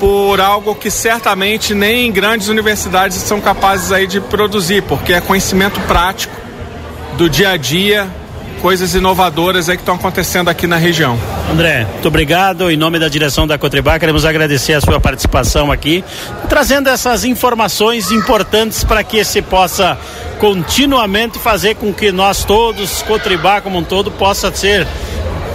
[0.01, 5.79] por algo que certamente nem grandes universidades são capazes aí de produzir, porque é conhecimento
[5.87, 6.35] prático
[7.13, 8.05] do dia a dia
[8.61, 11.17] coisas inovadoras aí que estão acontecendo aqui na região.
[11.51, 12.69] André, muito obrigado.
[12.69, 16.03] Em nome da direção da Cotribá, queremos agradecer a sua participação aqui,
[16.49, 19.97] trazendo essas informações importantes para que se possa
[20.39, 24.87] continuamente fazer com que nós todos, Cotribá como um todo, possa ser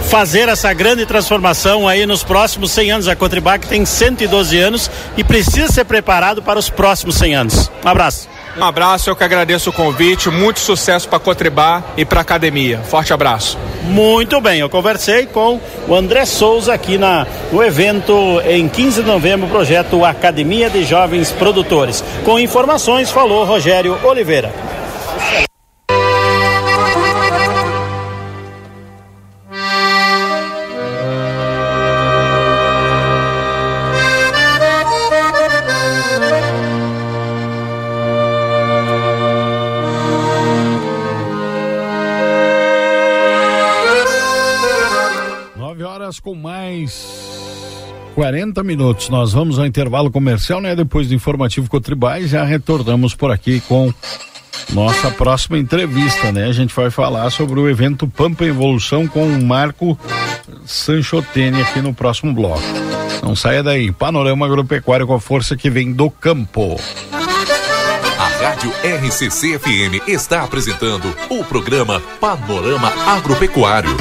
[0.09, 3.07] fazer essa grande transformação aí nos próximos 100 anos.
[3.07, 7.71] A Cotribac tem 112 anos e precisa ser preparado para os próximos 100 anos.
[7.83, 8.27] Um abraço.
[8.55, 12.79] Um abraço, eu que agradeço o convite, muito sucesso para Cotribá e para academia.
[12.79, 13.57] Forte abraço.
[13.83, 19.07] Muito bem, eu conversei com o André Souza aqui na, no evento em 15 de
[19.07, 22.03] novembro, projeto Academia de Jovens Produtores.
[22.23, 24.53] Com informações, falou Rogério Oliveira.
[46.83, 47.23] Mais
[48.15, 49.09] 40 minutos.
[49.09, 50.75] Nós vamos ao intervalo comercial, né?
[50.75, 53.91] Depois do informativo Cotribais, já retornamos por aqui com
[54.71, 56.45] nossa próxima entrevista, né?
[56.45, 59.97] A gente vai falar sobre o evento Pampa Evolução com o Marco
[60.65, 62.61] Sanchotene aqui no próximo bloco.
[63.23, 63.91] Não saia daí.
[63.91, 66.79] Panorama Agropecuário com a força que vem do campo.
[68.19, 73.95] A Rádio RCC FM está apresentando o programa Panorama Agropecuário.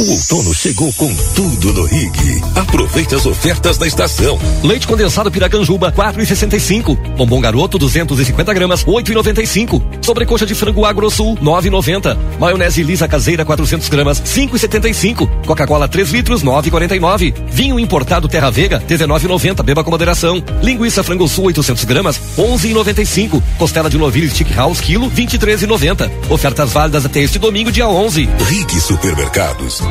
[0.00, 2.40] O outono chegou com tudo no Rig.
[2.54, 4.38] Aproveite as ofertas da estação.
[4.62, 6.96] Leite condensado Piracanjuba, 4,65.
[7.16, 9.82] Bombom garoto, 250 gramas, 8,95.
[10.00, 12.16] Sobrecoxa de frango Agrosul, 9,90.
[12.38, 15.28] Maionese lisa caseira, 400 gramas, 5,75.
[15.44, 17.34] Coca-Cola 3 litros, 9,49.
[17.50, 19.64] Vinho importado Terra Vega, 19,90.
[19.64, 20.40] Beba com moderação.
[20.62, 23.42] Linguiça frango sul, 800 gramas, 11,95.
[23.58, 26.08] Costela de novilho Stick House, quilo, 23,90.
[26.30, 28.28] Ofertas válidas até este domingo, dia 11.
[28.48, 29.87] Rig Supermercados.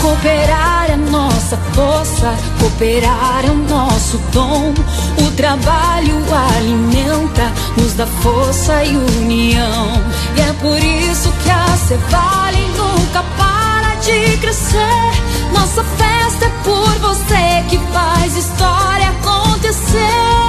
[0.00, 4.74] Cooperar é nossa força, cooperar é o nosso dom.
[5.18, 6.22] O trabalho
[6.56, 9.92] alimenta, juntos da força e união.
[10.36, 15.12] E é por isso que a Cevale nunca para de crescer.
[15.52, 20.42] Nossa festa é por você que faz história acontecer.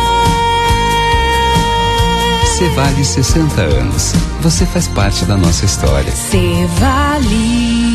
[2.57, 4.13] Cevale 60 anos.
[4.41, 6.11] Você faz parte da nossa história.
[6.11, 7.92] Cevale.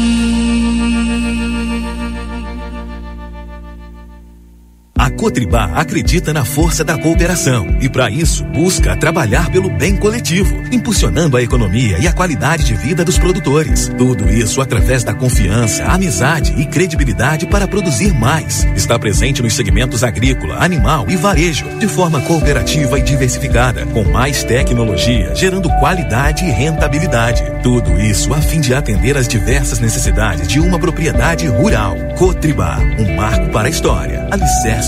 [4.98, 10.60] A Cotribá acredita na força da cooperação e, para isso, busca trabalhar pelo bem coletivo,
[10.72, 13.88] impulsionando a economia e a qualidade de vida dos produtores.
[13.96, 18.66] Tudo isso através da confiança, amizade e credibilidade para produzir mais.
[18.74, 24.42] Está presente nos segmentos agrícola, animal e varejo, de forma cooperativa e diversificada, com mais
[24.42, 27.44] tecnologia, gerando qualidade e rentabilidade.
[27.62, 31.94] Tudo isso a fim de atender às diversas necessidades de uma propriedade rural.
[32.16, 34.87] Cotribá, um marco para a história, alicerce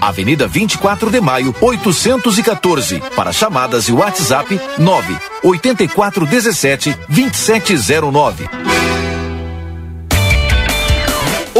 [0.00, 3.02] Avenida 24 de Maio, 814.
[3.14, 8.48] Para chamadas e WhatsApp 9 8417 2709.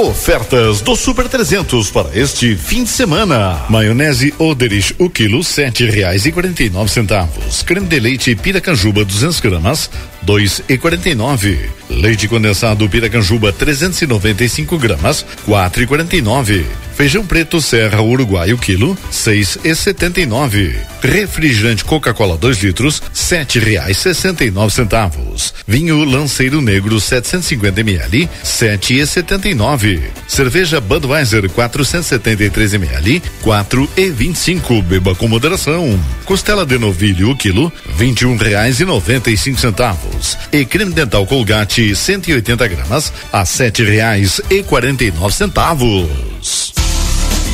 [0.00, 3.64] Ofertas do Super 300 para este fim de semana.
[3.68, 7.62] Maionese Oderich, o quilo sete reais e quarenta e nove centavos.
[7.64, 9.90] Creme de leite Piracanjuba 200 gramas,
[10.22, 11.68] dois e quarenta e nove.
[11.90, 16.64] Leite condensado Piracanjuba 395 gramas, quatro e quarenta e nove.
[16.98, 20.74] Feijão preto Serra Uruguai o quilo, seis e setenta e nove.
[21.00, 25.54] Refrigerante Coca-Cola 2 litros, sete reais sessenta e nove centavos.
[25.64, 30.10] Vinho Lanceiro Negro 750 ml, sete e setenta e nove.
[30.26, 34.82] Cerveja Budweiser 473 ml, quatro e vinte e cinco.
[34.82, 35.96] Beba com moderação.
[36.24, 40.36] Costela de novilho o quilo, vinte e um reais e noventa e cinco centavos.
[40.50, 46.87] E creme dental Colgate 180 gramas, a sete reais e quarenta e nove centavos.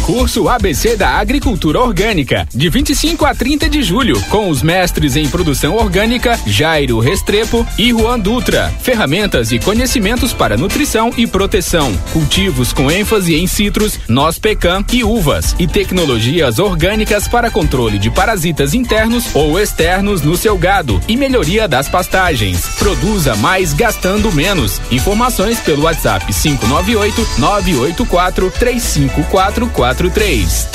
[0.04, 5.26] Curso ABC da Agricultura Orgânica, de 25 a 30 de julho, com os mestres em
[5.26, 8.70] produção orgânica Jairo Restrepo e Juan Dutra.
[8.82, 15.02] Ferramentas e conhecimentos para nutrição e proteção, cultivos com ênfase em citros, noz pecan e
[15.02, 21.16] uvas, e tecnologias orgânicas para controle de parasitas internos ou externos no seu gado e
[21.16, 22.66] melhoria das pastagens.
[22.78, 24.82] Produza mais gastando menos.
[24.90, 30.68] Informações pelo WhatsApp 598 984 3544 três.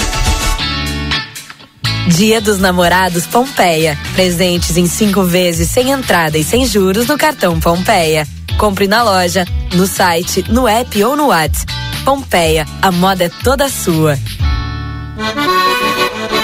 [2.07, 3.97] Dia dos Namorados Pompeia.
[4.15, 8.27] Presentes em cinco vezes sem entrada e sem juros no cartão Pompeia.
[8.57, 11.71] Compre na loja, no site, no app ou no WhatsApp.
[12.03, 14.17] Pompeia, a moda é toda sua.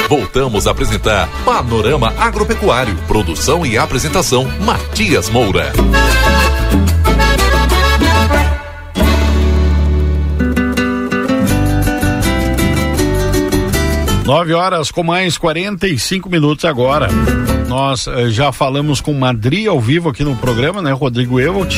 [0.07, 2.95] Voltamos a apresentar Panorama Agropecuário.
[3.07, 5.73] Produção e apresentação Matias Moura.
[14.25, 17.07] 9 horas com mais 45 minutos agora.
[17.67, 20.91] Nós eh, já falamos com Madri ao vivo aqui no programa, né?
[20.91, 21.75] Rodrigo Evolt.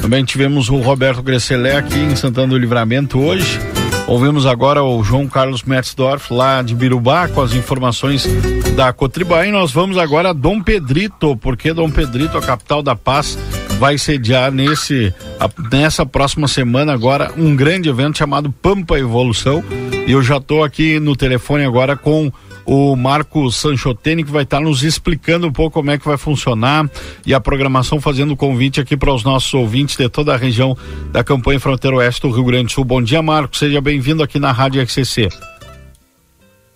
[0.00, 3.60] Também tivemos o Roberto Gresselé aqui em Santana do Livramento hoje.
[4.06, 8.26] Ouvimos agora o João Carlos Metzdorf lá de Birubá com as informações
[8.74, 12.96] da Cotribá e nós vamos agora a Dom Pedrito, porque Dom Pedrito, a capital da
[12.96, 13.38] paz,
[13.82, 19.60] vai sediar nesse a, nessa próxima semana agora um grande evento chamado Pampa Evolução
[20.06, 22.30] e eu já estou aqui no telefone agora com
[22.64, 26.16] o Marco Sanchotene, que vai estar tá nos explicando um pouco como é que vai
[26.16, 26.88] funcionar
[27.26, 30.78] e a programação, fazendo convite aqui para os nossos ouvintes de toda a região
[31.10, 32.84] da campanha Fronteira Oeste do Rio Grande do Sul.
[32.84, 35.28] Bom dia, Marco, seja bem-vindo aqui na Rádio RCC.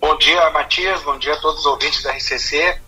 [0.00, 2.84] Bom dia, Matias, bom dia a todos os ouvintes da RCC.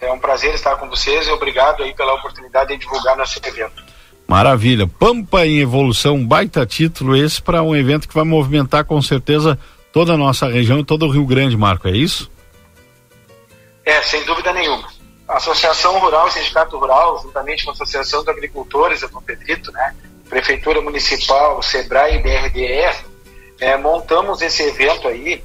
[0.00, 3.82] É um prazer estar com vocês e obrigado aí pela oportunidade de divulgar nosso evento.
[4.26, 4.86] Maravilha.
[4.86, 9.58] Pampa em Evolução, baita título esse para um evento que vai movimentar com certeza
[9.92, 12.30] toda a nossa região e todo o Rio Grande, Marco, é isso?
[13.84, 14.86] É, sem dúvida nenhuma.
[15.26, 19.94] A Associação Rural e Sindicato Rural, juntamente com a Associação dos Agricultores do Pedrito, né,
[20.28, 23.04] Prefeitura Municipal, SEBRAE e BRDE,
[23.58, 25.42] é, montamos esse evento aí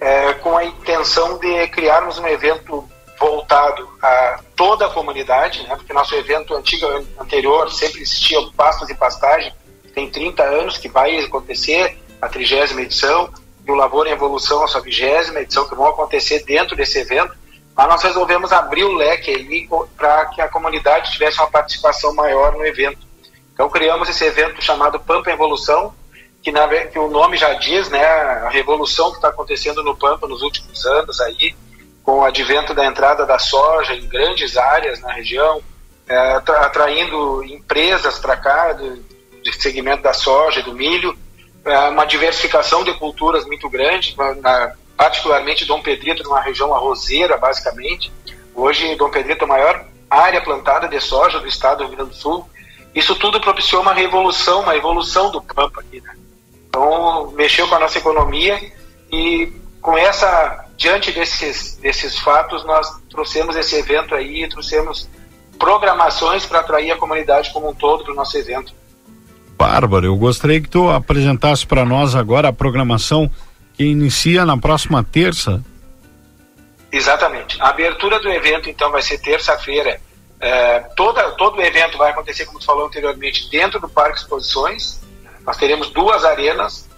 [0.00, 2.88] é, com a intenção de criarmos um evento
[3.22, 6.84] voltado a toda a comunidade, né, porque nosso evento antigo,
[7.20, 9.54] anterior sempre existia Pastos e Pastagem,
[9.94, 13.32] tem 30 anos que vai acontecer, a trigésima edição,
[13.64, 17.32] e o Lavoura em Evolução, a sua vigésima edição, que vão acontecer dentro desse evento.
[17.76, 22.66] Mas nós resolvemos abrir o leque para que a comunidade tivesse uma participação maior no
[22.66, 23.06] evento.
[23.54, 25.94] Então criamos esse evento chamado Pampa Evolução,
[26.42, 30.26] que, na, que o nome já diz, né, a revolução que está acontecendo no Pampa
[30.26, 31.54] nos últimos anos aí,
[32.02, 35.62] com o advento da entrada da soja em grandes áreas na região,
[36.08, 39.02] é, atraindo empresas para cá do,
[39.58, 41.16] segmento da soja e do milho,
[41.64, 48.12] é, uma diversificação de culturas muito grande, na, particularmente Dom Pedrito, numa região arrozeira, basicamente.
[48.54, 52.10] Hoje, Dom Pedrito é a maior área plantada de soja do estado do Rio Grande
[52.10, 52.48] do Sul.
[52.94, 56.14] Isso tudo propiciou uma revolução, uma evolução do Pampa aqui, né?
[56.68, 58.60] Então, mexeu com a nossa economia
[59.10, 65.08] e com essa, diante desses, desses fatos, nós trouxemos esse evento aí, trouxemos
[65.58, 68.74] programações para atrair a comunidade como um todo para o nosso evento.
[69.56, 73.30] Bárbaro, eu gostaria que tu apresentasse para nós agora a programação
[73.74, 75.62] que inicia na próxima terça.
[76.90, 77.60] Exatamente.
[77.60, 80.00] A abertura do evento, então, vai ser terça-feira.
[80.40, 85.00] É, toda, todo o evento vai acontecer, como tu falou anteriormente, dentro do Parque Exposições.
[85.46, 86.88] Nós teremos duas arenas,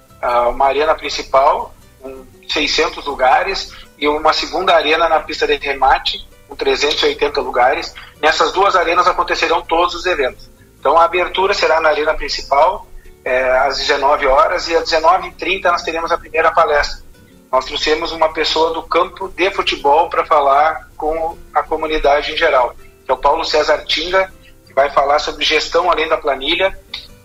[0.48, 6.56] uma arena principal, com 600 lugares, e uma segunda arena na pista de remate, com
[6.56, 7.94] 380 lugares.
[8.20, 10.50] Nessas duas arenas acontecerão todos os eventos.
[10.78, 12.86] Então a abertura será na arena principal,
[13.24, 17.02] é, às 19 horas, e às 19h30 nós teremos a primeira palestra.
[17.50, 22.74] Nós trouxemos uma pessoa do campo de futebol para falar com a comunidade em geral,
[23.04, 24.32] que é o Paulo César Tinga,
[24.66, 26.76] que vai falar sobre gestão além da planilha.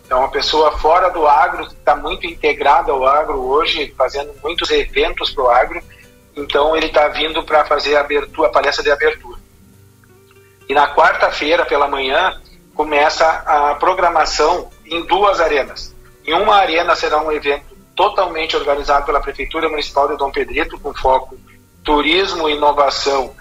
[0.10, 5.30] É uma pessoa fora do agro, está muito integrada ao agro hoje, fazendo muitos eventos
[5.32, 5.82] para o agro.
[6.36, 9.38] Então ele está vindo para fazer a, abertura, a palestra de abertura.
[10.68, 12.42] E na quarta-feira, pela manhã,
[12.74, 15.96] começa a programação em duas arenas.
[16.26, 20.94] Em uma arena será um evento totalmente organizado pela Prefeitura Municipal de Dom Pedrito, com
[20.94, 21.38] foco
[21.84, 23.36] turismo, inovação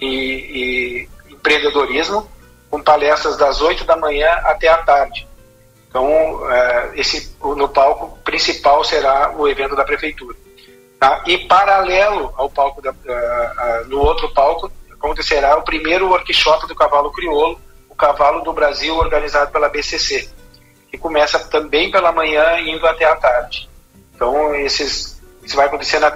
[0.00, 2.30] e, e empreendedorismo,
[2.70, 5.26] com palestras das 8 da manhã até a tarde.
[5.92, 10.34] Então, é, esse, no palco principal será o evento da Prefeitura.
[10.98, 11.22] Tá?
[11.26, 16.74] E paralelo ao palco, da, uh, uh, no outro palco, acontecerá o primeiro workshop do
[16.74, 17.60] cavalo crioulo,
[17.90, 20.30] o cavalo do Brasil, organizado pela BCC,
[20.90, 23.68] que começa também pela manhã indo até a tarde.
[24.14, 26.10] Então, esses, isso vai acontecer na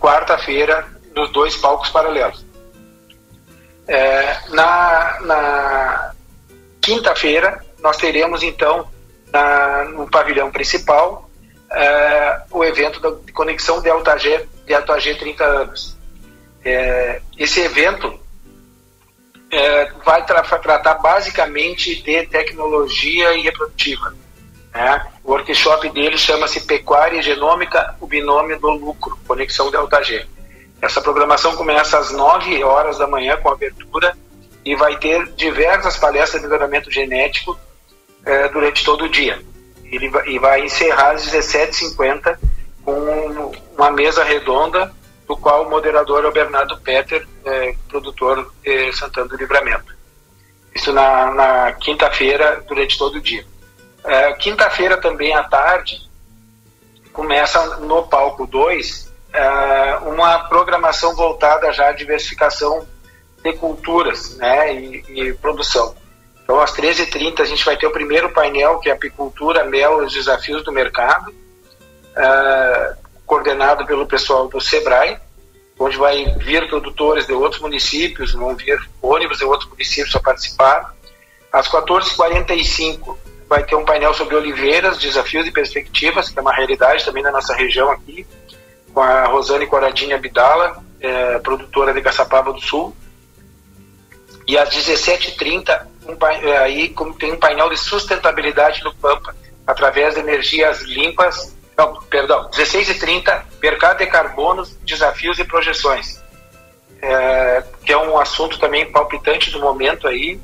[0.00, 2.46] quarta-feira, nos dois palcos paralelos.
[3.86, 6.12] É, na, na
[6.80, 8.88] quinta-feira, nós teremos, então,
[9.32, 11.28] na, no pavilhão principal,
[11.70, 15.96] é, o evento da Conexão Delta G, Delta G 30 anos.
[16.64, 18.18] É, esse evento
[19.50, 24.14] é, vai tra tratar basicamente de tecnologia e reprodutiva.
[24.72, 25.06] Né?
[25.24, 30.26] O workshop dele chama-se Pecuária e Genômica, o binômio do lucro, Conexão Delta G.
[30.80, 34.16] Essa programação começa às 9 horas da manhã com abertura
[34.64, 37.58] e vai ter diversas palestras de melhoramento genético
[38.28, 39.40] é, durante todo o dia.
[39.84, 42.38] Ele vai, e vai encerrar às 17h50
[42.84, 44.94] com uma mesa redonda
[45.26, 49.96] do qual o moderador é o Bernardo Peter, é, produtor de Santana do Livramento.
[50.74, 53.44] Isso na, na quinta-feira, durante todo o dia.
[54.04, 56.08] É, quinta-feira também à tarde,
[57.12, 62.86] começa no palco 2 é, uma programação voltada já à diversificação
[63.42, 65.94] de culturas né, e, e produção.
[66.48, 70.06] Então, às 13h30, a gente vai ter o primeiro painel, que é Apicultura, Mel e
[70.06, 71.30] os Desafios do Mercado.
[71.30, 72.96] Uh,
[73.26, 75.18] coordenado pelo pessoal do SEBRAE,
[75.78, 80.94] onde vai vir produtores de outros municípios, vão vir ônibus de outros municípios para participar.
[81.52, 87.04] Às 14h45 vai ter um painel sobre oliveiras, desafios e perspectivas, que é uma realidade
[87.04, 88.26] também na nossa região aqui,
[88.94, 92.96] com a Rosane Coradinha Abdala, é, produtora de Caçapava do Sul.
[94.46, 99.36] E às 17h30 um, é, aí tem um painel de sustentabilidade no Pampa,
[99.66, 106.20] através de energias limpas não, perdão, 16 e 30, mercado de carbonos, desafios e projeções.
[107.00, 110.40] É, que é um assunto também palpitante do momento aí,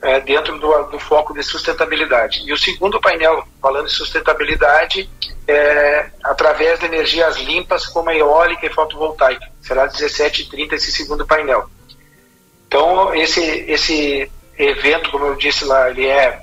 [0.00, 2.42] é, dentro do, do, foco de sustentabilidade.
[2.46, 5.10] E o segundo painel, falando de sustentabilidade,
[5.46, 9.46] é através de energias limpas como a eólica e fotovoltaica.
[9.60, 11.68] Será 17h30 esse segundo painel.
[12.66, 16.42] Então, esse, esse evento, como eu disse lá, ele é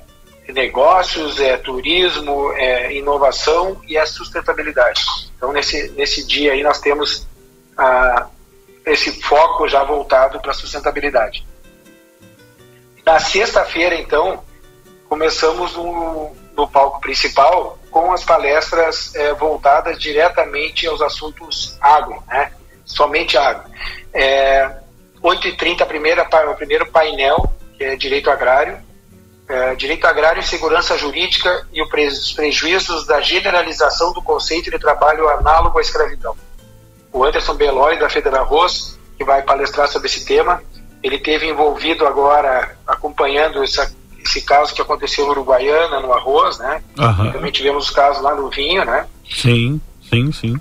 [0.50, 5.02] negócios, é turismo, é inovação e é sustentabilidade.
[5.38, 7.28] Então, nesse, nesse dia aí, nós temos
[7.78, 8.28] ah,
[8.86, 11.46] esse foco já voltado para a sustentabilidade.
[13.06, 14.44] Na sexta-feira, então,
[15.10, 22.52] começamos no, no, palco principal com as palestras é, voltadas diretamente aos assuntos agro, né?
[22.86, 23.70] somente agro.
[24.14, 24.78] É,
[25.22, 27.52] 8h30, a primeira, o primeiro painel,
[27.84, 28.78] é direito agrário.
[29.48, 35.28] É, direito agrário e segurança jurídica e os prejuízos da generalização do conceito de trabalho
[35.30, 36.36] análogo à escravidão.
[37.12, 40.64] O Anderson Beloy, da Federa Ross, que vai palestrar sobre esse tema,
[41.04, 43.94] ele teve envolvido agora, acompanhando essa,
[44.24, 46.82] esse caso que aconteceu no Uruguaiana, no arroz, né?
[46.98, 47.32] Aham.
[47.32, 49.06] Também tivemos os casos lá no vinho, né?
[49.30, 49.80] Sim,
[50.10, 50.60] sim, sim.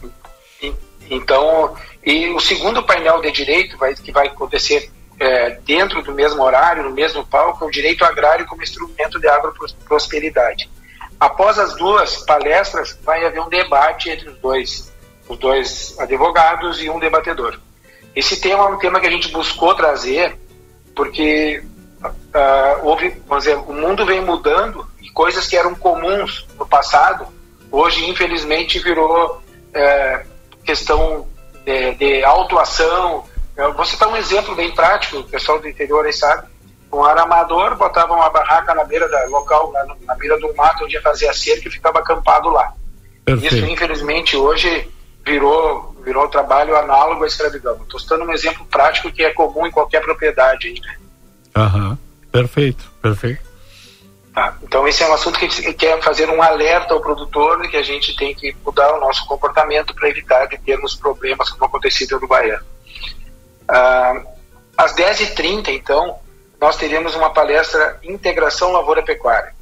[1.08, 1.74] Então,
[2.04, 4.90] e o segundo painel de direito vai, que vai acontecer
[5.22, 9.28] é, dentro do mesmo horário, no mesmo palco, é o direito agrário como instrumento de
[9.28, 10.68] agroprosperidade.
[11.20, 14.92] Após as duas palestras, vai haver um debate entre os dois,
[15.28, 17.60] os dois advogados e um debatedor.
[18.16, 20.36] Esse tema é um tema que a gente buscou trazer
[20.94, 21.62] porque
[22.34, 27.28] ah, houve, vamos dizer, o mundo vem mudando e coisas que eram comuns no passado,
[27.70, 29.40] hoje infelizmente virou
[29.72, 30.26] é,
[30.64, 31.28] questão
[31.64, 33.30] de, de autuação.
[33.56, 36.48] Eu vou citar um exemplo bem prático, o pessoal do interior aí sabe.
[36.92, 40.94] Um aramador botava uma barraca na beira da local, na, na beira do mato onde
[40.94, 42.72] ia fazer a cerca e ficava acampado lá.
[43.24, 43.54] Perfeito.
[43.54, 44.90] Isso, infelizmente, hoje
[45.24, 47.78] virou, virou trabalho análogo à escravidão.
[47.82, 50.74] Estou citando um exemplo prático que é comum em qualquer propriedade.
[50.80, 50.96] né?
[51.56, 51.98] Aham.
[52.30, 53.52] Perfeito, perfeito.
[54.34, 54.56] Tá?
[54.62, 58.16] Então, esse é um assunto que quer fazer um alerta ao produtor que a gente
[58.16, 62.64] tem que mudar o nosso comportamento para evitar de termos problemas como acontecido no Uruguaiana.
[63.72, 64.22] Ah,
[64.76, 66.18] às 10h30, então,
[66.60, 69.54] nós teremos uma palestra Integração Lavoura-Pecuária.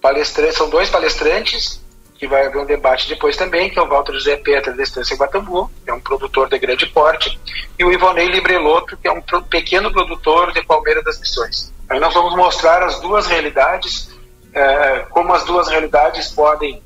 [0.00, 1.80] Palestra- são dois palestrantes,
[2.16, 5.16] que vai haver um debate depois também, que é o Walter José Petra, da Estância
[5.16, 7.38] Guatambu, que é um produtor de grande porte,
[7.78, 11.72] e o Ivonei Librelotto, que é um pequeno produtor de Palmeira das Missões.
[11.88, 14.10] Aí nós vamos mostrar as duas realidades,
[14.54, 16.82] eh, como as duas realidades podem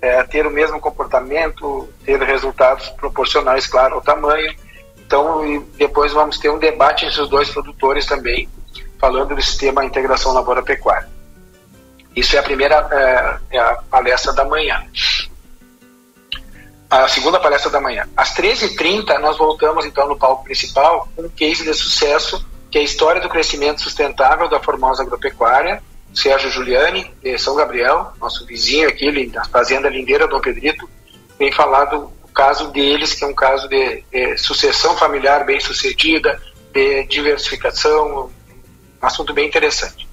[0.00, 4.52] eh, ter o mesmo comportamento, ter resultados proporcionais, claro, ao tamanho.
[5.12, 8.48] Então, e depois vamos ter um debate entre os dois produtores também,
[8.98, 11.06] falando do sistema integração lavoura-pecuária.
[12.16, 14.82] Isso é a primeira eh, é a palestra da manhã.
[16.88, 18.08] A segunda palestra da manhã.
[18.16, 22.80] Às 13h30, nós voltamos então no palco principal com um case de sucesso, que é
[22.80, 25.82] a história do crescimento sustentável da Formosa Agropecuária,
[26.14, 30.88] Sérgio Giuliani, de São Gabriel, nosso vizinho aqui, da Fazenda Lindeira Dom Pedrito,
[31.38, 32.10] vem falar do
[32.42, 36.42] caso deles, que é um caso de, de sucessão familiar bem sucedida,
[36.72, 38.30] de diversificação,
[39.00, 40.08] um assunto bem interessante.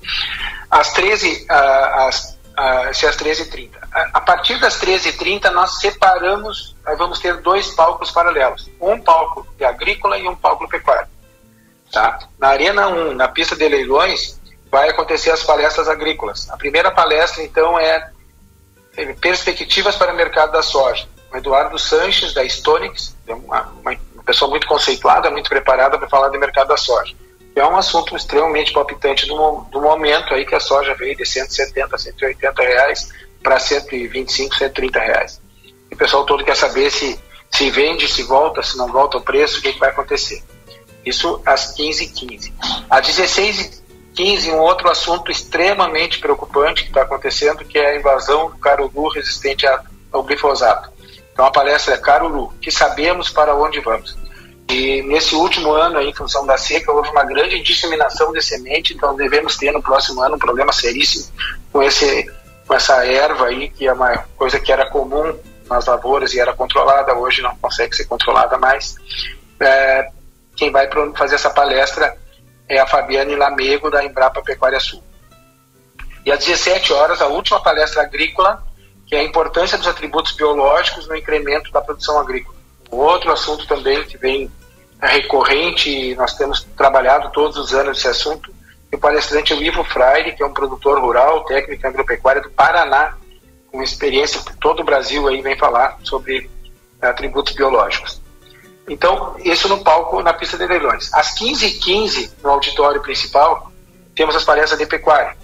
[0.69, 2.37] Às 13, ah, às,
[3.03, 3.71] é às 13h30.
[4.13, 8.69] A, partir das 13h30, nós separamos, vamos ter dois palcos paralelos.
[8.79, 11.07] Um palco de agrícola e um palco pecuário.
[11.91, 12.19] Tá?
[12.37, 14.39] Na Arena 1, na pista de leilões,
[14.69, 16.47] vai acontecer as palestras agrícolas.
[16.51, 18.11] A primeira palestra, então, é
[18.95, 21.07] é Perspectivas para o Mercado da Soja.
[21.31, 23.95] O Eduardo Sanches, da Stonix, é uma, uma,
[24.25, 27.15] pessoa muito conceituada, muito preparada para falar do mercado da soja.
[27.55, 29.35] É um assunto extremamente palpitante do,
[29.71, 33.09] do momento aí que a soja veio de 170, 180 reais
[33.41, 35.41] para 125, 130 reais.
[35.89, 37.19] E o pessoal todo quer saber se,
[37.49, 40.43] se vende, se volta, se não volta o preço, o que, que vai acontecer.
[41.03, 42.53] Isso às 15h15.
[42.89, 48.57] Às 16h15, um outro assunto extremamente preocupante que está acontecendo, que é a invasão do
[48.57, 49.65] caruru resistente
[50.11, 50.98] ao glifosato.
[51.39, 54.13] Então a palestra é Caruru, que sabemos para onde vamos.
[54.67, 58.93] E nesse último ano, aí, em função da seca, houve uma grande disseminação de semente,
[58.93, 61.31] então devemos ter no próximo ano um problema seríssimo
[61.71, 62.29] com, esse,
[62.67, 65.33] com essa erva aí, que é uma coisa que era comum
[65.69, 68.95] nas lavouras e era controlada, hoje não consegue ser controlada mais.
[69.61, 70.09] É,
[70.57, 72.17] quem vai fazer essa palestra
[72.67, 75.01] é a Fabiane Lamego, da Embrapa Pecuária Sul.
[76.25, 78.61] E às 17 horas, a última palestra agrícola,
[79.09, 82.55] que é a importância dos atributos biológicos no incremento da produção agrícola.
[82.91, 84.51] Um outro assunto também que vem
[85.01, 88.53] é recorrente, e nós temos trabalhado todos os anos esse assunto,
[88.91, 92.51] e o palestrante é Ivo Freire, que é um produtor rural, técnico em agropecuária do
[92.51, 93.15] Paraná,
[93.71, 96.49] com experiência por todo o Brasil, aí vem falar sobre
[97.01, 98.21] atributos biológicos.
[98.87, 101.11] Então, isso no palco, na pista de leilões.
[101.13, 103.71] Às 15h15, no auditório principal,
[104.15, 105.35] temos as palestras de pecuária.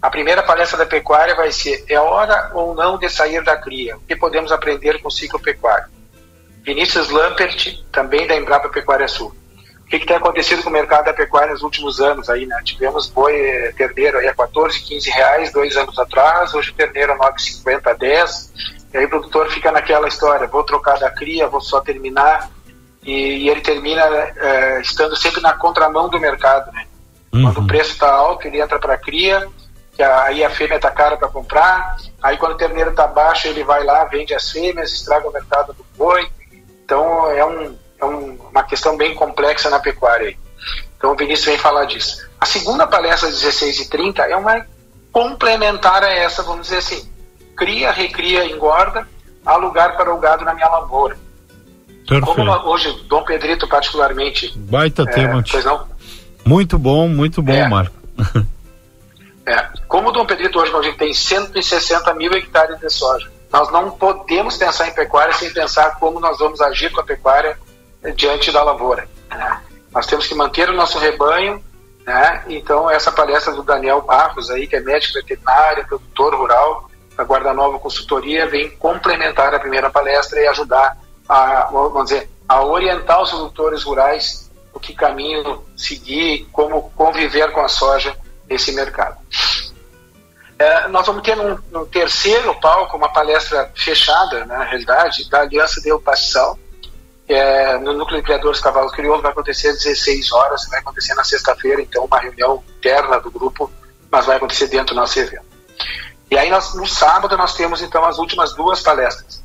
[0.00, 3.96] A primeira palestra da pecuária vai ser É hora ou não de sair da cria?
[3.96, 5.86] O que podemos aprender com o ciclo pecuário?
[6.62, 9.34] Vinícius Lampert, também da Embrapa Pecuária Sul.
[9.80, 12.60] O que, que tem acontecido com o mercado da pecuária nos últimos anos aí, né?
[12.64, 17.18] Tivemos boi eh, terneiro aí a 14, 15 reais dois anos atrás, hoje terneiro a
[17.18, 18.52] 9,50 a 10.
[18.94, 22.50] E aí o produtor fica naquela história, vou trocar da cria, vou só terminar.
[23.02, 26.86] E, e ele termina eh, estando sempre na contramão do mercado, né?
[27.32, 29.48] Quando o preço está alto, ele entra para a cria,
[30.00, 31.98] que aí a fêmea está cara para comprar.
[32.22, 35.74] Aí quando o terneiro está baixo, ele vai lá, vende as fêmeas, estraga o mercado
[35.74, 36.26] do boi.
[36.82, 40.28] Então é, um, é um- uma questão bem complexa na pecuária.
[40.28, 40.38] Aí.
[40.96, 42.26] Então o Vinícius vem falar disso.
[42.40, 44.64] A segunda palestra, às 16h30, é uma
[45.12, 47.06] complementar a essa, vamos dizer assim.
[47.54, 49.06] Cria, recria, engorda,
[49.44, 51.18] há lugar para o gado na minha lavoura.
[52.08, 52.24] Perfeito.
[52.24, 54.50] Como hoje, Dom Pedrito particularmente...
[54.56, 55.44] Baita é, tema.
[55.48, 55.86] Pois não?
[56.46, 57.68] Muito bom, muito bom, É.
[57.68, 57.94] Marco.
[59.46, 63.70] É, como o Dom Pedrito hoje a gente tem 160 mil hectares de soja, nós
[63.72, 67.58] não podemos pensar em pecuária sem pensar como nós vamos agir com a pecuária
[68.02, 69.08] eh, diante da lavoura.
[69.28, 69.60] né?
[69.92, 71.62] Nós temos que manter o nosso rebanho,
[72.06, 72.44] né?
[72.48, 77.52] então essa palestra do Daniel Barros aí, que é médico veterinário, produtor rural, da Guarda
[77.52, 80.96] Nova Consultoria, vem complementar a primeira palestra e ajudar
[81.28, 87.60] a, vamos dizer, a orientar os produtores rurais o que caminho seguir, como conviver com
[87.60, 88.16] a soja
[88.50, 89.16] nesse mercado.
[90.58, 95.40] É, nós vamos ter num, num terceiro palco uma palestra fechada, né, na realidade, da
[95.40, 95.88] Aliança de
[97.26, 101.14] que é no Núcleo de Criadores Cavalos Crioulos, vai acontecer às 16 horas, vai acontecer
[101.14, 103.70] na sexta-feira, então uma reunião interna do grupo,
[104.10, 105.44] mas vai acontecer dentro do nosso evento.
[106.30, 109.42] E aí nós, no sábado nós temos então as últimas duas palestras.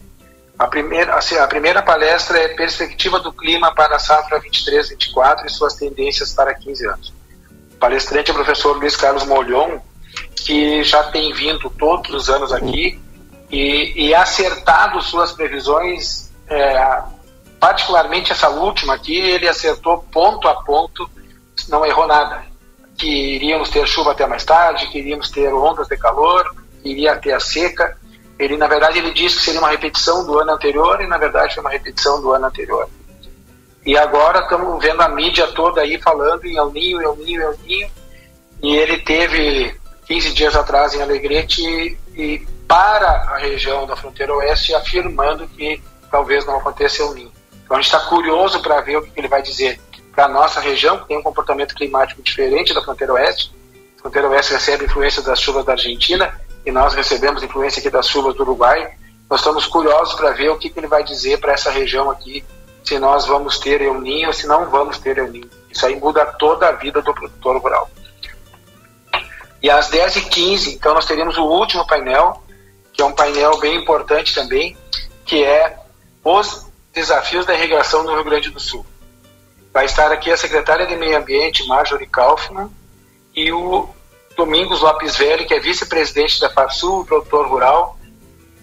[0.58, 5.50] A primeira, assim, a primeira palestra é Perspectiva do Clima para a Safra 23-24 e
[5.50, 7.15] suas tendências para 15 anos.
[7.86, 9.80] Palestrante é o professor Luiz Carlos Molhon,
[10.36, 13.00] que já tem vindo todos os anos aqui
[13.52, 17.04] e, e acertado suas previsões, é,
[17.60, 21.08] particularmente essa última aqui, ele acertou ponto a ponto,
[21.70, 22.44] não errou nada.
[22.98, 27.16] Que iríamos ter chuva até mais tarde, que iríamos ter ondas de calor, que iria
[27.18, 27.96] ter a seca.
[28.40, 31.54] Ele, na verdade, ele disse que seria uma repetição do ano anterior e, na verdade,
[31.54, 32.90] foi uma repetição do ano anterior.
[33.86, 37.56] E agora estamos vendo a mídia toda aí falando em El Ninho, El Ninho, El
[37.64, 37.90] Ninho.
[38.64, 39.76] E ele teve
[40.08, 45.80] 15 dias atrás em Alegrete e, para a região da fronteira oeste afirmando que
[46.10, 47.32] talvez não aconteça El Ninho.
[47.64, 49.80] Então a gente está curioso para ver o que ele vai dizer
[50.16, 53.54] para a nossa região, que tem um comportamento climático diferente da fronteira oeste.
[54.00, 56.34] A fronteira oeste recebe influência das chuvas da Argentina
[56.66, 58.94] e nós recebemos influência aqui das chuvas do Uruguai.
[59.30, 62.44] Nós estamos curiosos para ver o que, que ele vai dizer para essa região aqui,
[62.86, 65.50] se nós vamos ter El Ninho ou se não vamos ter El Ninho.
[65.70, 67.90] Isso aí muda toda a vida do produtor rural.
[69.62, 72.42] E às 10h15, então, nós teremos o último painel,
[72.94, 74.78] que é um painel bem importante também,
[75.26, 75.80] que é
[76.24, 78.86] os desafios da irrigação no Rio Grande do Sul.
[79.74, 82.70] Vai estar aqui a secretária de Meio Ambiente, Marjorie Kaufmann,
[83.36, 83.90] e o
[84.38, 87.98] Domingos Lopes Velho, que é vice-presidente da FARSUL, produtor rural.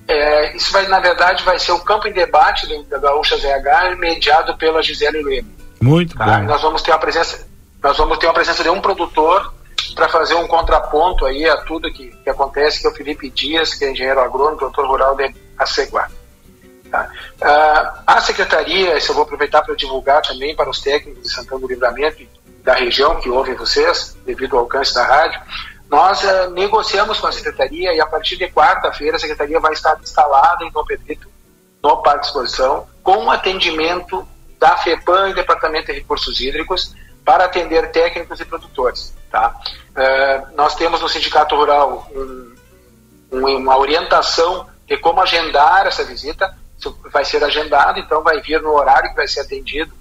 [0.09, 3.97] É, isso vai, na verdade, vai ser o campo em debate do- da Gaúcha ZH,
[3.97, 5.49] mediado pela Gisele Lema.
[5.81, 6.25] Muito Tá?
[6.39, 6.43] bom.
[6.45, 7.47] Nós vamos ter a presença,
[7.83, 9.53] nós vamos ter a presença de um produtor
[9.95, 13.75] para fazer um contraponto aí a tudo que, que acontece, que é o Felipe Dias,
[13.75, 16.09] que é engenheiro agrônomo, produtor rural de Aceguá.
[16.91, 17.09] Tá?
[17.41, 21.61] Ah, a secretaria, isso eu vou aproveitar para divulgar também para os técnicos de Santana
[21.61, 22.29] do Livramento e
[22.63, 25.41] da região que ouvem vocês, devido ao alcance da rádio,
[25.93, 29.97] nós ah, negociamos com a secretaria e a partir de quarta-feira a secretaria vai estar
[30.03, 31.29] instalada em Dom Pedrito,
[31.83, 34.27] no Parque de Exposição, com atendimento
[34.59, 36.95] da FEPAM e Departamento de Recursos Hídricos
[37.25, 39.15] para atender técnicos e produtores.
[39.31, 39.55] Tá?
[39.95, 42.55] Ah, nós temos no Sindicato Rural um,
[43.33, 46.57] um- uma orientação de como agendar essa visita.
[46.79, 49.93] Isso vai ser agendado, então vai vir no horário que vai ser atendido,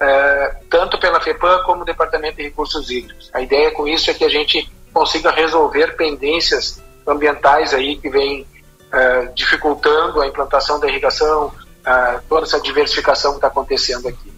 [0.00, 3.30] eh, tanto pela FEPAM como o Departamento de Recursos Hídricos.
[3.32, 8.46] A ideia com isso é que a gente consiga resolver pendências ambientais aí que vêm
[8.90, 11.52] eh, dificultando a implantação da irrigação,
[11.84, 14.32] ah, toda essa diversificação que está acontecendo aqui.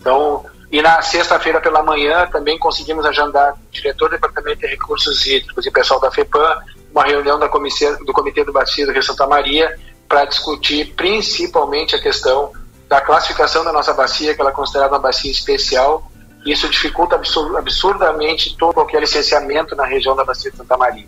[0.00, 5.26] Então, e na sexta-feira pela manhã também conseguimos agendar o diretor do Departamento de Recursos
[5.26, 6.56] Hídricos e pessoal da FEPAM
[6.92, 9.76] uma reunião da comissão, do Comitê do Bacia do Rio Santa Maria
[10.08, 12.52] para discutir principalmente a questão
[12.88, 16.08] da classificação da nossa bacia, que ela é considerada uma bacia especial.
[16.46, 21.06] Isso dificulta absur- absurdamente todo qualquer licenciamento na região da bacia de Santa Maria.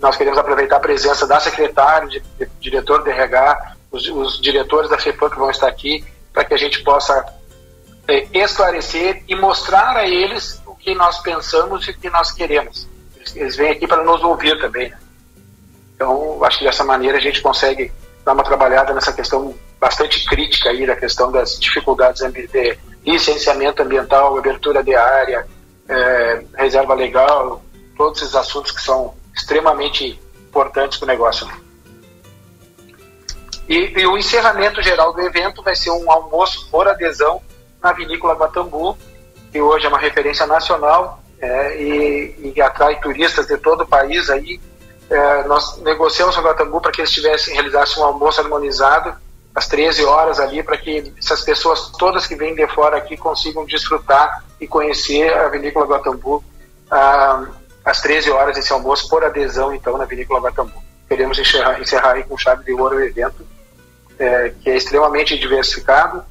[0.00, 4.90] Nós queremos aproveitar a presença da secretária, de, de, diretor do RH, os, os diretores
[4.90, 7.24] da FEPAM que vão estar aqui, para que a gente possa
[8.08, 12.88] eh, esclarecer e mostrar a eles o que nós pensamos e o que nós queremos.
[13.16, 14.88] Eles, eles vêm aqui para nos ouvir também.
[14.90, 14.98] Né?
[15.94, 17.92] Então, acho que dessa maneira a gente consegue
[18.24, 23.82] dar uma trabalhada nessa questão bastante crítica aí da questão das dificuldades ambi- de licenciamento
[23.82, 25.46] ambiental, abertura de área,
[25.88, 27.62] eh, reserva legal,
[27.96, 31.48] todos esses assuntos que são extremamente importantes para o negócio.
[33.68, 37.40] E, e o encerramento geral do evento vai ser um almoço por adesão
[37.82, 38.96] na Vinícola Guatambu,
[39.50, 44.30] que hoje é uma referência nacional é, e, e atrai turistas de todo o país
[44.30, 44.60] aí.
[45.10, 49.14] É, nós negociamos com a Guatambu para que eles tivessem, realizassem um almoço harmonizado
[49.54, 53.66] às 13 horas ali, para que essas pessoas todas que vêm de fora aqui consigam
[53.66, 56.42] desfrutar e conhecer a Vinícola Guatambu
[56.90, 57.46] ah,
[57.84, 60.82] às 13 horas esse almoço por adesão então na Vinícola Guatambu.
[61.08, 63.46] Queremos encerrar, encerrar aí com chave de ouro o evento,
[64.18, 66.24] é, que é extremamente diversificado.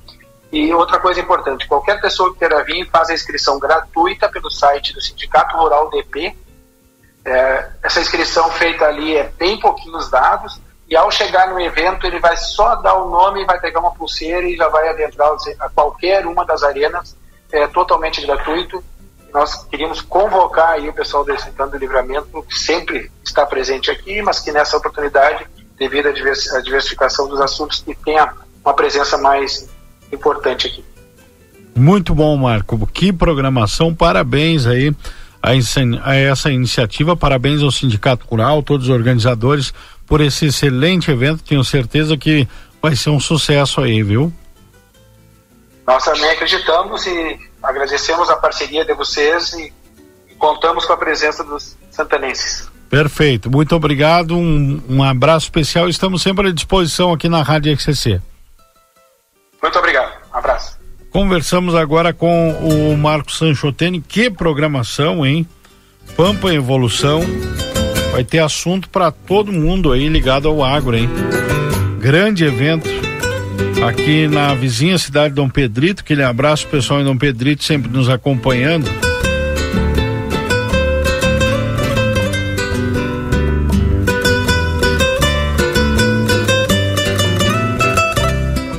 [0.52, 4.93] E outra coisa importante, qualquer pessoa que queira vir faz a inscrição gratuita pelo site
[4.93, 6.35] do Sindicato Rural DP.
[7.23, 10.60] É, essa inscrição feita ali é bem pouquinhos dados,
[10.92, 14.46] e ao chegar no evento ele vai só dar o nome, vai pegar uma pulseira
[14.46, 15.32] e já vai adentrar
[15.62, 17.16] a qualquer uma das arenas,
[17.50, 18.84] é totalmente gratuito.
[19.34, 24.22] Nós queríamos convocar aí o pessoal do Santana do Livramento, que sempre está presente aqui,
[24.22, 25.48] mas que nessa oportunidade,
[25.80, 26.12] devido à
[26.62, 28.30] diversificação dos assuntos, que tenha
[28.62, 29.70] uma presença mais
[30.12, 30.84] importante aqui.
[31.74, 32.86] Muito bom, Marco.
[32.88, 34.94] Que programação, parabéns aí
[35.42, 35.56] a
[36.14, 39.74] essa iniciativa, parabéns ao Sindicato Rural, todos os organizadores
[40.12, 41.42] por esse excelente evento.
[41.42, 42.46] Tenho certeza que
[42.82, 44.30] vai ser um sucesso aí, viu?
[45.88, 49.72] Nós também acreditamos e agradecemos a parceria de vocês e,
[50.30, 52.70] e contamos com a presença dos santanenses.
[52.90, 55.88] Perfeito, muito obrigado, um, um abraço especial.
[55.88, 58.22] Estamos sempre à disposição aqui na Rádio XCC.
[59.64, 60.78] Muito obrigado, um abraço.
[61.10, 64.02] Conversamos agora com o Marcos Sanchotene.
[64.02, 65.48] Que programação, hein?
[66.18, 67.22] Pampa Evolução
[68.12, 71.10] Vai ter assunto para todo mundo aí ligado ao agro, hein?
[72.00, 72.90] Grande evento
[73.88, 76.02] aqui na vizinha cidade de Dom Pedrito.
[76.02, 78.90] Aquele abraço pessoal em Dom Pedrito sempre nos acompanhando.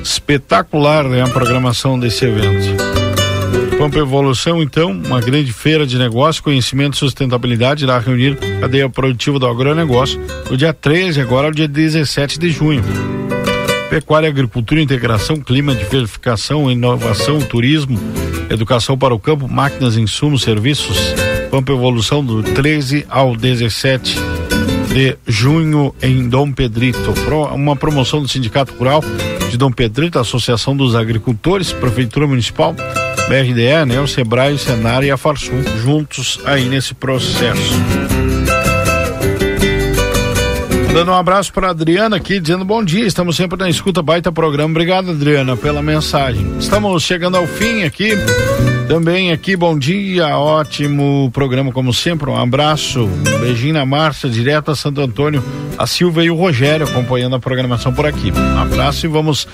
[0.03, 3.12] Espetacular né, a programação desse evento.
[3.83, 8.89] Pampa Evolução, então, uma grande feira de negócio, conhecimento e sustentabilidade irá reunir a cadeia
[8.89, 12.81] produtiva do agronegócio no dia 13, agora ao dia 17 de junho.
[13.91, 17.99] Pecuária, agricultura, integração, clima, diversificação, inovação, turismo,
[18.49, 20.97] educação para o campo, máquinas, insumos, serviços.
[21.51, 24.17] Pampa Evolução do 13 ao 17
[24.95, 27.13] de junho em Dom Pedrito.
[27.53, 29.03] Uma promoção do Sindicato Rural
[29.51, 32.77] de Dom Pedrito, Associação dos Agricultores, Prefeitura Municipal
[33.29, 37.73] BRDE, né, o Sebrae, o Senar e a Farsul juntos aí nesse processo.
[40.93, 44.71] Dando um abraço para Adriana aqui, dizendo bom dia, estamos sempre na escuta, baita programa.
[44.71, 46.59] Obrigado, Adriana, pela mensagem.
[46.59, 48.11] Estamos chegando ao fim aqui.
[48.89, 52.29] Também aqui, bom dia, ótimo programa como sempre.
[52.29, 55.43] Um abraço, um beijinho na Márcia, direto a Santo Antônio,
[55.79, 58.31] a Silvia e o Rogério acompanhando a programação por aqui.
[58.31, 59.49] Um abraço e vamos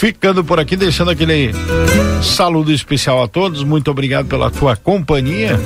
[0.00, 1.52] ficando por aqui, deixando aquele
[2.22, 3.62] saludo especial a todos.
[3.62, 5.60] Muito obrigado pela tua companhia.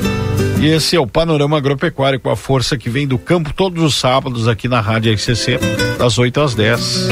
[0.60, 3.94] E esse é o Panorama Agropecuário com a força que vem do campo todos os
[3.94, 5.60] sábados aqui na Rádio RCC,
[5.96, 7.08] das 8 às 10.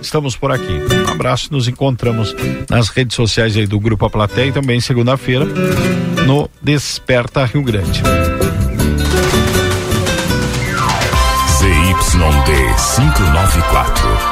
[0.00, 0.72] Estamos por aqui.
[1.08, 2.32] Um abraço, nos encontramos
[2.70, 5.44] nas redes sociais aí do Grupo A Plateia e também segunda-feira
[6.26, 8.02] no Desperta Rio Grande.
[11.58, 12.52] ZYD
[12.96, 14.31] 594,